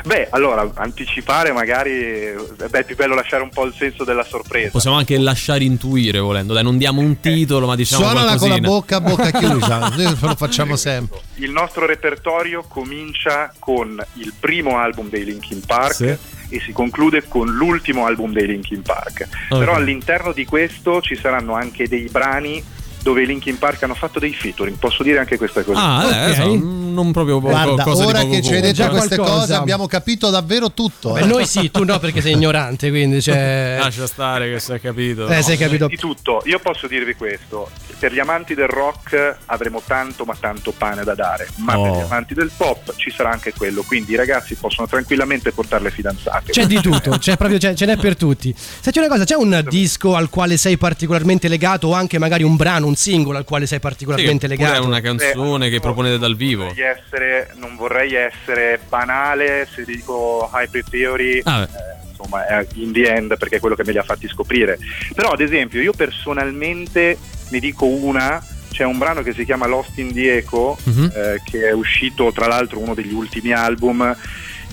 Beh, 0.04 0.28
allora, 0.30 0.68
anticipare 0.74 1.52
magari 1.52 2.34
beh, 2.56 2.78
è 2.80 2.84
più 2.84 2.94
bello 2.96 3.14
lasciare 3.14 3.42
un 3.42 3.50
po' 3.50 3.64
il 3.64 3.74
senso 3.76 4.04
della 4.04 4.24
sorpresa. 4.24 4.70
Possiamo 4.70 4.96
anche 4.96 5.18
lasciare 5.18 5.64
intuire 5.64 6.18
volendo, 6.18 6.52
dai, 6.52 6.62
non 6.62 6.78
diamo 6.78 7.00
un 7.00 7.20
titolo, 7.20 7.66
ma 7.66 7.74
diciamo 7.76 8.02
Suonala 8.04 8.36
con 8.36 8.48
la 8.50 8.58
qualcosina. 8.58 8.68
bocca 8.68 8.96
a 8.96 9.00
bocca 9.00 9.30
chiusa. 9.30 9.78
Noi 9.96 10.16
lo 10.20 10.34
facciamo 10.36 10.76
sempre. 10.76 11.20
Il 11.36 11.50
nostro 11.50 11.86
repertorio 11.86 12.64
comincia 12.68 13.52
con 13.58 14.02
il 14.14 14.32
primo 14.38 14.78
album 14.78 15.08
dei 15.08 15.24
Linkin 15.24 15.62
Park 15.66 15.94
Sì. 15.94 16.04
e 16.50 16.60
si 16.60 16.72
conclude 16.72 17.24
con 17.28 17.48
l'ultimo 17.48 18.06
album 18.06 18.32
dei 18.32 18.46
Linkin 18.46 18.82
Park. 18.82 19.26
Ok. 19.50 19.58
Però 19.58 19.74
all'interno 19.74 20.32
di 20.32 20.44
questo 20.44 21.00
ci 21.00 21.16
saranno 21.16 21.54
anche 21.54 21.88
dei 21.88 22.08
brani 22.10 22.62
dove 23.02 23.22
i 23.22 23.26
Linkin 23.26 23.58
Park 23.58 23.82
hanno 23.84 23.94
fatto 23.94 24.18
dei 24.18 24.32
featuring, 24.34 24.76
posso 24.78 25.02
dire 25.02 25.18
anche 25.18 25.36
questa 25.38 25.62
cosa. 25.62 25.80
Ah, 25.80 26.04
eh, 26.04 26.24
adesso, 26.24 26.54
mm, 26.54 26.92
non 26.92 27.12
proprio 27.12 27.40
Guarda, 27.40 27.82
cosa 27.84 28.04
ora 28.06 28.24
che 28.24 28.42
ci 28.42 28.52
hai 28.54 28.60
detto 28.60 28.74
Già 28.74 28.88
queste 28.88 29.16
qualcosa. 29.16 29.40
cose 29.40 29.54
abbiamo 29.54 29.86
capito 29.86 30.30
davvero 30.30 30.72
tutto. 30.72 31.12
Beh, 31.12 31.20
eh. 31.20 31.24
noi 31.26 31.46
sì, 31.46 31.70
tu 31.70 31.84
no 31.84 31.98
perché 31.98 32.20
sei 32.20 32.32
ignorante, 32.32 32.90
quindi 32.90 33.22
cioè... 33.22 33.76
Lascia 33.82 34.06
stare 34.06 34.50
che 34.50 34.58
si 34.60 34.72
è 34.72 34.80
capito. 34.80 35.26
Eh, 35.28 35.42
sei 35.42 35.56
capito. 35.56 35.86
Di 35.86 35.96
tutto, 35.96 36.42
io 36.44 36.58
posso 36.58 36.86
dirvi 36.86 37.14
questo, 37.14 37.70
per 37.98 38.12
gli 38.12 38.18
amanti 38.18 38.54
del 38.54 38.68
rock 38.68 39.36
avremo 39.46 39.80
tanto 39.86 40.24
ma 40.24 40.34
tanto 40.38 40.72
pane 40.76 41.04
da 41.04 41.14
dare, 41.14 41.48
ma 41.56 41.76
Oh. 41.78 41.82
per 41.82 41.92
gli 41.92 42.04
amanti 42.04 42.34
del 42.34 42.50
pop 42.56 42.94
ci 42.96 43.10
sarà 43.14 43.30
anche 43.30 43.52
quello, 43.56 43.82
quindi 43.82 44.12
i 44.12 44.16
ragazzi 44.16 44.56
possono 44.56 44.88
tranquillamente 44.88 45.52
portare 45.52 45.84
le 45.84 45.90
fidanzate. 45.92 46.50
C'è 46.50 46.66
di 46.66 46.80
tutto, 46.82 47.10
c'è 47.18 47.36
proprio, 47.36 47.58
c'è- 47.58 47.74
ce 47.74 47.86
n'è 47.86 47.96
per 47.96 48.16
tutti. 48.16 48.52
Senti 48.56 48.98
una 48.98 49.06
cosa, 49.08 49.24
c'è 49.24 49.36
un 49.36 49.64
disco 49.68 50.16
al 50.16 50.28
quale 50.28 50.56
sei 50.56 50.76
particolarmente 50.76 51.46
legato 51.46 51.86
o 51.88 51.92
anche 51.92 52.18
magari 52.18 52.42
un 52.42 52.56
brano, 52.56 52.86
un 52.88 52.96
singolo 52.96 53.38
al 53.38 53.44
quale 53.44 53.66
sei 53.66 53.80
particolarmente 53.80 54.46
Sì, 54.48 54.56
legato? 54.56 54.82
è 54.82 54.84
una 54.84 55.00
canzone 55.00 55.68
che 55.70 55.80
proponete 55.80 56.18
dal 56.18 56.34
vivo. 56.36 56.64
vorrei 56.64 56.84
essere- 56.84 57.50
non 57.56 57.76
vorrei 57.76 58.14
essere 58.14 58.80
banale 58.88 59.68
se 59.72 59.84
dico 59.84 60.50
Hybrid 60.52 60.88
Theory, 60.90 61.40
Ah, 61.44 61.62
eh, 61.62 61.68
insomma, 62.10 62.46
è 62.46 62.66
in 62.74 62.92
the 62.92 63.12
end 63.14 63.36
perché 63.38 63.56
è 63.56 63.60
quello 63.60 63.74
che 63.76 63.84
me 63.84 63.92
li 63.92 63.98
ha 63.98 64.02
fatti 64.02 64.26
scoprire. 64.28 64.78
Però, 65.14 65.30
ad 65.30 65.40
esempio, 65.40 65.80
io 65.80 65.92
personalmente 65.92 67.16
ne 67.50 67.58
dico 67.60 67.86
una. 67.86 68.44
C'è 68.70 68.84
un 68.84 68.98
brano 68.98 69.22
che 69.22 69.32
si 69.32 69.44
chiama 69.44 69.66
Lost 69.66 69.96
in 69.98 70.12
the 70.12 70.36
Echo, 70.36 70.76
Mhm. 70.84 71.12
eh, 71.14 71.40
che 71.44 71.68
è 71.68 71.72
uscito 71.72 72.30
tra 72.32 72.46
l'altro 72.46 72.78
uno 72.78 72.94
degli 72.94 73.12
ultimi 73.12 73.52
album. 73.52 74.16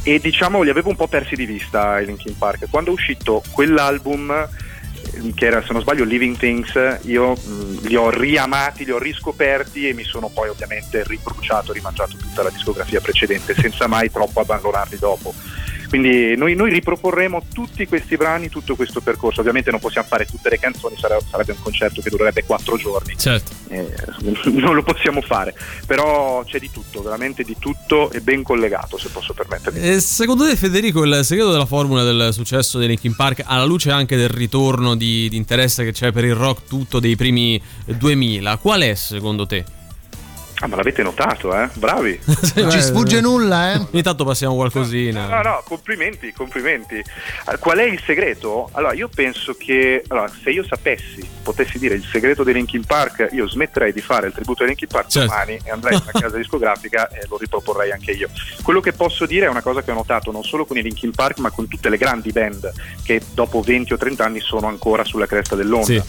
E 0.03 0.19
diciamo 0.19 0.61
li 0.61 0.69
avevo 0.69 0.89
un 0.89 0.95
po' 0.95 1.07
persi 1.07 1.35
di 1.35 1.45
vista 1.47 1.99
i 1.99 2.05
Linkin 2.05 2.37
Park. 2.37 2.67
Quando 2.69 2.91
è 2.91 2.93
uscito 2.93 3.41
quell'album, 3.51 4.29
eh, 4.29 4.47
che 5.33 5.45
era 5.45 5.61
se 5.65 5.73
non 5.73 5.81
sbaglio 5.81 6.03
Living 6.03 6.37
Things, 6.37 6.99
io 7.03 7.31
mh, 7.33 7.87
li 7.87 7.95
ho 7.95 8.09
riamati, 8.09 8.85
li 8.85 8.91
ho 8.91 8.97
riscoperti 8.97 9.87
e 9.87 9.93
mi 9.93 10.03
sono 10.03 10.29
poi 10.29 10.49
ovviamente 10.49 11.03
ribruciato, 11.05 11.73
rimangiato 11.73 12.17
tutta 12.17 12.43
la 12.43 12.49
discografia 12.49 12.99
precedente 13.01 13.53
senza 13.53 13.87
mai 13.87 14.11
troppo 14.11 14.39
abbandonarli 14.39 14.97
dopo. 14.97 15.33
Quindi 15.89 16.35
noi, 16.35 16.55
noi 16.55 16.71
riproporremo 16.71 17.43
tutti 17.53 17.85
questi 17.87 18.15
brani, 18.15 18.49
tutto 18.49 18.75
questo 18.75 19.01
percorso. 19.01 19.39
Ovviamente 19.39 19.71
non 19.71 19.79
possiamo 19.79 20.07
fare 20.07 20.25
tutte 20.25 20.49
le 20.49 20.59
canzoni, 20.59 20.95
sare- 20.97 21.19
sarebbe 21.29 21.53
un 21.53 21.61
concerto 21.61 22.01
che 22.01 22.09
durerebbe 22.09 22.43
quattro 22.43 22.77
giorni. 22.77 23.15
Certo. 23.17 23.51
Eh, 23.69 23.93
non 24.51 24.75
lo 24.75 24.83
possiamo 24.83 25.21
fare, 25.21 25.53
però 25.85 26.43
c'è 26.43 26.59
di 26.59 26.69
tutto, 26.71 27.01
veramente 27.01 27.43
di 27.43 27.55
tutto 27.59 28.11
e 28.11 28.21
ben 28.21 28.43
collegato, 28.43 28.97
se 28.97 29.09
posso 29.09 29.33
permettermi. 29.33 29.79
E 29.79 29.99
secondo 29.99 30.47
te, 30.47 30.55
Federico, 30.55 31.03
il 31.03 31.21
segreto 31.23 31.51
della 31.51 31.65
formula 31.65 32.03
del 32.03 32.29
successo 32.33 32.77
dei 32.77 32.87
Linkin 32.87 33.15
Park, 33.15 33.43
alla 33.45 33.65
luce 33.65 33.91
anche 33.91 34.15
del 34.15 34.29
ritorno 34.29 34.95
di, 34.95 35.29
di 35.29 35.37
interesse 35.37 35.83
che 35.83 35.91
c'è 35.91 36.11
per 36.11 36.25
il 36.25 36.35
rock 36.35 36.67
tutto 36.67 36.99
dei 36.99 37.15
primi 37.15 37.61
2000, 37.85 38.57
qual 38.57 38.81
è 38.81 38.95
secondo 38.95 39.45
te? 39.45 39.74
Ah, 40.59 40.67
ma 40.67 40.77
l'avete 40.77 41.03
notato, 41.03 41.53
eh? 41.53 41.67
Bravi. 41.73 42.19
Non 42.55 42.71
ci 42.71 42.81
sfugge 42.81 43.19
nulla, 43.19 43.73
eh? 43.73 43.87
Ogni 43.91 44.01
tanto 44.01 44.23
passiamo 44.23 44.55
qualcosina. 44.55 45.27
No, 45.27 45.41
no, 45.41 45.61
complimenti, 45.65 46.31
complimenti. 46.31 46.95
Eh, 46.95 47.57
Qual 47.59 47.77
è 47.77 47.83
il 47.83 48.01
segreto? 48.05 48.69
Allora, 48.71 48.93
io 48.93 49.09
penso 49.13 49.53
che 49.55 50.03
allora, 50.07 50.29
se 50.41 50.51
io 50.51 50.63
sapessi, 50.63 51.27
potessi 51.43 51.77
dire 51.77 51.95
il 51.95 52.05
segreto 52.09 52.43
dei 52.43 52.53
Linkin 52.53 52.85
Park, 52.85 53.29
io 53.33 53.47
smetterei 53.49 53.91
di 53.91 53.99
fare 53.99 54.27
il 54.27 54.33
tributo 54.33 54.61
ai 54.63 54.69
Linkin 54.69 54.87
Park 54.87 55.09
Certo. 55.09 55.27
domani 55.27 55.59
e 55.61 55.69
andrei 55.71 55.95
in 55.95 56.01
una 56.03 56.21
casa 56.21 56.37
discografica 56.37 57.09
e 57.09 57.25
lo 57.27 57.37
riproporrei 57.37 57.91
anche 57.91 58.11
io. 58.11 58.29
Quello 58.63 58.79
che 58.79 58.93
posso 58.93 59.25
dire 59.25 59.47
è 59.47 59.49
una 59.49 59.61
cosa 59.61 59.83
che 59.83 59.91
ho 59.91 59.95
notato 59.95 60.31
non 60.31 60.43
solo 60.43 60.65
con 60.65 60.77
i 60.77 60.81
Linkin 60.81 61.11
Park, 61.11 61.39
ma 61.39 61.51
con 61.51 61.67
tutte 61.67 61.89
le 61.89 61.97
grandi 61.97 62.31
band 62.31 62.71
che 63.03 63.21
dopo 63.33 63.59
20 63.61 63.91
o 63.93 63.97
30 63.97 64.23
anni 64.23 64.39
sono 64.39 64.67
ancora 64.67 65.03
sulla 65.03 65.25
cresta 65.27 65.55
dell'onda. 65.55 65.85
Sì. 65.85 66.01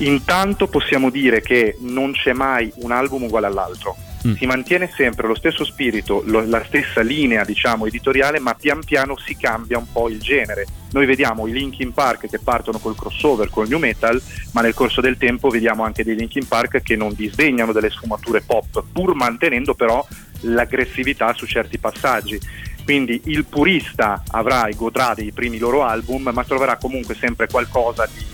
Intanto 0.00 0.66
possiamo 0.66 1.10
dire 1.10 1.42
che 1.42 1.76
non 1.80 2.12
c'è 2.12 2.32
mai 2.32 2.72
un 2.76 2.90
album 2.90 3.24
uguale 3.24 3.46
all'altro. 3.46 3.96
Mm. 4.26 4.34
Si 4.34 4.46
mantiene 4.46 4.90
sempre 4.94 5.26
lo 5.26 5.34
stesso 5.34 5.64
spirito, 5.64 6.22
lo- 6.26 6.44
la 6.46 6.62
stessa 6.66 7.00
linea, 7.00 7.44
diciamo, 7.44 7.86
editoriale, 7.86 8.38
ma 8.38 8.54
pian 8.54 8.82
piano 8.84 9.16
si 9.18 9.36
cambia 9.36 9.78
un 9.78 9.90
po' 9.90 10.08
il 10.08 10.18
genere. 10.20 10.66
Noi 10.92 11.06
vediamo 11.06 11.46
i 11.46 11.52
Linkin 11.52 11.92
Park 11.92 12.28
che 12.28 12.38
partono 12.38 12.78
col 12.78 12.96
crossover, 12.96 13.48
col 13.48 13.68
new 13.68 13.78
metal, 13.78 14.20
ma 14.52 14.60
nel 14.60 14.74
corso 14.74 15.00
del 15.00 15.16
tempo 15.16 15.48
vediamo 15.48 15.84
anche 15.84 16.04
dei 16.04 16.16
Linkin 16.16 16.46
Park 16.46 16.82
che 16.82 16.96
non 16.96 17.14
disdegnano 17.14 17.72
delle 17.72 17.90
sfumature 17.90 18.42
pop, 18.42 18.82
pur 18.92 19.14
mantenendo 19.14 19.74
però 19.74 20.06
l'aggressività 20.40 21.32
su 21.34 21.46
certi 21.46 21.78
passaggi. 21.78 22.38
Quindi 22.84 23.20
il 23.26 23.44
purista 23.44 24.22
avrà 24.28 24.66
e 24.66 24.74
godrà 24.74 25.12
dei 25.14 25.32
primi 25.32 25.58
loro 25.58 25.84
album, 25.84 26.30
ma 26.32 26.44
troverà 26.44 26.76
comunque 26.76 27.14
sempre 27.14 27.46
qualcosa 27.46 28.08
di, 28.12 28.24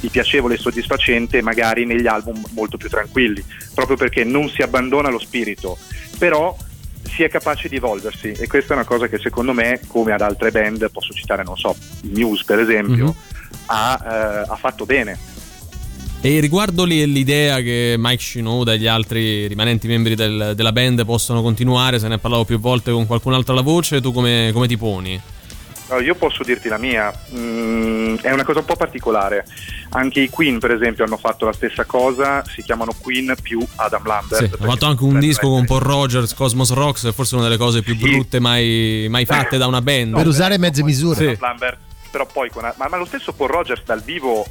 di 0.00 0.08
piacevole 0.08 0.54
e 0.54 0.58
soddisfacente, 0.58 1.40
magari 1.42 1.84
negli 1.86 2.06
album 2.06 2.42
molto 2.52 2.76
più 2.76 2.88
tranquilli, 2.88 3.42
proprio 3.74 3.96
perché 3.96 4.24
non 4.24 4.48
si 4.48 4.62
abbandona 4.62 5.08
lo 5.08 5.18
spirito, 5.18 5.78
però 6.18 6.56
si 7.02 7.22
è 7.22 7.28
capace 7.28 7.68
di 7.68 7.76
evolversi 7.76 8.32
e 8.32 8.46
questa 8.46 8.74
è 8.74 8.76
una 8.76 8.84
cosa 8.86 9.06
che 9.08 9.18
secondo 9.18 9.52
me, 9.52 9.80
come 9.86 10.12
ad 10.12 10.20
altre 10.20 10.50
band, 10.50 10.90
posso 10.90 11.12
citare, 11.14 11.42
non 11.44 11.56
so, 11.56 11.74
Muse 12.14 12.42
per 12.44 12.58
esempio, 12.58 13.04
Mhm. 13.06 13.14
ha, 13.66 14.00
eh, 14.04 14.48
ha 14.50 14.56
fatto 14.56 14.84
bene. 14.84 15.18
E 16.20 16.40
riguardo 16.40 16.84
li- 16.84 17.10
l'idea 17.12 17.60
che 17.60 17.94
Mike 17.98 18.20
Shinoda 18.22 18.72
e 18.72 18.78
gli 18.78 18.86
altri 18.88 19.46
rimanenti 19.46 19.86
membri 19.86 20.14
del- 20.16 20.52
della 20.56 20.72
band 20.72 21.04
possono 21.04 21.40
continuare, 21.40 21.98
se 22.00 22.08
ne 22.08 22.16
è 22.16 22.18
parlato 22.18 22.44
più 22.44 22.58
volte 22.58 22.90
con 22.90 23.06
qualcun 23.06 23.34
altro 23.34 23.52
alla 23.52 23.62
voce, 23.62 24.00
tu 24.00 24.12
come, 24.12 24.50
come 24.52 24.66
ti 24.66 24.76
poni? 24.76 25.20
No, 25.88 26.00
io 26.00 26.14
posso 26.14 26.42
dirti 26.42 26.68
la 26.68 26.78
mia, 26.78 27.12
Mm, 27.32 28.16
è 28.22 28.32
una 28.32 28.44
cosa 28.44 28.60
un 28.60 28.64
po' 28.64 28.76
particolare. 28.76 29.46
Anche 29.90 30.20
i 30.20 30.28
Queen, 30.28 30.58
per 30.58 30.70
esempio, 30.70 31.04
hanno 31.04 31.16
fatto 31.16 31.44
la 31.44 31.52
stessa 31.52 31.84
cosa, 31.84 32.44
si 32.46 32.62
chiamano 32.62 32.92
Queen 33.00 33.34
più 33.40 33.64
Adam 33.76 34.06
Lambert. 34.06 34.46
Sì, 34.46 34.62
ha 34.62 34.66
fatto 34.66 34.86
anche 34.86 35.04
un 35.04 35.18
disco 35.18 35.48
con 35.48 35.64
Paul 35.64 35.80
Rogers, 35.80 36.34
Cosmos 36.34 36.72
Rocks, 36.72 37.06
è 37.06 37.12
forse 37.12 37.34
una 37.34 37.44
delle 37.44 37.56
cose 37.56 37.82
più 37.82 37.96
brutte 37.96 38.40
mai, 38.40 39.06
mai 39.08 39.24
fatte 39.24 39.58
da 39.58 39.66
una 39.66 39.82
band. 39.82 40.14
Per 40.14 40.26
usare 40.26 40.58
mezze 40.58 40.82
misure. 40.82 41.16
Sì. 41.16 41.24
Adam 41.24 41.40
Lambert, 41.40 41.78
però 42.10 42.26
poi 42.26 42.50
con, 42.50 42.62
ma, 42.76 42.88
ma 42.88 42.96
lo 42.96 43.04
stesso 43.04 43.32
Paul 43.32 43.50
Rogers 43.50 43.82
dal 43.84 44.02
vivo 44.02 44.46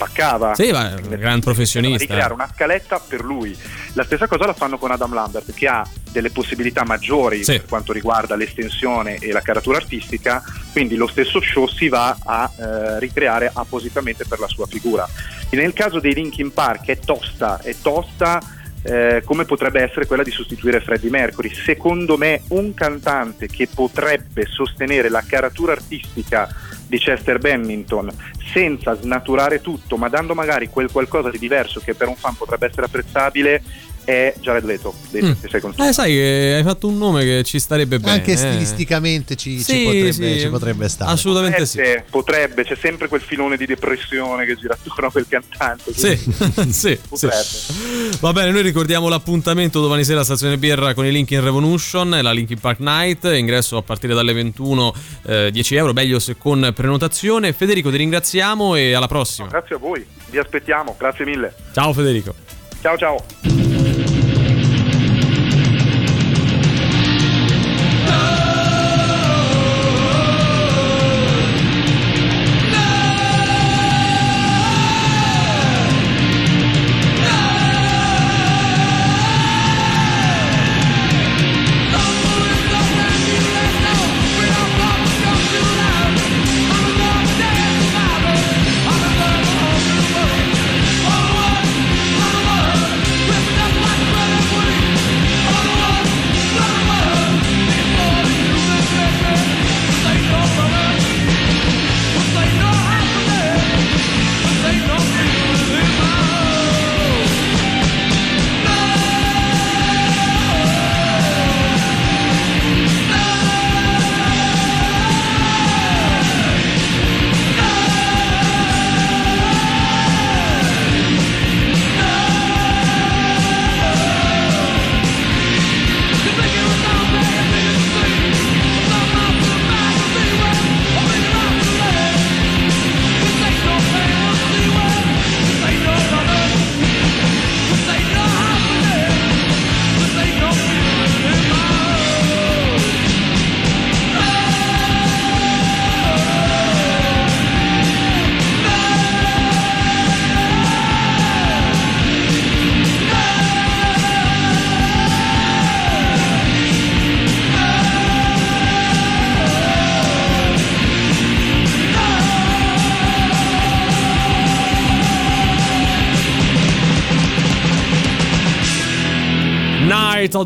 spaccava. 0.00 0.54
Sì, 0.54 0.70
ma 0.72 0.94
un 0.96 1.08
gran 1.18 1.40
professionista. 1.40 1.98
ricreare 1.98 2.32
una 2.32 2.48
scaletta 2.52 2.98
per 3.06 3.22
lui. 3.22 3.56
La 3.92 4.04
stessa 4.04 4.26
cosa 4.26 4.46
la 4.46 4.54
fanno 4.54 4.78
con 4.78 4.90
Adam 4.90 5.12
Lambert, 5.12 5.52
che 5.52 5.66
ha 5.66 5.86
delle 6.10 6.30
possibilità 6.30 6.84
maggiori 6.84 7.44
Sì. 7.44 7.58
per 7.58 7.66
quanto 7.66 7.92
riguarda 7.92 8.34
l'estensione 8.34 9.16
e 9.16 9.30
la 9.30 9.42
caratura 9.42 9.76
artistica, 9.76 10.42
quindi 10.72 10.96
lo 10.96 11.06
stesso 11.06 11.40
show 11.40 11.68
si 11.68 11.88
va 11.88 12.16
a 12.24 12.50
eh, 12.56 12.98
ricreare 12.98 13.50
appositamente 13.52 14.24
per 14.24 14.38
la 14.40 14.48
sua 14.48 14.66
figura. 14.66 15.06
E 15.50 15.56
nel 15.56 15.72
caso 15.72 16.00
dei 16.00 16.14
Linkin 16.14 16.52
Park 16.52 16.86
è 16.86 16.98
tosta, 16.98 17.60
è 17.62 17.74
tosta 17.80 18.40
eh, 18.82 19.22
come 19.24 19.44
potrebbe 19.44 19.82
essere 19.82 20.06
quella 20.06 20.22
di 20.22 20.30
sostituire 20.30 20.80
Freddie 20.80 21.10
Mercury. 21.10 21.52
Secondo 21.52 22.16
me 22.16 22.42
un 22.48 22.74
cantante 22.74 23.46
che 23.46 23.68
potrebbe 23.72 24.46
sostenere 24.46 25.08
la 25.08 25.22
caratura 25.26 25.72
artistica 25.72 26.48
di 26.86 26.98
Chester 26.98 27.38
Bennington 27.38 28.10
senza 28.52 28.94
snaturare 28.94 29.60
tutto, 29.60 29.96
ma 29.96 30.08
dando 30.08 30.34
magari 30.34 30.68
quel 30.68 30.90
qualcosa 30.90 31.30
di 31.30 31.38
diverso 31.38 31.80
che 31.80 31.94
per 31.94 32.08
un 32.08 32.16
fan 32.16 32.36
potrebbe 32.36 32.66
essere 32.66 32.86
apprezzabile, 32.86 33.62
è 34.04 34.34
Jared 34.40 34.64
Leto 34.64 34.94
dei 35.10 35.22
Mm. 35.22 35.24
30 35.32 35.48
Seconds 35.48 35.76
to 35.76 35.84
Eh, 35.84 35.92
sai 35.92 36.12
che 36.12 36.54
hai 36.56 36.62
fatto 36.62 36.88
un 36.88 36.98
nome 36.98 37.24
che 37.24 37.42
ci 37.44 37.58
starebbe 37.58 37.98
bene. 37.98 38.12
Anche 38.12 38.32
eh. 38.32 38.36
stilisticamente 38.36 39.36
ci, 39.36 39.58
ci 39.58 39.62
Sì, 39.62 39.82
potrebbe, 39.84 40.12
sì, 40.12 40.40
ci 40.40 40.48
potrebbe 40.48 40.88
stare. 40.88 41.10
Assolutamente 41.12 41.66
sì. 41.66 41.76
Potrebbe, 41.78 42.04
potrebbe, 42.10 42.64
c'è 42.64 42.76
sempre 42.80 43.08
quel 43.08 43.20
filone 43.20 43.56
di 43.56 43.66
depressione 43.66 44.46
che 44.46 44.56
gira 44.56 44.74
attorno 44.74 45.06
a 45.08 45.10
quel 45.10 45.26
cantante. 45.28 45.92
Sì, 45.92 46.16
sì, 46.70 46.98
potrebbe. 47.08 47.34
sì. 47.42 48.18
Va 48.20 48.32
bene, 48.32 48.50
noi 48.50 48.62
ricordiamo 48.62 49.08
l'appuntamento 49.08 49.80
domani 49.80 50.04
sera 50.04 50.20
a 50.20 50.24
Stazione 50.24 50.58
Birra 50.58 50.94
con 50.94 51.06
i 51.06 51.10
Linkin 51.12 51.42
Revolution, 51.42 52.08
la 52.22 52.32
Linkin 52.32 52.58
Park 52.58 52.80
Night, 52.80 53.24
ingresso 53.24 53.76
a 53.76 53.82
partire 53.82 54.14
dalle 54.14 54.32
21, 54.32 54.94
eh, 55.26 55.50
10 55.50 55.74
euro, 55.76 55.92
meglio 55.92 56.18
se 56.18 56.36
con 56.36 56.72
prenotazione. 56.74 57.52
Federico, 57.52 57.90
ti 57.90 57.96
ringraziamo 57.96 58.74
e 58.74 58.92
alla 58.94 59.06
prossima. 59.08 59.48
Grazie 59.48 59.76
a 59.76 59.78
voi, 59.78 60.04
vi 60.30 60.38
aspettiamo, 60.38 60.96
grazie 60.98 61.24
mille. 61.24 61.54
Ciao 61.72 61.92
Federico. 61.92 62.34
Ciao 62.80 62.96
ciao. 62.96 63.59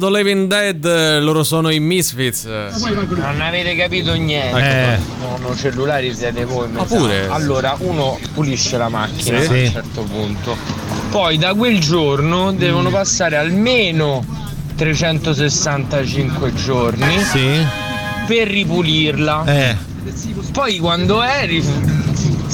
The 0.05 0.11
Living 0.11 0.49
Dead, 0.49 1.19
loro 1.21 1.43
sono 1.45 1.71
i 1.71 1.81
Misfits. 1.81 2.45
Non 2.45 3.41
avete 3.41 3.75
capito 3.75 4.13
niente. 4.15 4.59
Eh. 4.59 4.99
Sono 5.39 5.57
cellulari 5.57 6.15
siete 6.15 6.45
voi. 6.45 6.69
Ma 6.71 6.85
pure. 6.85 7.27
Allora, 7.29 7.75
uno 7.79 8.19
pulisce 8.35 8.77
la 8.77 8.89
macchina 8.89 9.41
Sì. 9.41 9.47
a 9.47 9.51
un 9.51 9.57
Sì. 9.67 9.71
certo 9.73 10.03
punto. 10.03 10.57
Poi 11.11 11.39
da 11.39 11.55
quel 11.55 11.79
giorno 11.81 12.53
devono 12.53 12.91
passare 12.91 13.37
almeno 13.37 14.25
365 14.77 16.53
giorni 16.55 17.17
per 18.27 18.49
ripulirla. 18.49 19.45
Eh. 19.47 19.77
Poi 20.53 20.79
quando 20.79 21.23
è 21.23 21.47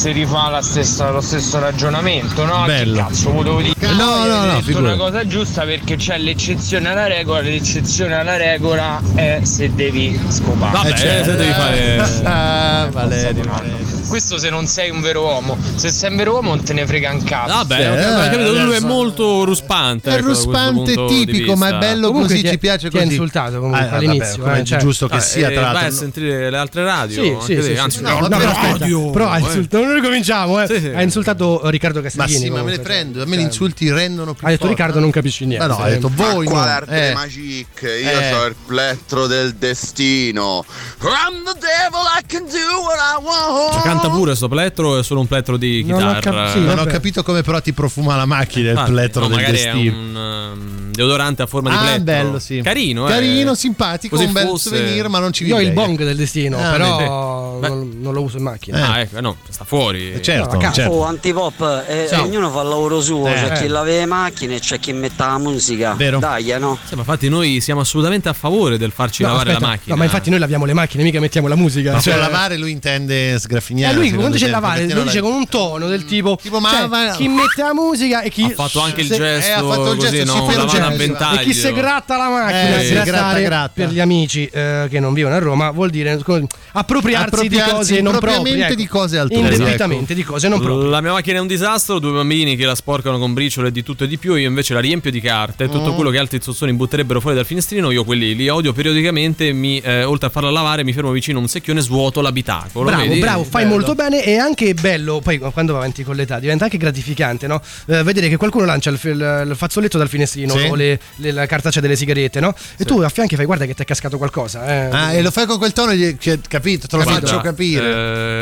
si 0.00 0.12
rifà 0.12 0.48
la 0.48 0.62
stessa- 0.62 1.10
lo 1.10 1.20
stesso 1.20 1.58
ragionamento, 1.58 2.46
no? 2.46 2.64
Bello. 2.64 2.94
Che 2.96 3.02
cazzo 3.02 3.32
volevo 3.32 3.60
dire? 3.60 3.74
No, 3.92 4.24
no, 4.24 4.44
no, 4.46 4.52
Hai 4.52 4.62
detto 4.62 4.78
una 4.78 4.96
cosa 4.96 5.26
giusta 5.26 5.64
perché 5.64 5.96
c'è 5.96 6.16
l'eccezione 6.16 6.88
alla 6.88 7.06
regola, 7.06 7.40
l'eccezione 7.42 8.14
alla 8.14 8.38
regola 8.38 8.98
è 9.14 9.40
se 9.42 9.74
devi 9.74 10.18
scopare. 10.30 10.72
Vabbè, 10.72 10.88
Eh, 10.88 10.96
certo. 10.96 11.30
se 11.32 11.36
devi 11.36 11.52
fare. 11.52 11.98
Ah, 12.24 12.88
Valerio, 12.92 13.42
Valerio. 13.44 13.99
Questo 14.10 14.38
se 14.38 14.50
non 14.50 14.66
sei 14.66 14.90
un 14.90 15.00
vero 15.00 15.22
uomo. 15.22 15.56
Se 15.76 15.88
sei 15.90 16.10
un 16.10 16.16
vero 16.16 16.32
uomo 16.32 16.48
non 16.56 16.64
te 16.64 16.72
ne 16.72 16.84
frega 16.84 17.12
un 17.12 17.22
cazzo. 17.22 17.52
Vabbè, 17.52 17.76
Sì, 17.76 17.82
ho 17.86 17.94
eh, 17.94 18.30
capito, 18.30 18.64
lui 18.64 18.74
è 18.74 18.80
molto 18.80 19.44
ruspante. 19.44 20.10
È 20.10 20.14
ecco, 20.14 20.26
ruspante 20.26 20.94
tipico, 21.06 21.54
ma 21.54 21.68
è 21.68 21.78
bello 21.78 22.08
Comunque 22.08 22.34
così, 22.34 22.48
ci 22.48 22.58
piace 22.58 22.90
ti 22.90 22.96
ha 22.96 23.00
così. 23.02 23.12
insultato 23.12 23.58
comunque 23.60 23.78
Ah, 23.78 23.84
vabbè, 23.84 23.96
all'inizio, 23.96 24.42
come 24.42 24.58
eh, 24.58 24.60
è 24.60 24.64
cioè- 24.64 24.78
giusto 24.80 25.06
che 25.06 25.14
Ah, 25.16 25.20
sia, 25.20 25.48
eh, 25.48 25.52
tra 25.52 25.60
vai 25.62 25.70
a 25.70 25.72
l'altro. 25.74 25.96
sentire 25.98 26.50
le 26.50 26.56
altre 26.56 26.82
radio. 26.84 27.40
Sì, 27.40 27.62
sì, 27.62 27.76
anzi, 27.76 28.00
no, 28.00 28.08
no, 28.10 28.14
no, 28.14 28.28
no, 28.28 28.36
però 28.36 28.50
aspetta, 28.50 28.78
radio, 28.78 29.10
però 29.10 29.28
ha 29.28 29.36
eh. 29.38 29.40
insultato, 29.42 29.84
non 29.84 29.94
ricominciamo, 29.94 30.60
eh. 30.60 30.66
Sì, 30.66 30.80
sì. 30.80 30.86
Ha 30.88 31.02
insultato 31.02 31.60
Riccardo 31.70 31.98
Ma 32.00 32.02
Castiglini. 32.10 32.38
sì, 32.44 32.50
ma 32.50 32.62
me 32.64 32.70
ne 32.72 32.78
prendo, 32.80 33.22
a 33.22 33.24
me 33.26 33.30
cioè, 33.34 33.40
gli 33.40 33.44
insulti 33.46 33.90
rendono 33.92 34.34
più 34.34 34.44
Ha 34.44 34.50
detto. 34.50 34.66
Riccardo 34.66 34.98
non 34.98 35.10
capisci 35.12 35.46
niente. 35.46 35.66
Ma 35.66 35.72
no, 35.74 35.80
ha 35.80 35.88
detto 35.88 36.10
voi 36.12 36.46
Ma 36.46 36.52
no. 36.52 36.58
arte 36.60 37.10
Eh. 37.10 37.14
magic? 37.14 37.82
Io 37.82 37.88
Eh. 38.18 38.30
so 38.32 38.44
il 38.46 38.56
plettro 38.66 39.26
del 39.28 39.54
destino. 39.54 40.64
I'm 41.00 41.44
the 41.44 41.54
devil, 41.60 42.00
I 42.18 42.22
can 42.26 42.42
do 42.44 42.80
what 42.82 42.98
I 42.98 43.22
want. 43.22 43.84
Canta 44.00 44.16
pure 44.16 44.34
sto 44.34 44.48
plettro 44.48 44.88
o 44.88 44.98
è 44.98 45.02
solo 45.04 45.20
un 45.20 45.26
plettro 45.26 45.56
di 45.56 45.84
Non 45.84 46.02
ho 46.02 46.14
chitarra? 46.14 46.44
cap- 46.44 46.52
sì, 46.52 46.60
Non 46.64 46.78
ho 46.78 46.84
capito 46.86 47.22
come 47.22 47.42
però 47.42 47.60
ti 47.60 47.72
profuma 47.72 48.16
la 48.16 48.24
macchina 48.26 48.70
il 48.70 48.78
Ah, 48.78 48.84
plettro 48.84 49.22
no, 49.22 49.26
del 49.28 49.36
magari 49.36 49.52
destino. 49.52 49.92
è 49.92 49.94
un 49.98 50.16
um, 50.16 50.89
deodorante 51.00 51.42
a 51.42 51.46
forma 51.46 51.70
di 51.70 51.76
Ah, 51.76 51.80
plettro. 51.80 52.02
bello, 52.04 52.38
sì. 52.38 52.60
Carino, 52.62 53.06
eh. 53.08 53.10
Carino, 53.10 53.54
simpatico, 53.54 54.14
Così 54.16 54.26
un 54.28 54.32
bel 54.32 54.46
fosse- 54.46 54.68
souvenir, 54.68 55.08
ma 55.08 55.18
non 55.18 55.32
ci 55.32 55.44
Io 55.44 55.56
ho 55.56 55.60
il 55.60 55.72
bong 55.72 56.02
del 56.04 56.16
destino, 56.16 56.58
Ah, 56.58 56.70
però 56.70 57.58
beh. 57.60 57.68
non, 57.68 57.92
non 58.00 58.12
lo 58.14 58.22
uso 58.22 58.36
in 58.36 58.42
macchina. 58.44 58.90
Ah, 58.92 59.00
ecco, 59.00 59.16
eh, 59.18 59.20
no, 59.20 59.36
sta 59.48 59.64
fuori. 59.64 60.12
Eh, 60.12 60.22
certo, 60.22 60.56
No, 60.58 60.72
certo. 60.72 60.92
Oh, 60.92 61.04
antipop, 61.04 61.84
eh, 61.88 62.06
Sì. 62.08 62.14
ognuno 62.14 62.50
fa 62.50 62.62
il 62.62 62.68
lavoro 62.68 63.00
suo, 63.00 63.26
Eh. 63.28 63.34
c'è 63.34 63.52
chi 63.52 63.64
Eh. 63.64 63.68
lava 63.68 63.86
le 63.86 64.06
macchine 64.06 64.56
e 64.56 64.60
c'è 64.60 64.78
chi 64.78 64.92
mette 64.92 65.14
la 65.24 65.38
musica. 65.38 65.94
Vero. 65.94 66.18
Dai, 66.18 66.50
eh, 66.50 66.58
no? 66.58 66.78
Sì, 66.86 66.94
ma 66.94 67.00
infatti 67.00 67.28
noi 67.28 67.60
siamo 67.60 67.80
assolutamente 67.80 68.28
a 68.28 68.32
favore 68.32 68.76
del 68.78 68.92
farci 68.92 69.22
No, 69.22 69.28
lavare 69.28 69.50
aspetta, 69.50 69.66
la 69.66 69.72
macchina. 69.72 69.94
No, 69.94 69.98
ma 70.00 70.04
infatti 70.04 70.30
noi 70.30 70.38
laviamo 70.38 70.64
le 70.64 70.72
macchine, 70.74 71.02
mica 71.02 71.20
mettiamo 71.20 71.48
la 71.48 71.56
musica. 71.56 71.92
Ma 71.92 72.00
cioè- 72.00 72.16
lavare 72.16 72.56
lui 72.56 72.70
intende 72.70 73.32
Eh, 73.34 73.38
sgraffignare. 73.38 73.94
lui 73.94 74.04
secondo 74.10 74.20
quando 74.28 74.38
c'è 74.38 74.44
te, 74.46 74.50
lavare 74.50 74.88
lo 74.92 75.02
dice 75.02 75.20
con 75.20 75.32
un 75.32 75.48
tono 75.48 75.86
del 75.88 76.04
tipo, 76.04 76.38
Tipo, 76.40 76.60
ma- 76.60 76.70
cioè, 76.70 77.12
chi 77.16 77.28
mette 77.28 77.62
la 77.62 77.72
musica 77.74 78.22
e 78.22 78.30
chi 78.30 78.42
Ha 78.44 78.50
fatto 78.50 78.80
anche 78.80 79.00
il 79.02 79.08
gesto 79.08 79.24
eh, 79.24 79.50
ha 79.52 79.62
fatto 79.62 79.92
il 79.92 79.98
gesto, 79.98 80.24
no? 80.24 80.48
sì, 80.48 80.56
Lavata 80.56 80.89
il 80.90 80.94
a 80.94 80.98
gesto. 80.98 81.12
ventaglio. 81.12 81.40
E 81.40 81.44
chi 81.44 81.54
si 81.54 81.72
gratta 81.72 82.16
la 82.16 82.28
macchina, 82.28 82.78
Eh, 82.80 82.88
grattare 82.90 83.04
gratta, 83.04 83.40
gratta. 83.40 83.70
per 83.74 83.88
gli 83.90 84.00
amici 84.00 84.46
eh, 84.52 84.86
che 84.90 85.00
non 85.00 85.12
vivono 85.14 85.34
a 85.34 85.38
Roma 85.38 85.70
vuol 85.70 85.90
dire 85.90 86.18
scusa, 86.20 86.44
appropriarsi, 86.72 87.48
di 87.48 87.56
Appropriarsi 87.58 87.74
cose 87.74 88.00
non 88.00 88.12
proprie, 88.12 88.32
propriamente 88.34 88.72
ecco. 88.72 88.80
di 88.82 88.86
cose 88.88 89.18
altrui, 89.18 89.40
Indebitamente 89.40 90.12
ecco. 90.12 90.14
di 90.14 90.22
cose 90.24 90.48
non 90.48 90.60
proprie. 90.60 90.88
La 90.90 91.00
mia 91.00 91.12
macchina 91.12 91.38
è 91.38 91.40
un 91.40 91.46
disastro, 91.46 91.98
due 91.98 92.12
bambini 92.12 92.56
che 92.56 92.64
la 92.64 92.74
sporcano 92.74 93.18
con 93.18 93.32
briciole 93.32 93.68
e 93.68 93.72
di 93.72 93.82
tutto 93.82 94.04
e 94.04 94.06
di 94.08 94.18
più, 94.18 94.34
io 94.34 94.48
invece 94.48 94.74
la 94.74 94.80
riempio 94.80 95.10
di 95.10 95.20
carte, 95.20 95.68
tutto 95.68 95.92
Mm. 95.92 95.94
quello 95.94 96.10
che 96.10 96.18
altri 96.18 96.38
zozzoni 96.40 96.72
butterebbero 96.72 97.20
fuori 97.20 97.36
dal 97.36 97.44
finestrino, 97.46 97.90
io 97.90 98.04
quelli 98.04 98.34
li 98.34 98.48
odio 98.48 98.72
periodicamente, 98.72 99.52
mi, 99.52 99.78
eh, 99.80 100.04
oltre 100.04 100.28
a 100.28 100.30
farla 100.30 100.50
lavare 100.50 100.84
mi 100.84 100.92
fermo 100.92 101.10
vicino 101.10 101.38
a 101.38 101.42
un 101.42 101.48
secchione, 101.48 101.80
svuoto 101.80 102.20
l'abitacolo. 102.20 102.86
Bravo, 102.86 103.02
vedi? 103.02 103.20
bravo, 103.20 103.44
fai 103.44 103.62
Bello. 103.64 103.74
molto 103.76 103.94
bene 103.94 104.24
e 104.24 104.36
anche 104.38 104.74
bello, 104.74 105.20
poi 105.22 105.38
quando 105.38 105.72
va 105.72 105.78
avanti 105.78 106.02
con 106.04 106.14
l'età 106.16 106.38
diventa 106.38 106.64
anche 106.64 106.76
gratificante, 106.78 107.46
no? 107.46 107.60
Eh, 107.86 108.02
vedere 108.02 108.28
che 108.28 108.36
qualcuno 108.36 108.64
lancia 108.64 108.90
il, 108.90 108.98
il- 109.02 109.46
il 109.50 109.56
fazzoletto 109.56 109.98
dal 109.98 110.08
finestrino 110.08 110.54
Sì. 110.56 110.66
O 110.70 110.74
le- 110.74 111.00
le- 111.16 111.32
la 111.32 111.46
cartaccia 111.46 111.80
delle 111.80 111.96
sigarette, 111.96 112.40
no? 112.40 112.54
E 112.76 112.84
tu 112.84 112.98
a 113.00 113.08
fianco 113.08 113.36
fai 113.36 113.44
guarda 113.46 113.66
che 113.66 113.74
ti 113.74 113.82
è 113.82 113.84
cascato 113.84 114.16
qualcosa. 114.18 114.66
eh. 114.66 114.88
Ah, 114.90 115.12
e 115.12 115.22
lo 115.22 115.30
fai 115.30 115.46
con 115.46 115.58
quel 115.58 115.72
tono, 115.72 115.92
gli- 115.94 116.16
cioè, 116.18 116.38
capito? 116.48 116.86
Te 116.86 116.96
lo 116.96 117.02
Guarda, 117.02 117.26
faccio 117.26 117.40
capire. 117.40 117.84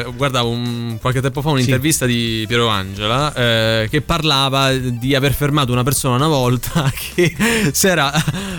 eh, 0.05 0.13
guarda, 0.17 0.43
un- 0.43 0.99
qualche 1.01 1.21
tempo 1.21 1.43
fa 1.43 1.51
un'intervista 1.51 2.07
di 2.07 2.45
Piero 2.47 2.69
Angela 2.69 3.33
eh, 3.35 3.89
che 3.91 4.01
parlava 4.01 4.73
di 4.73 5.15
aver 5.15 5.33
fermato 5.33 5.73
una 5.73 5.83
persona 5.83 6.17
una 6.17 6.29
volta 6.29 6.91
che 7.15 7.35
si 7.73 7.87
era 7.87 8.13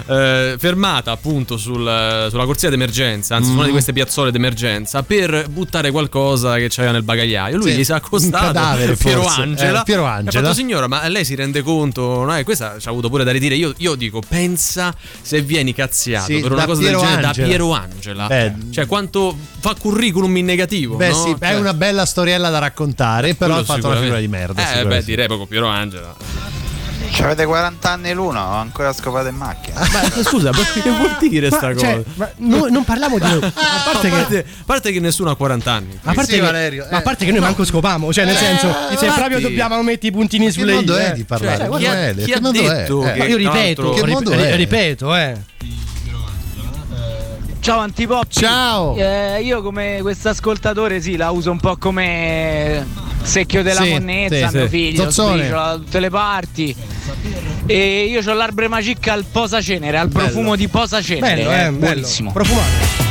eh, 0.08 0.56
fermata 0.58 1.12
appunto 1.12 1.58
sul- 1.58 2.28
sulla 2.30 2.46
corsia 2.46 2.70
d'emergenza, 2.70 3.36
anzi 3.36 3.50
su 3.50 3.54
una 3.56 3.64
di 3.64 3.70
Mm. 3.70 3.74
queste 3.74 3.94
piazzole 3.94 4.32
d'emergenza, 4.32 5.04
per 5.04 5.48
buttare 5.50 5.92
qualcosa 5.92 6.56
che 6.58 6.68
c'aveva 6.70 6.94
nel 6.94 7.04
bagagliaio. 7.04 7.58
Lui 7.58 7.72
Sì, 7.72 7.78
gli 7.78 7.84
si 7.84 7.92
è 7.92 7.94
un 7.94 8.02
accostato 8.04 8.46
cadavere, 8.46 8.96
Piero 8.96 9.22
forse. 9.24 9.42
Angela. 9.42 9.82
Eh, 9.82 9.84
Piero 9.84 10.04
e 10.04 10.08
ha 10.08 10.14
Angela. 10.16 10.44
fatto 10.44 10.56
signora, 10.56 10.88
ma 10.88 11.08
lei 11.08 11.26
si 11.26 11.36
rende 11.36 11.62
conto? 11.62 12.24
No? 12.24 12.36
E 12.38 12.44
questa 12.44 12.76
ci 12.80 12.88
ha 12.88 12.92
avuto 12.92 13.10
pure 13.10 13.24
da 13.24 13.32
ridire. 13.32 13.56
Io, 13.60 13.74
io 13.78 13.96
dico, 13.96 14.22
pensa 14.28 14.96
se 15.22 15.42
vieni 15.42 15.74
cazziato 15.74 16.26
Sì, 16.34 16.40
per 16.40 16.52
una 16.52 16.66
cosa 16.66 16.80
Piero 16.82 17.00
del 17.00 17.08
genere 17.08 17.26
Angela. 17.28 17.44
da 17.44 17.48
Piero 17.50 17.72
Angela. 17.74 18.28
Beh, 18.28 18.54
Cioè, 18.72 18.86
quanto 18.86 19.38
fa 19.60 19.76
curriculum 19.76 20.38
in 20.38 20.46
negativo. 20.46 20.96
Beh, 20.96 21.10
no? 21.10 21.16
sì, 21.16 21.36
è 21.38 21.48
Cioè, 21.52 21.56
una 21.60 21.74
bella 21.74 22.06
storiella 22.06 22.50
da 22.50 22.60
raccontare, 22.60 23.36
però 23.36 23.58
ha 23.58 23.64
fatto 23.64 23.88
una 23.88 24.00
figura 24.00 24.20
di 24.20 24.28
merda. 24.28 24.80
Eh, 24.80 24.86
beh, 24.86 25.04
direi 25.04 25.26
proprio 25.28 25.48
Piero 25.48 25.68
Angela. 25.68 26.16
Ci 27.12 27.24
avete 27.26 27.46
40 27.46 27.90
anni 27.92 28.14
l'uno, 28.14 28.40
ho 28.40 28.54
ancora 28.60 28.94
scopato 28.94 29.28
in 29.28 29.36
macchina. 29.36 29.80
Ma 29.80 30.24
scusa, 30.24 30.52
perché 30.52 30.82
che 30.82 30.90
vuol 30.90 31.18
dire 31.20 31.50
Ma, 31.50 31.58
sta 31.58 31.76
cioè, 31.76 31.96
cosa? 31.96 32.04
ma 32.16 32.30
noi 32.38 32.72
non 32.72 32.86
parliamo 32.86 33.18
di 33.20 33.26
noi. 33.30 33.44
A 33.44 33.48
A 33.48 33.92
parte 33.92 34.08
parte, 34.10 34.44
che 34.44 34.50
a 34.50 34.64
parte 34.66 34.92
che 34.94 35.00
nessuno 35.02 35.30
ha 35.32 35.36
40 35.36 35.72
anni. 35.72 36.00
a 36.02 36.14
parte 36.14 36.32
Sì, 36.32 36.38
che, 36.40 36.46
Valerio, 36.46 36.88
ma 36.90 36.98
a 36.98 37.00
eh. 37.00 37.04
parte 37.04 37.26
che 37.26 37.32
noi 37.32 37.42
manco 37.42 37.66
scopamo, 37.66 38.14
cioè 38.14 38.24
nel 38.26 38.36
Eh, 38.36 38.38
senso, 38.38 38.74
se 38.98 39.06
infatti. 39.06 39.20
proprio 39.20 39.40
dobbiamo 39.42 39.82
mettere 39.84 40.08
i 40.08 40.12
puntini 40.12 40.46
Che 40.46 40.52
sulle 40.52 40.76
i, 40.76 40.86
è 40.86 41.10
eh. 41.10 41.14
di 41.14 41.24
parlare? 41.26 41.58
Cioè, 41.58 41.66
chi 41.66 41.72
Modo 41.72 41.88
ha- 41.90 41.94
è? 42.08 42.14
chi 42.16 42.24
Che 42.24 42.34
ha 42.34 42.40
modo 42.42 42.60
è? 42.60 42.64
detto 42.64 43.04
Eh. 43.08 43.12
che- 43.12 43.18
Ma 43.20 43.26
io 43.26 43.38
ripeto, 43.38 43.82
l'altro- 43.82 43.90
Che 43.92 44.02
rip- 44.06 44.14
modo 44.14 44.32
ri- 44.32 44.42
è? 44.42 44.56
ripeto, 44.56 45.16
eh. 45.16 45.38
Ciao 47.60 47.80
Antipop. 47.80 48.26
Ciao. 48.30 48.96
Eh, 48.96 49.42
io 49.42 49.62
come 49.62 50.00
questo 50.02 50.30
ascoltatore 50.30 51.02
sì, 51.02 51.18
la 51.18 51.30
uso 51.32 51.52
un 51.52 51.60
po' 51.60 51.76
come 51.78 52.86
secchio 53.22 53.62
della 53.64 53.82
Sì, 53.82 53.90
monnezza, 53.92 54.48
sì, 54.50 54.56
mio 54.58 54.64
sì. 54.66 54.70
figlio, 54.70 55.10
sbriciola 55.10 55.64
da 55.68 55.76
tutte 55.76 56.00
le 56.00 56.10
parti. 56.10 56.76
E 57.66 58.06
io 58.06 58.22
ho 58.28 58.34
l'arbre 58.34 58.68
magic 58.68 59.08
al 59.10 59.26
posacenere, 59.30 59.98
al 59.98 60.08
Bello. 60.08 60.24
profumo 60.26 60.56
di 60.56 60.68
posacenere. 60.68 61.36
Bello, 61.36 61.52
eh, 61.52 61.56
bello. 61.66 61.78
buonissimo. 61.78 62.32
Profumato. 62.32 63.09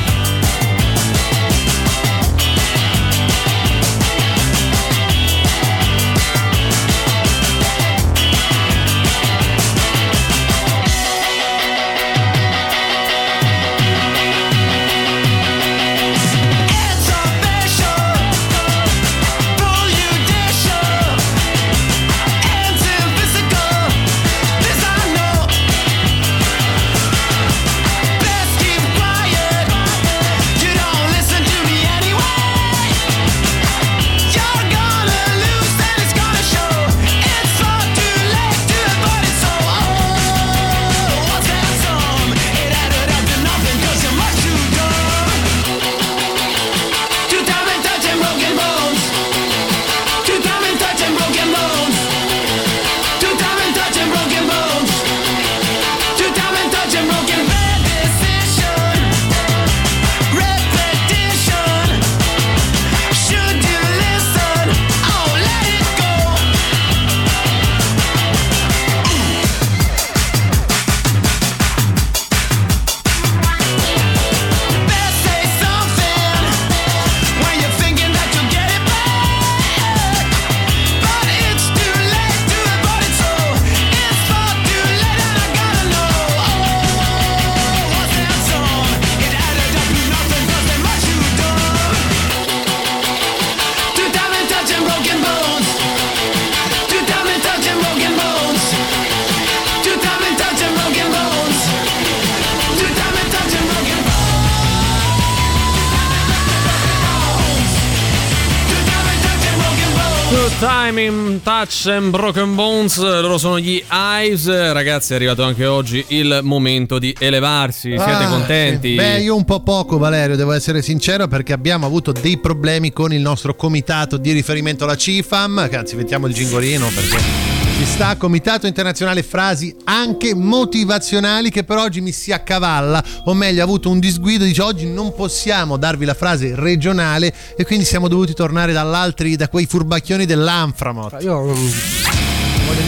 Touch 111.81 111.95
and 111.95 112.11
Broken 112.11 112.57
Bones, 112.57 112.99
loro 112.99 113.39
sono 113.39 113.59
gli 113.61 113.81
Ives. 113.89 114.49
Ragazzi, 114.73 115.13
è 115.13 115.17
arrivato 115.17 115.45
anche 115.45 115.65
oggi 115.65 116.05
il 116.09 116.41
momento 116.43 116.99
di 116.99 117.15
elevarsi. 117.17 117.91
Siete 117.91 118.03
Ah, 118.03 118.29
contenti? 118.29 118.95
Beh, 118.97 119.21
io 119.21 119.37
un 119.37 119.45
po' 119.45 119.61
poco, 119.63 119.97
Valerio, 119.97 120.35
devo 120.35 120.53
essere 120.53 120.83
sincero, 120.83 121.29
perché 121.29 121.53
abbiamo 121.53 121.87
avuto 121.87 122.11
dei 122.11 122.39
problemi 122.39 122.93
con 122.93 123.13
il 123.13 123.21
nostro 123.21 123.55
comitato 123.55 124.17
di 124.17 124.33
riferimento 124.33 124.85
alla 124.85 124.97
CIFAM. 124.97 125.69
Anzi, 125.73 125.95
mettiamo 125.95 126.27
il 126.27 126.35
gingolino 126.35 126.89
perché. 126.93 127.48
Ci 127.79 127.87
sta 127.87 128.17
Comitato 128.17 128.67
Internazionale 128.67 129.23
Frasi 129.23 129.73
anche 129.85 130.35
motivazionali 130.35 131.49
che 131.49 131.63
per 131.63 131.77
oggi 131.77 132.01
mi 132.01 132.11
si 132.11 132.33
accavalla, 132.33 133.01
o 133.27 133.35
meglio 133.35 133.61
ha 133.61 133.65
avuto 133.65 133.89
un 133.89 134.01
disguido, 134.01 134.43
dice 134.43 134.63
oggi 134.63 134.85
non 134.85 135.15
possiamo 135.15 135.77
darvi 135.77 136.05
la 136.05 136.15
frase 136.15 136.57
regionale 136.57 137.33
e 137.57 137.65
quindi 137.65 137.85
siamo 137.85 138.09
dovuti 138.09 138.35
tornare 138.35 138.73
dall'altri, 138.73 139.37
da 139.37 139.49
quei 139.49 139.67
furbacchioni 139.67 140.27
dell'Anframot. 140.27 141.23
Io 141.23 141.41
mm, 141.41 141.69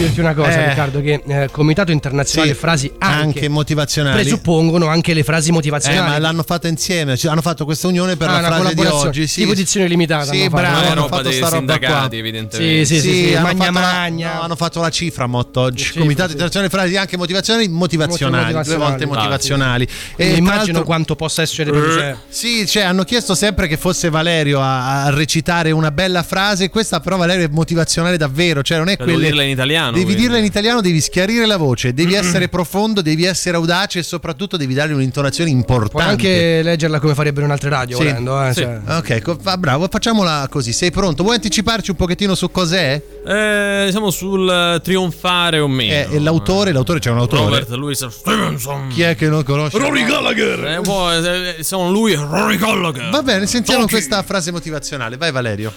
dirti 0.01 0.19
una 0.19 0.33
cosa, 0.33 0.51
Eh. 0.63 0.67
Riccardo, 0.69 1.01
che 1.01 1.21
eh, 1.25 1.49
Comitato 1.51 1.91
Internazionale 1.91 2.53
Sì, 2.53 2.59
Frasi 2.59 2.91
anche, 2.97 3.15
anche 3.23 3.47
motivazionali. 3.49 4.21
presuppongono 4.21 4.87
anche 4.87 5.13
le 5.13 5.23
frasi 5.23 5.49
Eh, 5.49 5.53
motivazionali. 5.53 6.09
ma 6.09 6.17
l'hanno 6.19 6.43
fatta 6.43 6.67
insieme, 6.67 7.17
cioè, 7.17 7.31
hanno 7.31 7.41
fatto 7.41 7.65
questa 7.65 7.87
unione 7.87 8.15
per 8.17 8.29
Ah, 8.29 8.39
la 8.41 8.47
frase 8.51 8.73
di 8.75 8.85
oggi. 8.85 9.27
Sì, 9.27 9.41
tipo 9.41 9.51
edizione 9.53 9.87
limitata 9.87 10.31
Sì, 10.31 10.41
hanno 10.41 10.49
fatto. 10.49 10.61
bravo, 10.61 10.85
hanno 10.85 10.93
roba 11.01 11.07
fatto 11.15 11.21
dei 11.29 11.33
sta 11.33 11.45
roba 11.45 11.57
sindacati, 11.57 12.07
qua. 12.07 12.17
evidentemente. 12.17 12.85
Sì, 12.85 12.99
sì, 12.99 13.01
sì, 13.27 13.33
hanno, 13.35 13.47
magna 13.47 13.65
fatto 13.65 13.79
la, 13.79 13.91
magna. 13.91 14.33
no, 14.33 14.41
hanno 14.41 14.55
fatto 14.55 14.81
la 14.81 14.89
cifra 14.89 15.27
Mot 15.27 15.57
oggi. 15.57 15.83
Sì, 15.83 15.99
Comitato 15.99 16.27
sì. 16.27 16.33
internazionale 16.33 16.71
frasi 16.71 16.97
anche 16.97 17.17
motivazionali, 17.17 17.67
motivazionali, 17.67 18.53
due 18.63 18.75
volte 18.77 19.05
motivazionali. 19.05 19.87
E 20.15 20.25
immagino 20.33 20.47
tra 20.47 20.55
l'altro- 20.63 20.83
quanto 20.83 21.15
possa 21.15 21.41
essere 21.41 21.71
cioè, 21.71 22.15
Sì, 22.29 22.65
cioè, 22.67 22.83
hanno 22.83 23.03
chiesto 23.03 23.35
sempre 23.35 23.67
che 23.67 23.77
fosse 23.77 24.09
Valerio 24.09 24.59
a, 24.61 25.09
recitare 25.11 25.71
una 25.71 25.91
bella 25.91 26.23
frase. 26.23 26.69
Questa, 26.69 26.99
però, 26.99 27.17
Valerio 27.17 27.45
è 27.45 27.49
motivazionale 27.51 28.17
davvero. 28.17 28.61
Cioè, 28.61 28.77
non 28.77 28.89
è 28.89 28.97
Cioè, 28.97 29.05
dirla 29.15 29.43
in 29.43 29.49
italiano, 29.49 29.90
Devi 29.91 30.03
quindi. 30.05 30.21
dirla 30.23 30.37
in 30.37 30.45
italiano, 30.45 30.81
devi 30.81 30.99
schiarire 31.01 31.45
la 31.45 31.57
voce, 31.57 31.93
devi 31.93 32.13
essere 32.13 32.47
profondo, 32.49 33.01
devi 33.01 33.25
essere 33.25 33.57
audace 33.57 33.99
e 33.99 34.03
soprattutto 34.03 34.57
devi 34.57 34.73
dargli 34.73 34.93
un'intonazione 34.93 35.49
importante. 35.49 35.89
puoi 35.91 36.03
anche 36.03 36.61
leggerla 36.63 36.99
come 36.99 37.13
farebbero 37.15 37.45
in 37.45 37.51
altre 37.51 37.69
radio 37.69 37.97
Sì, 37.97 38.03
volendo, 38.03 38.43
eh, 38.43 38.53
sì. 38.53 38.61
cioè. 38.61 38.79
Ok, 38.87 39.21
co- 39.21 39.37
va- 39.41 39.57
bravo, 39.57 39.87
facciamola 39.89 40.47
così. 40.49 40.73
Sei 40.73 40.91
pronto? 40.91 41.23
Vuoi 41.23 41.35
anticiparci 41.35 41.91
un 41.91 41.95
pochettino 41.97 42.35
su 42.35 42.49
cos'è? 42.51 43.01
Eh, 43.25 43.87
siamo 43.91 44.09
sul 44.09 44.49
eh, 44.49 44.79
trionfare 44.81 45.59
o 45.59 45.67
meno. 45.67 45.91
Eh, 45.93 46.07
e 46.15 46.19
l'autore, 46.19 46.71
l'autore 46.71 46.99
c'è 46.99 47.09
un 47.11 47.17
autore. 47.19 47.43
Robert 47.43 47.69
Louis 47.71 48.07
Stevenson. 48.07 48.87
Chi 48.89 49.01
è 49.03 49.15
che 49.15 49.27
non 49.27 49.43
conosce? 49.43 49.77
Rory 49.77 50.03
Gallagher. 50.05 50.65
Eh, 50.65 50.81
può- 50.81 51.11
eh, 51.11 51.57
sono 51.61 51.91
lui 51.91 52.13
e 52.13 52.15
Rory 52.15 52.57
Gallagher. 52.57 53.09
Va 53.09 53.21
bene, 53.21 53.45
sentiamo 53.47 53.81
Donkey. 53.81 53.97
questa 53.99 54.23
frase 54.23 54.51
motivazionale. 54.51 55.17
Vai 55.17 55.31
Valerio. 55.31 55.71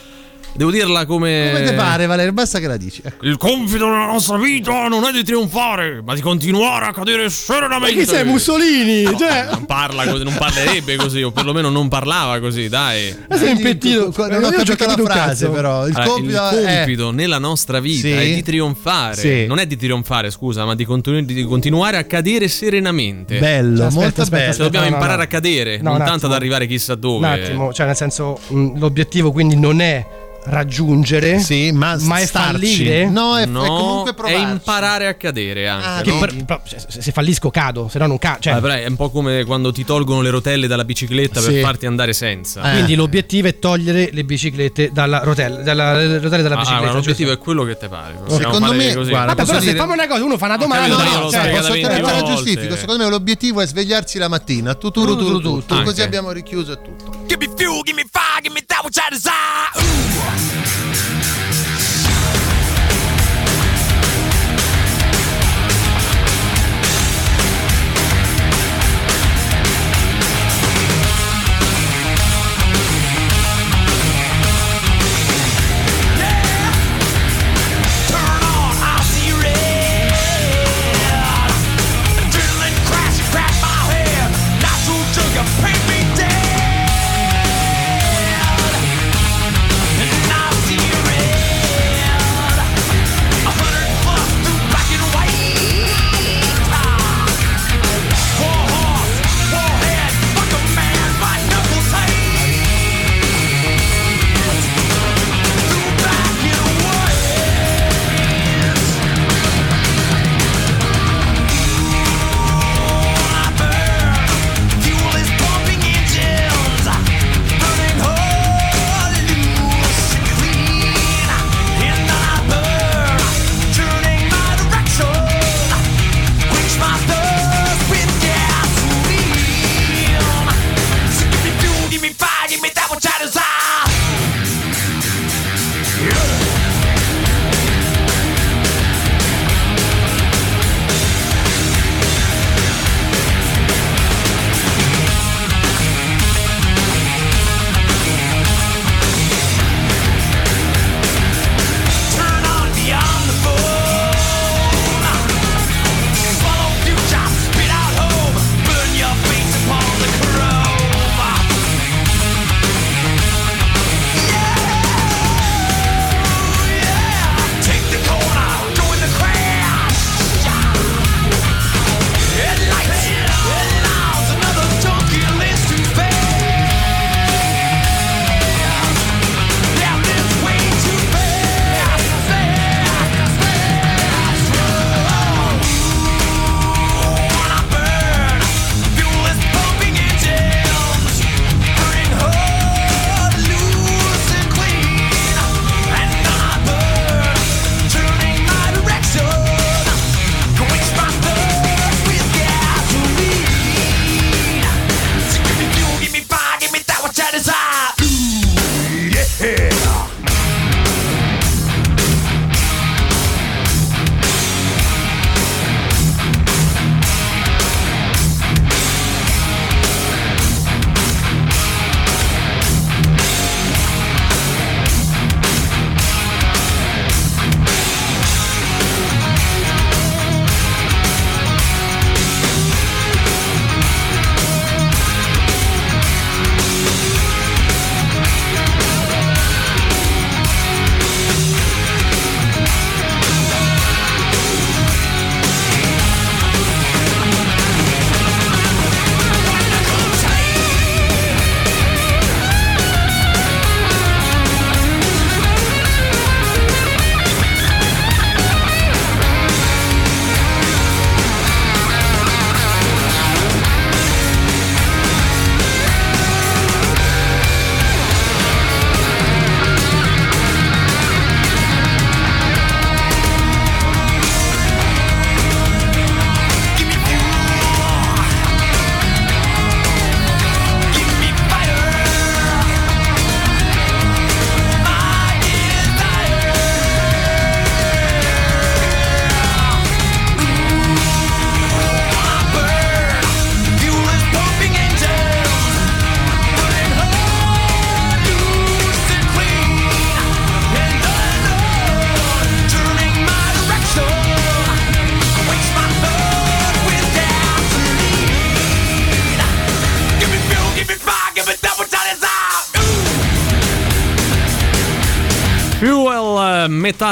Devo 0.57 0.71
dirla 0.71 1.05
come. 1.05 1.51
Come 1.53 1.65
te 1.65 1.73
pare 1.75 2.07
Valerio? 2.07 2.33
Basta 2.33 2.61
che 2.61 2.67
la 2.69 2.77
dici. 2.77 3.01
Ecco. 3.05 3.25
Il 3.27 3.37
compito 3.39 3.85
della 3.87 4.07
nostra 4.07 4.37
vita 4.39 4.87
non 4.87 5.05
è 5.05 5.11
di 5.11 5.25
trionfare, 5.25 6.01
ma 6.05 6.15
di 6.15 6.21
continuare 6.21 6.87
a 6.87 6.93
cadere 6.93 7.29
serenamente. 7.29 7.97
Ma 7.97 8.03
chi 8.03 8.09
sei 8.09 8.25
Mussolini? 8.25 9.05
Cioè, 9.19 9.49
Non 9.51 9.67
parla 9.67 10.07
così, 10.07 10.23
non 10.23 10.35
parlerebbe 10.39 10.95
così, 10.97 11.23
o 11.23 11.33
perlomeno 11.33 11.71
non 11.71 11.89
parlava 11.89 12.39
così, 12.39 12.69
dai. 12.69 13.15
Ma 13.29 13.37
sei 13.37 13.51
impettito. 13.51 14.13
Non 14.17 14.31
Io 14.31 14.37
ho 14.47 14.51
non 14.51 14.65
ci 14.65 14.71
ho 14.73 14.77
capito 14.77 15.03
la 15.03 15.03
un 15.03 15.07
frase, 15.07 15.45
cazzo. 15.47 15.51
però. 15.51 15.87
Il 15.89 15.95
Allora, 15.97 16.11
compito, 16.13 16.31
il 16.59 16.65
è- 16.65 16.77
compito 16.77 17.11
nella 17.11 17.39
nostra 17.39 17.81
vita 17.81 18.07
Sì. 18.07 18.13
è 18.13 18.35
di 18.35 18.43
trionfare. 18.45 19.17
Sì. 19.17 19.47
Non 19.47 19.59
è 19.59 19.67
di 19.67 19.77
trionfare, 19.77 20.31
scusa, 20.31 20.65
ma 20.65 20.77
di, 20.77 20.85
continu- 20.85 21.25
di 21.25 21.43
continuare 21.43 21.97
a 21.97 22.05
cadere 22.05 22.47
serenamente. 22.47 23.39
Bello, 23.39 23.87
Aspetta, 23.87 24.01
molto 24.01 24.21
aspetta, 24.23 24.37
bello. 24.37 24.51
aspetta. 24.51 24.63
Dobbiamo 24.65 24.85
No, 24.85 24.91
no, 24.91 24.97
imparare 24.97 25.19
no. 25.19 25.25
a 25.25 25.27
cadere, 25.27 25.77
No, 25.79 25.83
non 25.83 25.93
un 25.93 25.99
tanto 25.99 26.13
attimo. 26.15 26.31
ad 26.33 26.39
arrivare 26.39 26.67
chissà 26.69 26.95
dove. 26.95 27.27
Un 27.27 27.33
attimo, 27.33 27.73
cioè 27.73 27.87
nel 27.87 27.97
senso 27.97 28.39
mh, 28.49 28.79
l'obiettivo 28.79 29.33
quindi 29.33 29.57
non 29.57 29.81
è 29.81 30.07
raggiungere, 30.47 31.39
Sì, 31.41 31.73
ma, 31.73 31.97
ma 32.01 32.19
è 32.19 32.27
fallire. 32.27 33.09
No, 33.09 33.37
è, 33.37 33.43
è 33.43 33.47
No, 33.47 33.63
comunque 33.65 34.11
è 34.11 34.15
provarci. 34.15 34.43
imparare 34.51 35.07
a 35.07 35.15
cadere 35.15 35.69
anche. 35.69 35.87
Ah, 35.87 36.01
Che 36.03 36.11
no? 36.11 36.19
per- 36.19 36.45
però, 36.45 36.61
se, 36.65 37.01
se 37.01 37.13
fallisco 37.13 37.51
cado, 37.51 37.89
se 37.89 37.99
no 37.99 38.07
non 38.07 38.19
cado. 38.19 38.39
Cioè, 38.41 38.53
Ah, 38.55 38.79
è 38.81 38.87
un 38.87 38.97
po' 38.97 39.11
come 39.11 39.45
quando 39.45 39.73
ti 39.73 39.85
tolgono 39.85 40.21
le 40.21 40.31
rotelle 40.31 40.67
dalla 40.67 40.85
bicicletta 40.85 41.41
Sì. 41.41 41.53
per 41.53 41.61
farti 41.63 41.87
andare 41.87 42.13
senza. 42.13 42.63
Eh. 42.63 42.73
Quindi 42.75 42.95
l'obiettivo 42.95 43.49
è 43.49 43.59
togliere 43.59 44.11
le 44.13 44.25
biciclette 44.25 44.91
dalla 44.93 45.19
rotella, 45.23 45.63
dalla, 45.63 45.95
le 45.97 46.19
rotelle 46.19 46.43
dalla 46.43 46.57
Ah, 46.57 46.59
bicicletta. 46.59 46.87
ma 46.87 46.93
l'obiettivo 46.93 47.29
giusto? 47.31 47.41
è 47.43 47.45
quello 47.45 47.65
che 47.65 47.77
te 47.77 47.89
pare. 47.89 48.15
Possiamo 48.15 48.53
Secondo 48.55 48.73
me, 48.75 48.95
così. 48.95 49.11
guarda, 49.11 49.35
Vabbè, 49.35 49.45
però 49.47 49.59
se 49.61 49.65
dire- 49.67 49.79
fammi 49.79 49.93
una 49.93 50.07
cosa, 50.07 50.25
uno 50.25 50.39
fa 50.39 50.45
una 50.47 50.57
domanda. 50.57 50.97
capito, 50.97 51.15
No, 51.19 51.21
no, 51.25 51.31
cioè, 51.31 51.51
posso 51.51 51.73
te 51.73 51.81
20 51.81 51.89
te 51.95 52.01
la 52.01 52.13
volte. 52.13 52.31
giustifico. 52.31 52.77
Secondo 52.77 53.05
me 53.05 53.11
l'obiettivo 53.11 53.61
è 53.61 53.67
svegliarsi 53.67 54.19
la 54.19 54.29
mattina. 54.29 54.75
Tu, 54.75 54.91
tu, 54.91 55.05
tu, 55.17 55.41
tu. 55.65 55.83
Così 55.83 56.03
abbiamo 56.03 56.31
richiuso 56.33 56.73
e 56.73 56.81
tutto. 56.83 57.23
Give 57.27 57.47
me 57.47 57.53
fuel, 57.57 57.81
give 57.83 57.95
me 57.97 58.05
fire, 58.11 58.41
give 58.43 58.53
me 58.55 58.63
that 58.67 58.83
which 58.85 58.97
I 58.97 59.09
desire. 59.11 60.34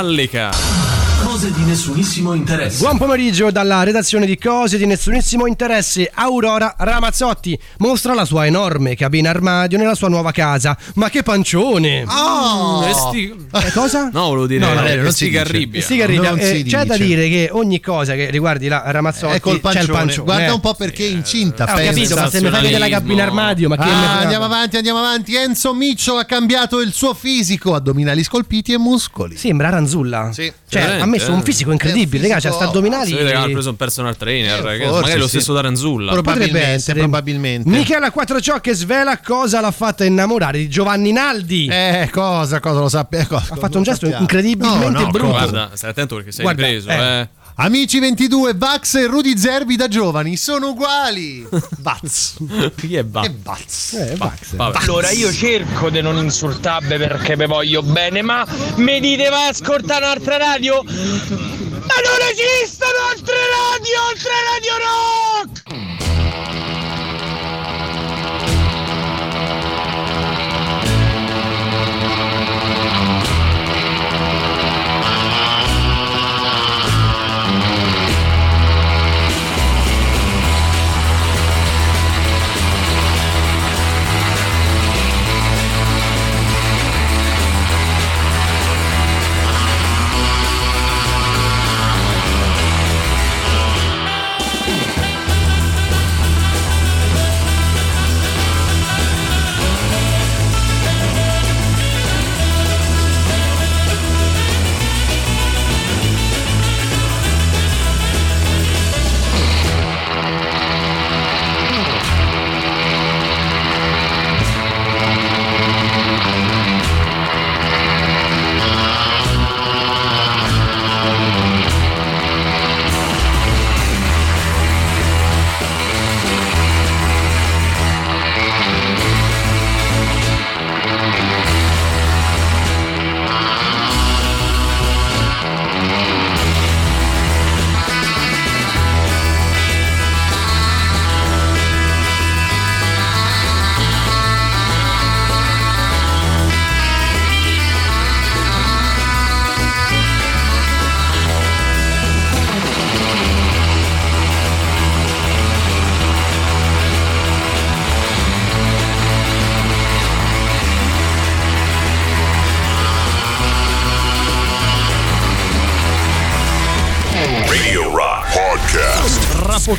Metallica. 0.03 0.82
Nessunissimo 1.73 2.35
interesse. 2.35 2.81
Buon 2.81 2.99
pomeriggio 2.99 3.51
dalla 3.51 3.83
redazione 3.83 4.27
di 4.27 4.37
Cose 4.37 4.77
di 4.77 4.85
nessunissimo 4.85 5.47
interesse. 5.47 6.11
Aurora 6.13 6.75
Ramazzotti 6.77 7.59
mostra 7.79 8.13
la 8.13 8.27
sua 8.27 8.45
enorme 8.45 8.95
cabina 8.95 9.31
armadio 9.31 9.79
nella 9.79 9.95
sua 9.95 10.09
nuova 10.09 10.33
casa. 10.33 10.77
Ma 10.97 11.09
che 11.09 11.23
pancione! 11.23 12.05
Oh! 12.07 12.85
Eh, 12.87 12.93
sti- 12.93 13.47
Eh, 13.51 13.73
cosa? 13.73 14.11
No, 14.13 14.25
volevo 14.27 14.47
dire 14.47 14.61
No, 14.61 14.75
no, 14.75 14.87
eh, 14.87 14.97
non 14.97 15.13
si 15.13 15.31
dice. 15.31 15.39
Stigarribbia. 15.41 15.81
Sì, 15.81 15.97
Garriga, 15.97 16.29
Non 16.29 16.39
eh, 16.41 16.57
si 16.57 16.63
c'è 16.65 16.85
da 16.85 16.99
dire 16.99 17.27
che 17.31 17.49
ogni 17.51 17.81
cosa 17.81 18.13
che 18.13 18.29
riguardi 18.29 18.69
la 18.69 18.83
Ramazzotti 18.85 19.37
È 19.37 19.41
col 19.41 19.53
c'è 19.53 19.57
il 19.57 19.63
pancione. 19.63 19.93
pancione. 19.99 20.25
Guarda 20.27 20.47
eh. 20.49 20.51
un 20.51 20.61
po' 20.61 20.75
perché 20.75 21.07
è 21.07 21.11
incinta. 21.11 21.75
Eh, 21.75 21.89
ho 21.89 21.91
capito, 21.91 22.15
ma 22.17 22.29
se 22.29 22.43
mi 22.43 22.51
fai 22.51 22.61
vedere 22.61 22.79
la 22.81 22.89
cabina 22.91 23.23
armadio, 23.23 23.69
ma 23.71 23.77
che 23.79 23.89
Ah, 23.89 24.19
andiamo 24.19 24.45
avanti, 24.45 24.77
andiamo 24.77 24.99
avanti. 24.99 25.35
Enzo 25.37 25.73
Miccio 25.73 26.17
ha 26.19 26.25
cambiato 26.25 26.83
il 26.83 26.93
suo 26.93 27.15
fisico, 27.15 27.75
addominali 27.75 28.23
scolpiti 28.23 28.75
e 28.75 28.79
muscoli. 28.79 29.39
Sembra 29.39 29.71
Ranzulla. 29.71 30.29
Sì. 30.35 30.53
Cioè, 30.69 30.99
ha 31.01 31.07
messo 31.07 31.33
un 31.33 31.43
fisico 31.43 31.61
incredibile, 31.71 32.27
raga, 32.27 32.41
c'ha 32.41 32.51
sta 32.53 32.65
addominali. 32.69 33.07
Si 33.07 33.15
vede 33.15 33.31
che 33.31 33.37
ha 33.37 33.45
preso 33.45 33.71
un 33.71 33.77
personal 33.77 34.17
trainer, 34.17 34.59
Eh, 34.67 34.79
che 34.79 34.85
forse 34.87 35.01
magari 35.03 35.19
lo 35.21 35.25
sì. 35.29 35.37
stesso 35.37 35.53
da 35.53 35.61
Ranzulla. 35.61 36.21
Potrebbe 36.21 36.61
essere. 36.61 36.99
probabilmente. 37.01 37.69
Michela 37.69 38.11
Quattrociocche 38.11 38.75
svela 38.75 39.19
cosa 39.19 39.61
l'ha 39.61 39.71
fatta 39.71 40.05
innamorare 40.05 40.59
di 40.59 40.69
Giovanni 40.69 41.13
Naldi. 41.13 41.69
Eh, 41.71 42.09
cosa, 42.11 42.59
cosa 42.59 42.81
lo 42.81 42.89
sappiamo? 42.89 43.37
ha 43.37 43.41
fatto 43.41 43.77
un 43.77 43.83
gesto 43.85 44.07
incredibilmente 44.07 44.89
No, 44.91 45.01
no, 45.01 45.11
brutto. 45.11 45.29
Guarda, 45.29 45.71
stai 45.75 45.91
attento 45.91 46.17
perché 46.17 46.33
sei 46.33 46.43
Guarda, 46.45 46.63
ripreso, 46.67 46.89
eh. 46.91 47.21
eh. 47.21 47.29
Amici 47.57 47.99
22, 47.99 48.55
Vax 48.55 48.95
e 48.95 49.07
Rudy 49.07 49.37
Zerbi 49.37 49.77
da 49.77 49.87
giovani 49.87 50.37
sono 50.37 50.71
uguali. 50.71 51.47
Vaz. 51.81 52.37
Chi 52.77 52.97
è 52.97 53.05
Bax? 53.05 53.27
Che 53.27 53.35
Vaz. 53.43 53.93
Eh, 53.93 54.17
Vax. 54.17 54.55
Allora 54.57 55.11
io 55.11 55.31
cerco 55.31 55.91
di 55.91 56.01
non 56.01 56.17
insultarvi 56.17 56.97
perché 56.97 57.37
vi 57.37 57.45
voglio 57.45 57.83
bene, 57.83 58.23
ma 58.23 58.47
mi 58.77 59.01
dite 59.01 59.29
vai 59.29 59.47
a 59.47 59.49
ascoltare 59.49 60.05
un'altra 60.05 60.39
radio? 60.39 60.83
Ma 60.83 60.91
non 60.91 62.21
esistono 62.31 62.99
altre 63.11 63.37
radio 63.71 64.03
oltre 64.09 64.33
Radio 64.55 64.73
Rock! 64.79 65.92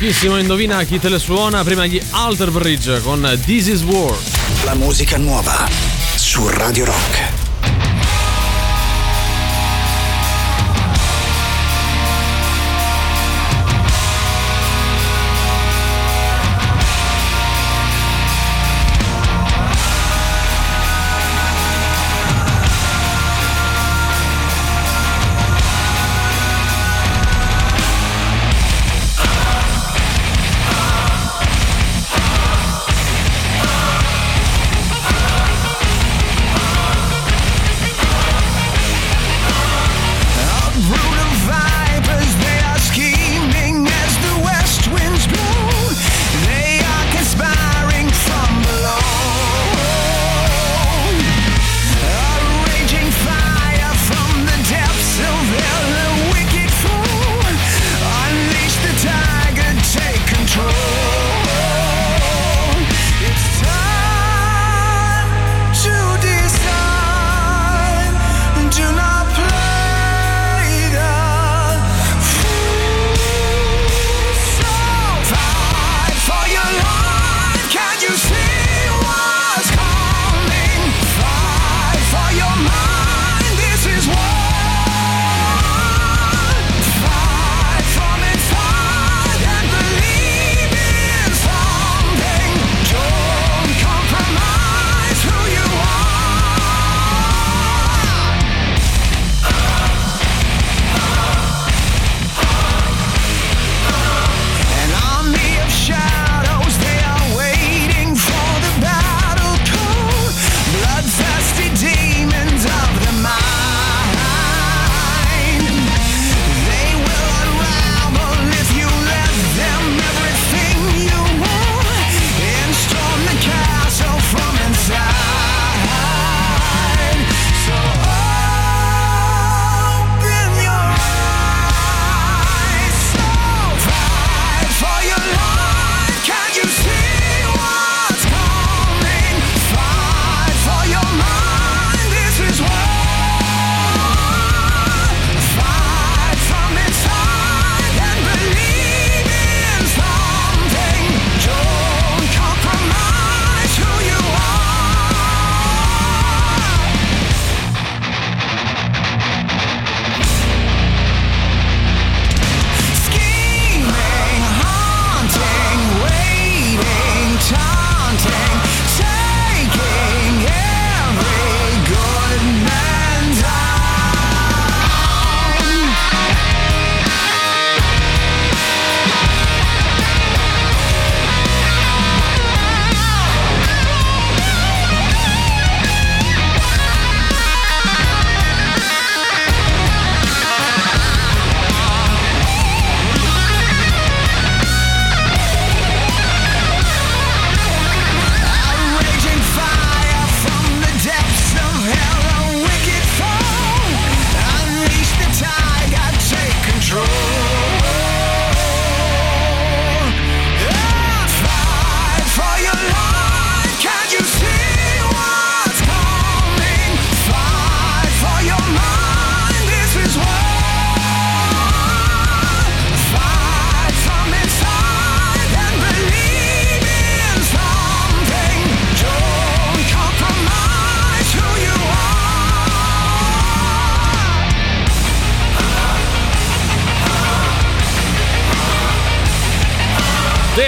Pochissimo 0.04 0.38
indovina 0.38 0.82
chi 0.84 0.98
te 0.98 1.08
le 1.08 1.18
suona 1.18 1.64
prima 1.64 1.86
gli 1.86 1.98
Alter 2.10 2.50
Bridge 2.50 3.00
con 3.00 3.40
This 3.46 3.68
Is 3.68 3.82
War. 3.84 4.14
La 4.64 4.74
musica 4.74 5.16
nuova 5.16 5.66
su 6.14 6.46
Radio 6.46 6.84
Rock. 6.84 7.43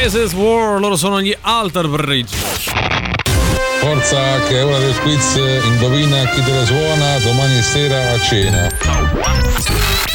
This 0.02 0.14
is 0.14 0.34
War, 0.34 0.78
loro 0.78 0.94
sono 0.94 1.20
gli 1.20 1.34
Alter 1.40 1.88
Bridge. 1.88 2.36
Forza 3.80 4.40
che 4.46 4.58
è 4.58 4.64
ora 4.64 4.78
del 4.78 4.94
quiz, 5.00 5.36
indovina 5.64 6.28
chi 6.28 6.42
te 6.42 6.52
la 6.52 6.64
suona 6.64 7.18
domani 7.18 7.60
sera 7.62 8.12
a 8.12 8.20
cena. 8.20 8.68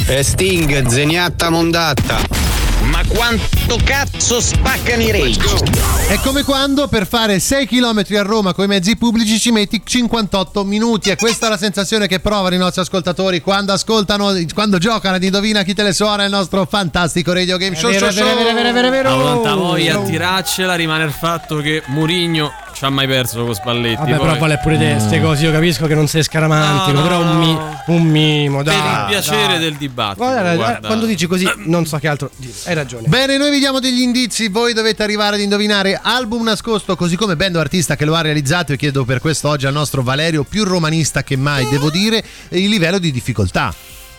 E 0.08 0.24
Sting, 0.24 0.88
zeniatta 0.88 1.50
mondatta. 1.50 2.51
Ma 2.82 3.02
quanto 3.08 3.78
cazzo 3.84 4.42
spaccano 4.42 5.02
i 5.02 5.12
rage? 5.12 5.64
È 6.08 6.20
come 6.20 6.44
quando 6.44 6.88
per 6.88 7.08
fare 7.08 7.40
6 7.40 7.68
km 7.68 8.04
a 8.18 8.22
Roma 8.22 8.54
con 8.54 8.66
i 8.66 8.68
mezzi 8.68 8.98
pubblici 8.98 9.40
ci 9.40 9.52
metti 9.52 9.82
58 9.84 10.64
minuti 10.64 11.10
e 11.10 11.16
questa 11.16 11.46
è 11.46 11.50
la 11.50 11.58
sensazione 11.58 12.08
che 12.08 12.20
provano 12.20 12.56
i 12.56 12.58
nostri 12.58 12.82
ascoltatori 12.82 13.42
quando 13.42 13.72
ascoltano, 13.72 14.34
quando 14.54 14.78
giocano 14.78 15.16
ad 15.16 15.24
Indovina 15.24 15.64
chi 15.64 15.74
te 15.74 15.84
le 15.84 15.94
suona 15.94 16.24
il 16.24 16.32
nostro 16.32 16.66
fantastico 16.66 17.34
radio 17.34 17.58
game 17.58 17.76
show. 17.76 17.92
vero, 17.92 18.12
show, 18.12 18.24
è 18.24 18.34
vero, 18.34 18.40
show. 18.40 18.50
è 18.50 18.54
vero, 18.54 18.70
è 18.70 18.74
vero, 18.74 18.88
è 18.88 18.92
vero. 18.92 19.10
Ha 19.10 19.34
tanta 19.34 19.54
voglia 19.56 20.00
a 20.00 20.02
tirarcela, 20.02 20.76
rimane 20.76 21.04
il 21.04 21.12
fatto 21.12 21.58
che 21.58 21.84
Murigno 21.88 22.52
ci 22.82 22.88
ha 22.88 22.90
mai 22.90 23.06
perso 23.06 23.46
con 23.46 23.54
Spalletti. 23.54 23.96
Vabbè, 23.98 24.16
poi- 24.16 24.26
però 24.28 24.40
vale 24.40 24.58
pure 24.58 24.76
te, 24.76 24.98
ste 24.98 25.22
cose. 25.22 25.46
Io 25.46 25.52
capisco 25.52 25.86
che 25.86 25.94
non 25.94 26.08
sei 26.08 26.24
scaramantico, 26.24 26.98
No, 26.98 27.02
no, 27.02 27.08
però 27.08 27.22
un, 27.22 27.38
mi- 27.38 27.58
un 27.96 28.02
mimo, 28.02 28.64
dai. 28.64 28.76
Per 28.76 28.90
il 28.90 29.06
piacere 29.08 29.48
dai. 29.54 29.60
del 29.60 29.76
dibattito. 29.76 30.26
Guarda, 30.26 30.56
guarda. 30.56 30.88
quando 30.88 31.06
dici 31.06 31.28
così, 31.28 31.48
non 31.66 31.86
so 31.86 32.00
che 32.00 32.08
altro 32.08 32.32
dire. 32.38 32.52
Hai 32.64 32.74
ragione. 32.74 33.08
Bene, 33.08 33.38
noi 33.38 33.52
vi 33.52 33.60
diamo 33.60 33.80
degli 33.80 34.02
indizi, 34.02 34.48
voi 34.48 34.74
dovete 34.74 35.04
arrivare 35.04 35.36
ad 35.36 35.42
indovinare 35.42 36.00
album 36.02 36.42
nascosto, 36.44 36.96
così 36.96 37.16
come 37.16 37.36
band 37.36 37.58
o 37.58 37.60
artista 37.60 37.96
che 37.96 38.04
lo 38.06 38.16
ha 38.16 38.22
realizzato 38.22 38.74
e 38.74 38.78
chiedo 38.78 39.06
per 39.06 39.20
questo 39.20 39.48
oggi 39.48 39.68
al 39.68 39.74
nostro 39.74 40.02
Valerio, 40.02 40.44
più 40.44 40.64
romanista 40.64 41.22
che 41.22 41.36
mai, 41.36 41.68
devo 41.70 41.92
dire, 41.92 42.24
il 42.50 42.68
livello 42.68 42.98
di 42.98 43.12
difficoltà. 43.12 43.72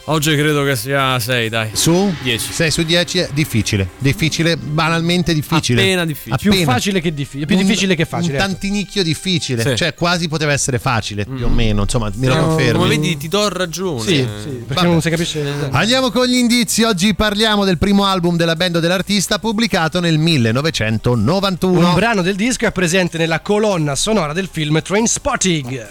Oggi 0.07 0.35
credo 0.35 0.65
che 0.65 0.75
sia 0.75 1.17
6, 1.21 1.49
dai. 1.49 1.71
Su 1.75 2.13
10. 2.23 2.53
6 2.53 2.71
su 2.73 2.83
10 2.83 3.19
è 3.19 3.29
difficile, 3.33 3.89
difficile, 3.99 4.57
banalmente 4.57 5.33
difficile. 5.33 5.81
Appena 5.81 6.05
difficile. 6.05 6.37
Più 6.57 6.65
facile 6.65 7.01
che 7.01 7.15
difficile, 7.15 7.47
più 7.47 7.57
Un- 7.57 7.63
difficile 7.65 7.95
che 7.95 8.05
facile. 8.05 8.33
Un 8.35 8.41
ecco. 8.41 8.47
tantinicchio 8.51 9.05
difficile, 9.05 9.63
Sì. 9.63 9.77
cioè 9.77 9.95
quasi 9.95 10.27
poteva 10.27 10.53
essere 10.53 10.81
facile, 10.81 11.25
più 11.25 11.45
o 11.45 11.49
meno, 11.49 11.83
insomma, 11.83 12.11
me 12.17 12.27
lo 12.27 12.35
No, 12.35 12.47
confermi. 12.49 12.73
Come 12.81 12.89
vedi, 12.89 13.17
ti 13.17 13.29
do 13.29 13.49
ragione. 13.49 14.01
Sì, 14.01 14.17
sì, 14.17 14.49
perché 14.67 14.75
Vabbè. 14.75 14.87
non 14.89 15.01
si 15.01 15.11
capisce. 15.11 15.53
Andiamo 15.71 16.11
con 16.11 16.27
gli 16.27 16.35
indizi. 16.35 16.83
Oggi 16.83 17.15
parliamo 17.15 17.65
del 17.65 17.79
primo 17.79 18.05
album 18.05 18.37
della 18.37 18.57
band 18.57 18.81
dell'artista 18.81 19.39
pubblicato 19.39 20.01
nel 20.01 20.19
1991. 20.19 21.89
Un 21.91 21.95
brano 21.95 22.23
del 22.23 22.35
disco 22.35 22.67
è 22.67 22.73
presente 22.73 23.19
nella 23.19 23.39
colonna 23.39 23.95
sonora 23.95 24.33
del 24.33 24.49
film 24.51 24.83
Train 24.83 25.07
Spotting. 25.07 25.89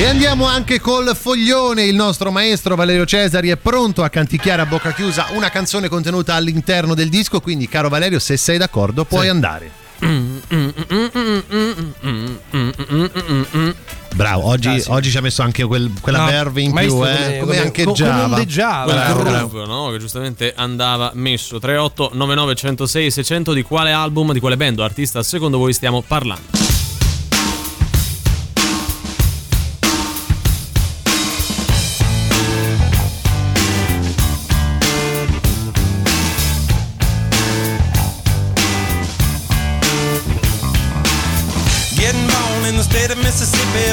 E 0.00 0.06
andiamo 0.06 0.46
anche 0.46 0.80
col 0.80 1.14
foglione. 1.14 1.82
Il 1.84 1.94
nostro 1.94 2.30
maestro 2.30 2.74
Valerio 2.74 3.04
Cesari 3.04 3.50
è 3.50 3.56
pronto 3.58 4.02
a 4.02 4.08
canticchiare 4.08 4.62
a 4.62 4.66
bocca 4.66 4.92
chiusa 4.94 5.26
una 5.32 5.50
canzone 5.50 5.88
contenuta 5.88 6.34
all'interno 6.34 6.94
del 6.94 7.10
disco. 7.10 7.40
Quindi, 7.40 7.68
caro 7.68 7.90
Valerio, 7.90 8.18
se 8.18 8.38
sei 8.38 8.56
d'accordo, 8.56 9.04
puoi 9.04 9.28
andare. 9.28 9.70
Bravo, 14.14 14.46
oggi, 14.46 14.68
Ah, 14.68 14.78
sì. 14.78 14.90
oggi 14.90 15.10
ci 15.10 15.18
ha 15.18 15.20
messo 15.20 15.42
anche 15.42 15.64
quel- 15.64 15.90
quella 16.00 16.20
No, 16.20 16.26
verve 16.26 16.62
in 16.62 16.72
più, 16.72 16.82
eh, 16.82 16.88
come- 16.88 17.10
come, 17.10 17.38
come- 17.40 17.58
anche 17.58 17.84
co- 17.84 17.92
come 17.92 18.46
Java. 18.46 18.92
Bravo, 18.92 19.22
bravo. 19.22 19.48
groove, 19.48 19.66
no? 19.66 19.90
Che 19.90 19.98
giustamente 19.98 20.54
andava 20.56 21.10
messo. 21.14 21.58
38 21.58 22.10
99 22.14 22.54
106 22.54 23.10
600 23.10 23.52
di 23.52 23.60
quale 23.62 23.92
album, 23.92 24.32
di 24.32 24.40
quale 24.40 24.56
band 24.56 24.78
o 24.78 24.82
artista 24.84 25.22
secondo 25.22 25.58
voi 25.58 25.74
stiamo 25.74 26.00
parlando? 26.00 26.79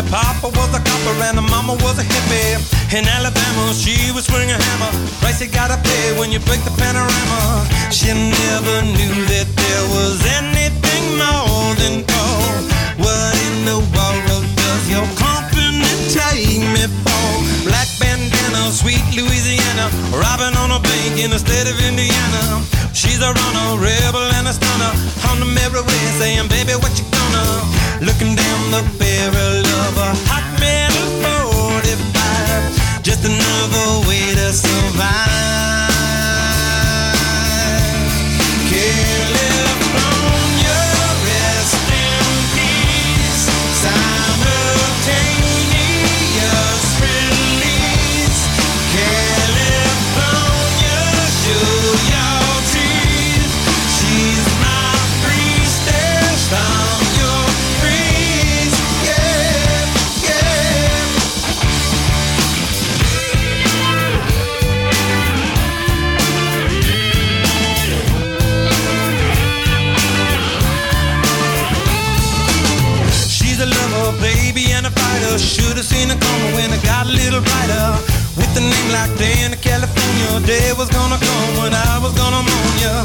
Papa 0.10 0.48
was 0.48 0.72
a 0.72 0.80
copper 0.80 1.16
and 1.28 1.38
the 1.38 1.42
mama 1.42 1.74
was 1.84 2.00
a 2.00 2.06
hippie. 2.08 2.56
In 2.96 3.04
Alabama, 3.04 3.74
she 3.76 4.12
was 4.16 4.24
swinging 4.26 4.56
a 4.56 4.60
hammer. 4.60 4.92
Price 5.20 5.42
you 5.42 5.52
gotta 5.52 5.76
pay 5.84 6.18
when 6.18 6.32
you 6.32 6.40
break 6.48 6.64
the 6.64 6.72
panorama. 6.80 7.68
She 7.92 8.08
never 8.16 8.76
knew 8.88 9.16
that 9.28 9.48
there 9.52 9.86
was 9.92 10.24
anything 10.40 11.04
more 11.20 11.76
than 11.76 12.08
gold. 12.08 12.64
What 13.04 13.36
in 13.52 13.68
the 13.68 13.80
world 13.92 14.48
does 14.56 14.84
your 14.88 15.08
company 15.20 15.84
take 16.16 16.64
me 16.72 16.88
for? 17.04 17.28
Black 17.68 17.92
bandana, 18.00 18.72
sweet 18.72 19.04
Louisiana. 19.12 19.92
Robbing 20.16 20.56
on 20.56 20.72
a 20.72 20.80
bank 20.80 21.20
in 21.20 21.36
the 21.36 21.40
state 21.40 21.68
of 21.68 21.76
Indiana. 21.84 22.64
She's 22.96 23.20
a 23.20 23.36
runner, 23.36 23.68
rebel 23.84 24.24
and 24.40 24.48
a 24.48 24.54
stunner. 24.56 24.94
On 25.28 25.44
the 25.44 25.50
merry 25.52 25.84
way 25.84 26.02
saying, 26.16 26.48
baby, 26.48 26.80
what 26.80 26.96
you 26.96 27.04
gonna? 27.12 27.46
Looking 28.00 28.40
down 28.40 28.62
the 28.72 28.84
barrel 28.96 29.67
coração 34.58 34.92
vai. 34.94 35.77
Seen 75.88 76.10
her 76.12 76.20
coming 76.20 76.54
when 76.60 76.70
it 76.76 76.84
got 76.84 77.08
a 77.08 77.14
little 77.22 77.40
brighter. 77.40 77.88
With 78.36 78.52
a 78.60 78.64
name 78.72 78.90
like 78.92 79.14
Dan 79.18 79.56
California, 79.68 80.32
day 80.46 80.74
was 80.78 80.90
gonna 80.90 81.18
come 81.18 81.52
when 81.62 81.74
I 81.74 81.96
was 82.04 82.14
gonna 82.20 82.44
mourn 82.50 82.76
ya. 82.84 82.96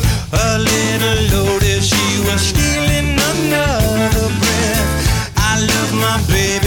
A 0.44 0.58
little 0.58 1.20
loaded, 1.32 1.80
she 1.90 2.06
was 2.26 2.40
stealing 2.50 3.14
another 3.30 4.28
breath. 4.40 4.90
I 5.50 5.52
love 5.70 5.90
my 6.06 6.18
baby 6.26 6.61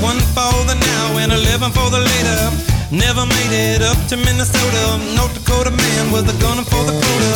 one 0.00 0.18
for 0.34 0.54
the 0.66 0.74
now 0.74 1.18
and 1.18 1.32
eleven 1.32 1.70
for 1.70 1.90
the 1.90 2.00
later. 2.00 2.40
Never 2.90 3.26
made 3.26 3.52
it 3.52 3.82
up 3.82 3.98
to 4.08 4.16
Minnesota. 4.16 4.98
North 5.14 5.34
Dakota 5.34 5.70
man 5.70 6.12
was 6.12 6.24
a 6.24 6.36
gunner 6.40 6.64
for 6.64 6.82
the 6.84 6.92
quota. 6.92 7.34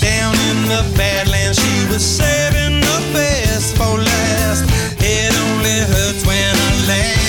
Down 0.00 0.34
in 0.50 0.68
the 0.68 0.82
Badlands, 0.96 1.58
she 1.58 1.86
was 1.92 2.04
saving 2.04 2.80
the 2.80 2.98
best 3.12 3.76
for 3.76 3.98
last. 3.98 4.64
It 5.00 5.32
only 5.44 5.76
hurts 5.92 6.24
when 6.26 6.54
I 6.54 6.70
laugh. 6.88 7.19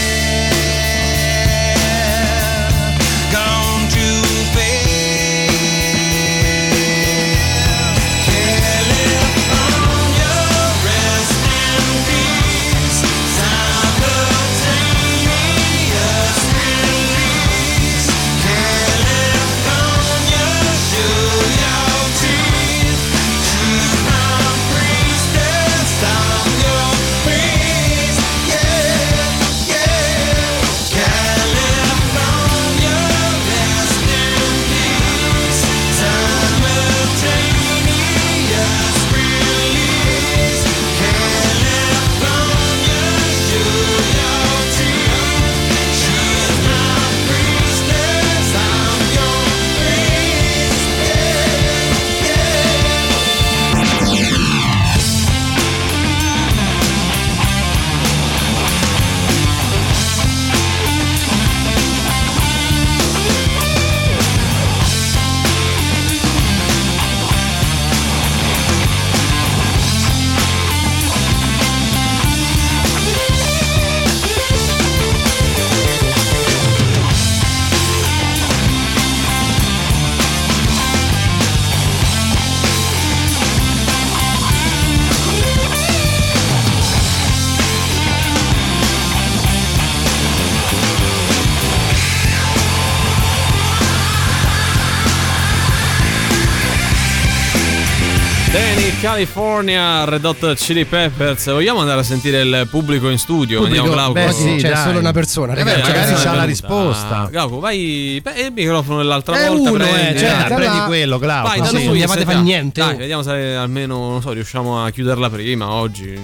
California, 99.12 100.06
Red 100.06 100.24
Hot 100.24 100.54
Chili 100.56 100.86
Peppers. 100.86 101.52
Vogliamo 101.52 101.82
andare 101.82 102.00
a 102.00 102.04
sentire 102.04 102.44
il 102.44 102.66
pubblico 102.70 103.10
in 103.10 103.18
studio? 103.18 103.60
Pubblico? 103.60 103.84
Andiamo, 103.84 104.14
Glauco. 104.14 104.14
Beh, 104.14 104.32
sì, 104.32 104.56
c'è 104.58 104.74
solo 104.74 105.00
una 105.00 105.12
persona, 105.12 105.54
Eh 105.54 105.64
beh, 105.66 105.82
Magari 105.82 106.14
c'ha 106.14 106.34
la 106.34 106.44
risposta. 106.46 107.18
Ah, 107.24 107.28
Glauco, 107.28 107.60
vai. 107.60 108.22
beh, 108.24 108.40
il 108.40 108.54
microfono 108.54 109.00
dell'altra 109.00 109.36
È 109.44 109.48
volta. 109.50 109.70
uno, 109.72 109.84
eh, 109.84 109.88
prendi, 109.90 110.20
cioè, 110.20 110.30
dai. 110.30 110.48
da 110.48 110.56
prendi 110.56 110.80
quello, 110.86 111.20
Glauco. 111.20 111.48
Vai, 111.50 111.66
sì. 111.66 111.86
non 111.86 111.94
gli 111.96 112.00
fate 112.00 112.08
sentiamo. 112.20 112.32
fa 112.32 112.40
niente, 112.40 112.80
Dai, 112.82 112.96
vediamo 112.96 113.22
se 113.22 113.32
almeno 113.56 113.98
non 114.12 114.22
so, 114.22 114.32
riusciamo 114.32 114.86
a 114.86 114.90
chiuderla 114.90 115.30
prima 115.30 115.70
oggi. 115.72 116.18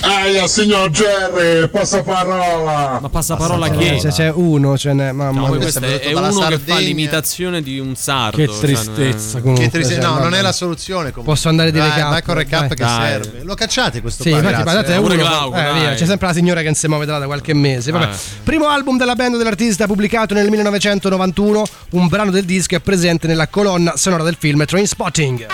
Aia, 0.00 0.46
signor 0.46 0.90
Jerry, 0.90 1.68
passaparola. 1.68 2.98
Ma 3.00 3.08
passaparola 3.08 3.68
chi? 3.70 3.94
Eh, 3.94 3.98
Se 4.00 4.08
c'è 4.10 4.30
uno, 4.30 4.76
ce 4.78 4.92
n'è. 4.92 5.10
Mamma 5.12 5.48
mia. 5.48 5.68
è, 5.68 5.98
è 6.00 6.12
uno 6.12 6.46
che 6.46 6.58
fa 6.58 6.78
l'imitazione 6.78 7.62
di 7.62 7.78
un 7.78 7.96
sardo. 7.96 8.36
Che 8.36 8.46
cioè, 8.46 8.58
tristezza 8.58 9.40
comunque. 9.40 9.64
Che 9.64 9.70
triste, 9.70 9.94
cioè, 9.94 10.02
no, 10.04 10.18
non 10.18 10.34
è 10.34 10.40
la 10.42 10.52
soluzione. 10.52 11.10
Comunque. 11.10 11.32
Posso 11.34 11.48
andare 11.48 11.72
di 11.72 11.80
recap? 11.80 12.26
Il 12.28 12.34
recap 12.34 12.68
che 12.68 12.74
Dai. 12.84 13.08
serve. 13.08 13.42
Lo 13.42 13.54
cacciate 13.54 14.00
questo 14.00 14.22
Sì, 14.22 14.28
infatti, 14.30 14.46
grazie. 14.48 14.62
guardate, 14.64 14.94
è 14.94 15.00
Pure 15.00 15.14
uno. 15.14 15.24
Glauco, 15.24 15.56
eh, 15.56 15.72
via, 15.72 15.94
c'è 15.94 16.06
sempre 16.06 16.26
la 16.28 16.32
signora 16.32 16.60
che 16.60 16.66
non 16.66 16.74
si 16.74 16.88
muove 16.88 17.06
da 17.06 17.20
qualche 17.24 17.54
mese. 17.54 17.90
Vabbè. 17.90 18.04
Eh. 18.12 18.16
Primo 18.44 18.68
album 18.68 18.98
della 18.98 19.14
band 19.14 19.36
dell'artista 19.36 19.86
pubblicato 19.86 20.34
nel 20.34 20.48
1991. 20.50 21.64
Un 21.90 22.06
brano 22.08 22.30
del 22.30 22.44
disco 22.44 22.76
è 22.76 22.80
presente 22.80 23.26
nella 23.26 23.48
colonna 23.48 23.94
sonora 23.96 24.22
del 24.22 24.36
film 24.38 24.64
Trainspotting. 24.64 25.46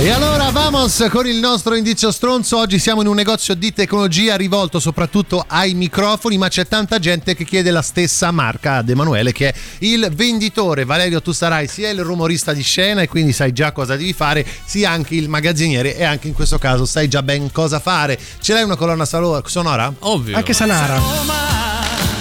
E 0.00 0.10
allora 0.10 0.50
vamos 0.50 1.04
con 1.10 1.26
il 1.26 1.40
nostro 1.40 1.74
indizio 1.74 2.12
stronzo. 2.12 2.56
Oggi 2.56 2.78
siamo 2.78 3.00
in 3.00 3.08
un 3.08 3.16
negozio 3.16 3.54
di 3.54 3.72
tecnologia 3.72 4.36
rivolto 4.36 4.78
soprattutto 4.78 5.44
ai 5.44 5.74
microfoni, 5.74 6.38
ma 6.38 6.46
c'è 6.46 6.68
tanta 6.68 7.00
gente 7.00 7.34
che 7.34 7.44
chiede 7.44 7.72
la 7.72 7.82
stessa 7.82 8.30
marca 8.30 8.76
ad 8.76 8.88
Emanuele 8.88 9.32
che 9.32 9.48
è 9.48 9.54
il 9.80 10.08
venditore. 10.14 10.84
Valerio, 10.84 11.20
tu 11.20 11.32
sarai 11.32 11.66
sia 11.66 11.90
il 11.90 12.00
rumorista 12.00 12.52
di 12.52 12.62
scena 12.62 13.02
e 13.02 13.08
quindi 13.08 13.32
sai 13.32 13.52
già 13.52 13.72
cosa 13.72 13.96
devi 13.96 14.12
fare, 14.12 14.46
sia 14.64 14.88
anche 14.90 15.16
il 15.16 15.28
magazziniere 15.28 15.96
e 15.96 16.04
anche 16.04 16.28
in 16.28 16.34
questo 16.34 16.58
caso 16.58 16.86
sai 16.86 17.08
già 17.08 17.24
ben 17.24 17.50
cosa 17.50 17.80
fare. 17.80 18.16
Ce 18.40 18.52
l'hai 18.52 18.62
una 18.62 18.76
colonna 18.76 19.04
sonora? 19.04 19.92
Ovvio. 19.98 20.36
Anche 20.36 20.52
Sanara. 20.52 21.67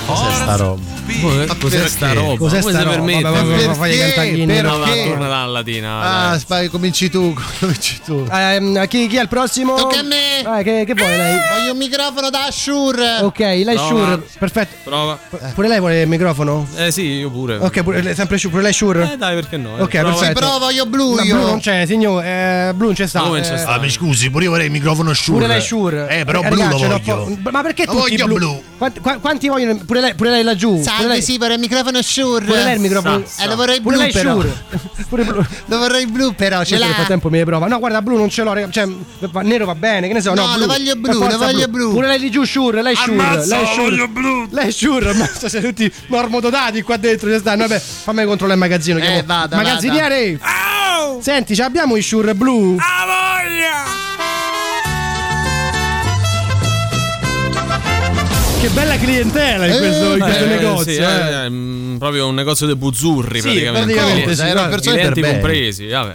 Cos'è 0.07 0.31
sta 0.31 0.55
roba? 0.55 0.81
Cos'è, 1.21 1.45
perché? 1.57 1.87
sta 1.89 2.13
roba? 2.13 2.37
Cos'è 2.37 2.59
Come 2.61 2.71
sta 2.71 2.79
si 2.79 2.83
roba? 2.85 2.89
permette? 2.95 3.21
Vabbè, 3.23 3.37
vabbè, 3.43 3.55
Perché? 3.57 3.73
fai 3.75 3.93
i 3.95 3.99
cantaghini. 3.99 4.45
Perché? 4.45 4.61
No, 4.61 4.79
Perché? 4.79 5.03
torna 5.09 5.27
là 5.27 5.45
Latina. 5.45 5.99
Ah, 6.31 6.39
dai. 6.47 6.69
cominci 6.69 7.09
tu, 7.09 7.33
cominci 7.59 7.99
tu. 8.05 8.25
Ehm, 8.31 8.87
chi, 8.87 9.07
chi 9.07 9.17
è 9.17 9.21
il 9.21 9.27
prossimo? 9.27 9.75
Tocca 9.75 9.99
a 9.99 10.03
me. 10.03 10.59
Eh, 10.59 10.63
che, 10.63 10.83
che 10.85 10.93
vuole 10.93 11.17
lei? 11.17 11.37
Voglio 11.57 11.71
un 11.73 11.77
microfono 11.77 12.29
da 12.29 12.47
Shure. 12.51 13.17
Ok, 13.21 13.39
lei. 13.39 13.77
Shure. 13.77 14.21
Perfetto. 14.39 14.75
Prova. 14.85 15.19
Pure 15.53 15.67
lei 15.67 15.79
vuole 15.79 16.01
il 16.01 16.07
microfono? 16.07 16.65
Eh 16.77 16.91
sì, 16.91 17.01
io 17.03 17.29
pure. 17.29 17.57
Ok, 17.57 17.83
pure, 17.83 18.01
lei- 18.01 18.15
sempre 18.15 18.37
Shure. 18.37 18.51
Pure 18.51 18.63
lei 18.63 18.73
Shure? 18.73 19.11
Eh 19.13 19.17
dai, 19.17 19.35
perché 19.35 19.57
no? 19.57 19.77
eh. 19.77 19.81
Ok, 19.81 19.89
Prova. 19.97 20.09
perfetto. 20.15 20.39
Però 20.39 20.59
voglio 20.59 20.85
blu 20.85 21.15
No, 21.15 21.21
io. 21.23 21.35
blu 21.35 21.45
non 21.47 21.59
c'è, 21.59 21.85
signor. 21.85 22.23
Eh, 22.23 22.71
blu 22.73 22.85
non 22.87 22.95
c'è 22.95 23.07
sta. 23.07 23.21
Come 23.21 23.41
c'è 23.41 23.53
eh, 23.53 23.57
sta? 23.57 23.73
Ah, 23.73 23.79
mi 23.79 23.89
scusi, 23.89 24.29
pure 24.29 24.45
io 24.45 24.51
vorrei 24.51 24.67
il 24.67 24.71
microfono 24.71 25.13
Shure. 25.13 25.39
Pure 25.39 25.47
lei 25.47 25.61
Shure. 25.61 26.07
Eh, 26.09 26.23
però 26.23 26.41
Eh, 26.43 26.49
blu 26.49 26.63
lo 26.65 26.77
voglio. 26.77 27.37
Ma 27.51 27.61
perché 27.61 27.83
Lo 27.85 27.91
tutti 27.91 28.15
voglio 28.17 28.25
blu? 28.25 28.35
blu. 28.35 28.63
Quanti, 28.77 28.99
qua- 28.99 29.17
quanti 29.17 29.47
vogliono? 29.49 29.79
Pure 29.97 30.01
lei, 30.01 30.13
pure 30.15 30.29
lei 30.29 30.43
laggiù. 30.43 30.81
Salve, 30.83 31.07
lei, 31.07 31.21
sì, 31.23 31.37
vorrei 31.39 31.55
il 31.55 31.59
microfono 31.61 31.99
Shure. 32.03 32.45
pure 32.45 32.63
lei 32.63 32.75
il 32.75 32.79
microfono. 32.79 33.23
Sa, 33.25 33.43
Eh, 33.43 33.47
lo 33.47 33.55
vorrei 33.55 33.81
Pure 33.81 33.95
blu 33.95 34.03
lei 34.03 34.11
però. 34.13 34.33
Shure. 34.33 34.65
Pure 35.09 35.23
blu. 35.23 35.45
Lo 35.65 35.77
vorrei 35.77 36.05
blu 36.05 36.35
però, 36.35 36.57
ce 36.63 36.67
Questo 36.75 36.85
nel 36.85 36.93
frattempo 36.95 37.29
mi 37.29 37.43
prova. 37.45 37.65
No, 37.67 37.79
guarda, 37.79 38.01
blu 38.01 38.17
non 38.17 38.29
ce 38.29 38.43
l'ho, 38.43 38.53
raga. 38.53 38.69
Cioè, 38.69 38.85
nero 39.43 39.65
va 39.65 39.73
bene, 39.75 40.07
che 40.07 40.13
ne 40.13 40.21
so. 40.21 40.33
No, 40.33 40.45
No, 40.45 40.51
blu. 40.53 40.59
lo 40.59 40.67
voglio 40.67 40.95
blu, 40.95 41.19
lo 41.27 41.37
voglio 41.37 41.67
blu. 41.67 41.91
Pure 41.93 42.07
lei 42.07 42.19
di 42.19 42.29
giù, 42.29 42.43
Shure, 42.43 42.81
lei 42.83 42.95
Shure. 42.95 43.11
Ammazza, 43.13 43.55
lei 43.55 43.65
lo 43.65 43.71
Shure. 43.71 43.89
voglio 43.89 44.07
blu. 44.09 44.47
Lei 44.51 44.71
Shure, 44.71 45.09
ammazza, 45.09 45.49
siete 45.49 45.67
tutti 45.67 45.91
normodotati 46.07 46.81
qua 46.83 46.97
dentro. 46.97 47.31
Ci 47.31 47.39
stanno. 47.39 47.67
Vabbè, 47.67 47.79
fammi 47.79 48.25
controllare 48.25 48.59
il 48.59 48.65
magazzino. 48.69 48.99
chiamo- 48.99 49.17
Eh, 49.17 49.23
vada, 49.23 49.55
Magazziniere! 49.55 50.39
Senti, 51.21 51.55
ce 51.55 51.63
abbiamo 51.63 51.95
i 51.95 52.01
Shure 52.01 52.35
blu? 52.35 52.77
Che 58.59 58.69
bella 58.69 58.97
clientela 58.97 59.65
in 59.67 59.71
Eh, 59.73 59.77
questo, 59.77 60.11
in 60.13 60.17
beh, 60.17 60.25
questo 60.25 60.43
Eh, 60.43 60.47
negozio. 60.47 60.91
sì, 60.91 60.97
eh. 60.99 61.43
eh, 61.45 61.49
mm, 61.49 61.97
proprio 61.97 62.27
un 62.27 62.33
negozio 62.35 62.65
dei 62.65 62.75
buzzurri 62.75 63.39
Sì, 63.39 63.41
praticamente. 63.49 63.93
praticamente 63.93 64.21
Clienti- 64.23 64.35
sì, 64.43 64.47
erano 64.49 64.69
persone 64.69 65.09
per 65.09 65.19
compresi, 65.31 65.87
vabbè. 65.87 66.11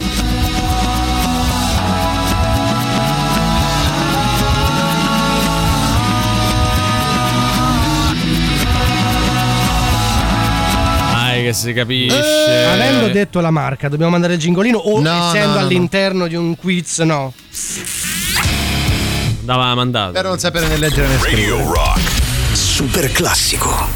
Dai 11.13 11.43
che 11.45 11.53
si 11.53 11.73
capisce. 11.73 12.65
Avendo 12.73 13.09
detto 13.09 13.41
la 13.41 13.51
marca, 13.51 13.89
dobbiamo 13.89 14.13
mandare 14.13 14.35
il 14.35 14.39
gingolino 14.41 14.79
o 14.79 15.01
No, 15.01 15.29
essendo 15.29 15.49
no, 15.49 15.55
no, 15.55 15.61
all'interno 15.61 16.27
di 16.27 16.35
un 16.35 16.57
quiz? 16.57 16.99
No. 17.01 17.33
Andava 19.41 19.75
mandato. 19.75 20.13
Per 20.13 20.25
non 20.25 20.39
sapere 20.39 20.69
né 20.69 20.77
leggere 20.77 21.09
né 21.09 21.19
scrivere. 21.19 21.51
Radio 21.59 21.73
Rock. 21.73 22.22
Super 22.73 23.13
classico. 23.13 23.92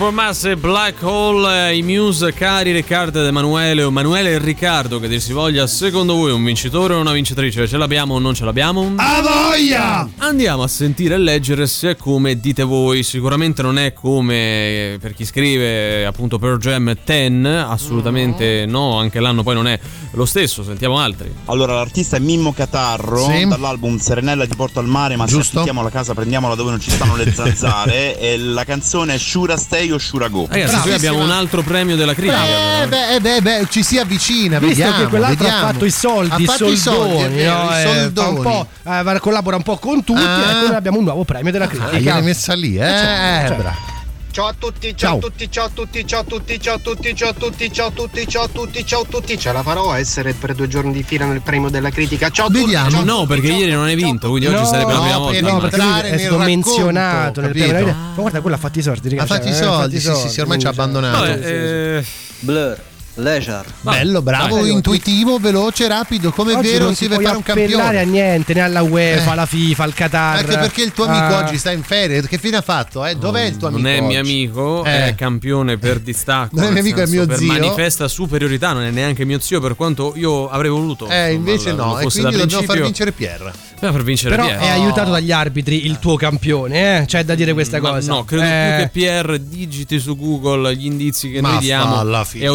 Supermassive 0.00 0.56
Black 0.56 1.02
Hole, 1.02 1.68
eh, 1.72 1.76
i 1.76 1.82
Muse, 1.82 2.32
cari 2.32 2.72
Riccardo 2.72 3.20
ed 3.20 3.26
Emanuele, 3.26 3.82
o 3.82 3.88
Emanuele 3.88 4.30
e 4.30 4.38
Riccardo, 4.38 4.98
che 4.98 5.08
dir 5.08 5.20
si 5.20 5.34
voglia, 5.34 5.66
secondo 5.66 6.14
voi 6.14 6.32
un 6.32 6.42
vincitore 6.42 6.94
o 6.94 7.00
una 7.00 7.12
vincitrice? 7.12 7.68
Ce 7.68 7.76
l'abbiamo 7.76 8.14
o 8.14 8.18
non 8.18 8.32
ce 8.32 8.46
l'abbiamo? 8.46 8.94
A 8.96 9.20
voglia! 9.20 10.08
Andiamo 10.16 10.62
a 10.62 10.68
sentire 10.68 11.16
e 11.16 11.18
leggere 11.18 11.66
se 11.66 11.90
è 11.90 11.96
come 11.96 12.40
dite 12.40 12.62
voi. 12.62 13.02
Sicuramente 13.02 13.60
non 13.60 13.76
è 13.76 13.92
come 13.92 14.94
eh, 14.94 14.98
per 14.98 15.12
chi 15.12 15.26
scrive 15.26 16.06
appunto 16.06 16.38
per 16.38 16.56
Jam 16.56 16.96
10, 17.04 17.46
assolutamente 17.68 18.64
no, 18.66 18.96
anche 18.98 19.20
l'anno 19.20 19.42
poi 19.42 19.52
non 19.54 19.66
è 19.66 19.78
lo 20.12 20.24
stesso, 20.24 20.62
sentiamo 20.64 20.96
altri. 20.98 21.30
Allora, 21.44 21.74
l'artista 21.74 22.16
è 22.16 22.20
Mimmo 22.20 22.54
Catarro 22.54 23.18
Sì. 23.18 23.46
dall'album 23.46 23.98
Serenella 23.98 24.46
ti 24.46 24.56
porto 24.56 24.78
al 24.78 24.86
mare, 24.86 25.16
ma 25.16 25.26
Giusto. 25.26 25.42
se 25.44 25.56
affittiamo 25.56 25.82
la 25.82 25.90
casa 25.90 26.14
prendiamola 26.14 26.54
dove 26.54 26.70
non 26.70 26.80
ci 26.80 26.90
stanno 26.90 27.16
le 27.16 27.30
zanzare. 27.36 28.18
e 28.18 28.38
la 28.38 28.64
canzone 28.64 29.12
è 29.12 29.18
Shura 29.18 29.58
Stay 29.58 29.88
o 29.90 29.98
Shura 29.98 30.28
Go. 30.28 30.46
Ragazzi, 30.50 30.78
qui 30.80 30.92
abbiamo 30.92 31.22
un 31.22 31.30
altro 31.30 31.62
premio 31.62 31.96
della 31.96 32.14
critica. 32.14 32.82
Eh 32.82 32.86
beh, 32.88 33.14
eh 33.14 33.20
beh, 33.20 33.40
beh, 33.40 33.66
ci 33.70 33.82
si 33.82 33.98
avvicina, 33.98 34.58
Visto 34.58 34.76
vediamo. 34.82 34.96
che 35.04 35.06
quell'altro 35.10 35.44
vediamo. 35.44 35.66
ha 35.66 35.72
fatto 35.72 35.84
i 35.84 35.90
soldi, 35.90 36.32
ha 36.32 36.36
i 36.38 36.44
fatto 36.44 36.68
i 36.68 36.76
soldoni, 36.76 37.10
soldi, 37.20 37.22
è 37.24 37.28
vero, 37.36 37.52
i 37.70 37.74
Eh, 37.74 37.82
soldoni. 38.02 38.36
un 38.36 38.42
po', 38.42 38.66
eh, 38.84 39.18
collabora 39.20 39.56
un 39.56 39.62
po' 39.62 39.76
con 39.78 40.04
tutti, 40.04 40.20
Ah. 40.22 40.50
ecco 40.50 40.66
noi 40.66 40.74
abbiamo 40.76 40.98
un 40.98 41.04
nuovo 41.04 41.24
premio 41.24 41.52
della 41.52 41.66
critica. 41.66 41.90
Ah, 41.90 41.98
gliel'hai 41.98 42.22
messa 42.22 42.54
lì, 42.54 42.76
eh? 42.76 42.86
Eh, 42.86 43.54
bravo. 43.56 43.98
Ciao 44.32 44.46
a 44.46 44.54
tutti, 44.56 44.94
Ciao. 44.96 45.10
ciao, 45.10 45.16
a 45.16 45.20
tutti, 45.20 45.50
ciao 45.50 45.64
a 45.64 45.70
tutti, 45.70 46.06
ciao 46.06 46.20
a 46.20 46.24
tutti, 46.24 46.60
ciao 46.60 46.74
a 46.74 46.78
tutti, 46.78 47.14
ciao 47.16 47.30
a 47.30 47.32
tutti, 47.32 47.72
ciao 47.72 47.86
a 47.86 47.90
tutti, 47.90 48.26
ciao 48.28 48.42
a 48.44 48.48
tutti, 48.48 48.86
ciao 48.86 49.00
a 49.00 49.04
tutti. 49.04 49.38
Ce 49.38 49.52
la 49.52 49.62
farò 49.64 49.90
a 49.90 49.98
essere 49.98 50.34
per 50.34 50.54
due 50.54 50.68
giorni 50.68 50.92
di 50.92 51.02
fila 51.02 51.26
nel 51.26 51.40
premio 51.40 51.68
della 51.68 51.90
critica. 51.90 52.30
Ciao 52.30 52.46
a 52.46 52.50
tutti. 52.50 52.70
ciao 52.70 52.86
a 52.86 52.90
tutti, 52.90 53.04
No, 53.04 53.26
perché 53.26 53.48
ieri 53.48 53.72
non 53.72 53.84
hai 53.86 53.96
vinto, 53.96 54.28
quindi 54.28 54.46
oggi 54.46 54.64
sarebbe 54.66 54.92
la 54.92 55.00
prima 55.00 55.18
volta. 55.18 55.40
No, 55.40 55.58
perché 55.58 56.10
è 56.10 56.18
stato 56.18 56.38
menzionato 56.38 57.40
nel 57.40 57.50
premio. 57.50 57.86
Ma 57.86 58.12
guarda, 58.14 58.40
quello 58.40 58.54
ha 58.56 58.58
fatto 58.60 58.78
i 58.78 58.82
soldi, 58.82 59.16
Ha 59.16 59.26
fatto 59.26 59.48
i 59.48 59.50
eh, 59.50 59.54
soldi, 59.54 59.98
sì, 60.00 60.28
sì, 60.28 60.40
ormai 60.40 60.60
ci 60.60 60.66
ha 60.66 60.70
abbandonato. 60.70 61.24
Eh, 61.24 62.04
Blur, 62.40 62.78
Leisure. 63.14 63.64
Bello, 63.82 64.22
bravo, 64.22 64.60
Dai. 64.60 64.70
intuitivo, 64.70 65.38
veloce, 65.38 65.86
rapido, 65.88 66.30
come 66.30 66.52
è 66.52 66.56
Oggi 66.56 66.68
vero, 66.70 66.84
non 66.84 66.94
si 66.94 67.02
ti 67.04 67.08
deve 67.08 67.22
fare 67.24 67.36
un 67.36 67.42
campione. 67.42 67.98
a 68.00 68.02
niente, 68.04 68.54
né 68.54 68.60
alla 68.60 68.82
UEFA, 68.82 69.24
Eh. 69.28 69.30
alla 69.32 69.46
FIFA, 69.46 69.82
al 69.82 69.94
Qatar. 69.94 70.36
Anche 70.38 70.56
perché 70.58 70.82
il 70.82 70.92
tuo 70.92 71.04
amico 71.06 71.24
Ah. 71.34 71.44
oggi 71.44 71.58
sta 71.58 71.70
in 71.72 71.82
ferie, 71.82 72.22
che 72.26 72.38
fine 72.38 72.56
ha 72.58 72.62
fatto? 72.62 73.04
Eh? 73.04 73.16
Dov'è 73.16 73.42
il 73.42 73.56
tuo 73.56 73.68
amico? 73.68 73.82
Non 73.82 73.90
è 73.90 74.00
mio 74.00 74.20
oggi? 74.20 74.30
amico, 74.30 74.84
Eh. 74.84 75.06
è 75.08 75.14
campione 75.16 75.76
per 75.76 75.98
distacco. 75.98 76.54
Non 76.56 76.66
è 76.66 76.70
mio 76.70 76.80
amico, 76.80 76.96
è 77.00 77.06
senso, 77.06 77.14
mio 77.14 77.26
per 77.26 77.36
zio. 77.38 77.46
manifesta 77.46 78.08
superiorità, 78.08 78.72
non 78.72 78.84
è 78.84 78.90
neanche 78.90 79.24
mio 79.24 79.38
zio, 79.40 79.60
per 79.60 79.76
quanto 79.76 80.12
io 80.16 80.48
avrei 80.48 80.70
voluto. 80.70 81.06
Eh, 81.08 81.32
insomma, 81.32 81.50
invece 81.50 81.72
no, 81.72 81.98
e 81.98 82.06
quindi 82.06 82.36
dobbiamo 82.36 82.62
far 82.62 82.80
vincere 82.80 83.12
Pierre. 83.12 83.52
Dobbiamo 83.74 83.94
far 83.96 84.04
vincere 84.04 84.34
Però 84.36 84.46
Pierre. 84.46 84.64
è 84.64 84.68
aiutato 84.68 85.10
dagli 85.10 85.32
arbitri 85.32 85.86
il 85.86 85.98
tuo 85.98 86.16
campione, 86.16 86.98
eh? 87.00 87.04
C'è 87.06 87.24
da 87.24 87.34
dire 87.34 87.52
questa 87.54 87.80
Ma 87.80 87.90
cosa. 87.90 88.12
No, 88.12 88.24
credo 88.24 88.42
Eh, 88.44 88.74
più 88.76 88.84
che 88.84 88.90
Pierre 88.92 89.48
digiti 89.48 89.98
su 89.98 90.16
Google 90.16 90.74
gli 90.76 90.84
indizi 90.86 91.30
che 91.30 91.40
Ma 91.40 91.52
noi 91.52 91.58
diamo 91.60 92.00
e 92.20 92.24
finita. 92.24 92.50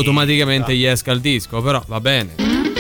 Automaticamente 0.46 0.76
gli 0.76 0.86
esca 0.86 1.12
il 1.12 1.22
disco, 1.22 1.62
però 1.62 1.84
va 1.88 2.00
bene. 2.00 2.75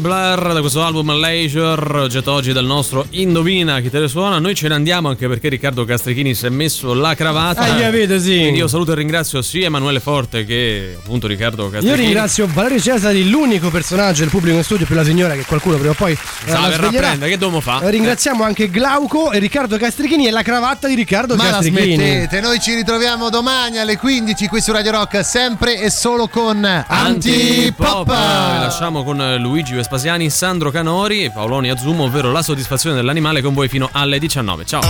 Blur 0.00 0.52
da 0.52 0.60
questo 0.60 0.82
album 0.82 1.12
Leisure, 1.18 1.98
oggetto 2.00 2.32
oggi 2.32 2.52
del 2.52 2.64
nostro 2.64 3.06
Indovina 3.10 3.80
chi 3.80 3.90
te 3.90 3.98
le 4.00 4.08
suona. 4.08 4.38
Noi 4.38 4.54
ce 4.54 4.68
ne 4.68 4.74
andiamo 4.74 5.08
anche 5.08 5.28
perché 5.28 5.48
Riccardo 5.48 5.84
Castrichini 5.84 6.34
si 6.34 6.46
è 6.46 6.48
messo 6.48 6.94
la 6.94 7.14
cravatta. 7.14 7.60
Ah, 7.62 7.74
capito, 7.76 8.18
sì. 8.18 8.36
Quindi 8.38 8.58
io 8.58 8.68
saluto 8.68 8.92
e 8.92 8.94
ringrazio 8.96 9.42
sia 9.42 9.66
Emanuele 9.66 10.00
Forte 10.00 10.44
che 10.44 10.96
appunto 10.98 11.26
Riccardo 11.26 11.64
Io 11.64 11.70
Castrichini. 11.70 12.02
ringrazio 12.02 12.48
Valerio 12.52 12.80
Cesari, 12.80 13.28
l'unico 13.28 13.70
personaggio 13.70 14.20
del 14.20 14.30
pubblico 14.30 14.56
in 14.56 14.64
studio 14.64 14.86
più 14.86 14.94
la 14.94 15.04
signora 15.04 15.34
che 15.34 15.44
qualcuno 15.44 15.76
prima 15.76 15.90
o 15.92 15.94
poi 15.94 16.12
eh, 16.12 16.52
la 16.52 16.68
verrà 16.68 16.86
a 16.88 16.90
prendere, 16.90 17.30
che 17.30 17.38
dobbiamo 17.38 17.60
fare? 17.60 17.86
Eh, 17.86 17.90
Ringraziamo 17.90 18.42
anche 18.44 18.68
Glauco 18.70 19.30
e 19.32 19.38
Riccardo 19.38 19.76
Castrichini 19.76 20.26
e 20.26 20.30
la 20.30 20.42
cravatta 20.42 20.88
di 20.88 20.94
Riccardo 20.94 21.36
Ma 21.36 21.44
la 21.44 21.50
Castrichini. 21.52 21.94
smettete, 21.94 22.40
noi 22.40 22.60
ci 22.60 22.74
ritroviamo 22.74 23.28
domani 23.30 23.78
alle 23.78 23.96
15 23.96 24.46
qui 24.48 24.60
su 24.60 24.72
Radio 24.72 24.92
Rock, 24.92 25.24
sempre 25.24 25.78
e 25.80 25.90
solo 25.90 26.28
con 26.28 26.64
Antipop! 26.64 27.80
Antipop. 27.86 28.08
lasciamo 28.08 29.04
con 29.04 29.20
eh, 29.20 29.38
Luigi 29.38 29.74
Vespasiani, 29.82 30.30
Sandro 30.30 30.70
Canori 30.70 31.24
e 31.24 31.32
Paoloni 31.32 31.68
Azzumo, 31.68 32.04
ovvero 32.04 32.30
la 32.30 32.40
soddisfazione 32.40 32.94
dell'animale 32.94 33.42
con 33.42 33.52
voi 33.52 33.66
fino 33.68 33.88
alle 33.90 34.20
19. 34.20 34.64
Ciao! 34.64 34.80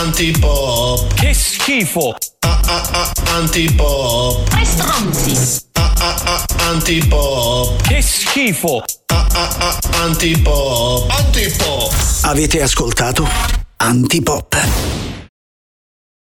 Antipop. 0.00 1.14
Che 1.14 1.32
schifo. 1.32 2.16
Antipop. 3.28 4.48
Tre 4.48 4.64
stronzi. 4.64 5.60
Antipop. 6.58 7.82
Che 7.82 8.02
schifo. 8.02 8.82
Antipop. 9.92 11.10
Antipop. 11.10 11.92
Avete 12.22 12.62
ascoltato 12.62 13.28
Antipop. 13.76 15.29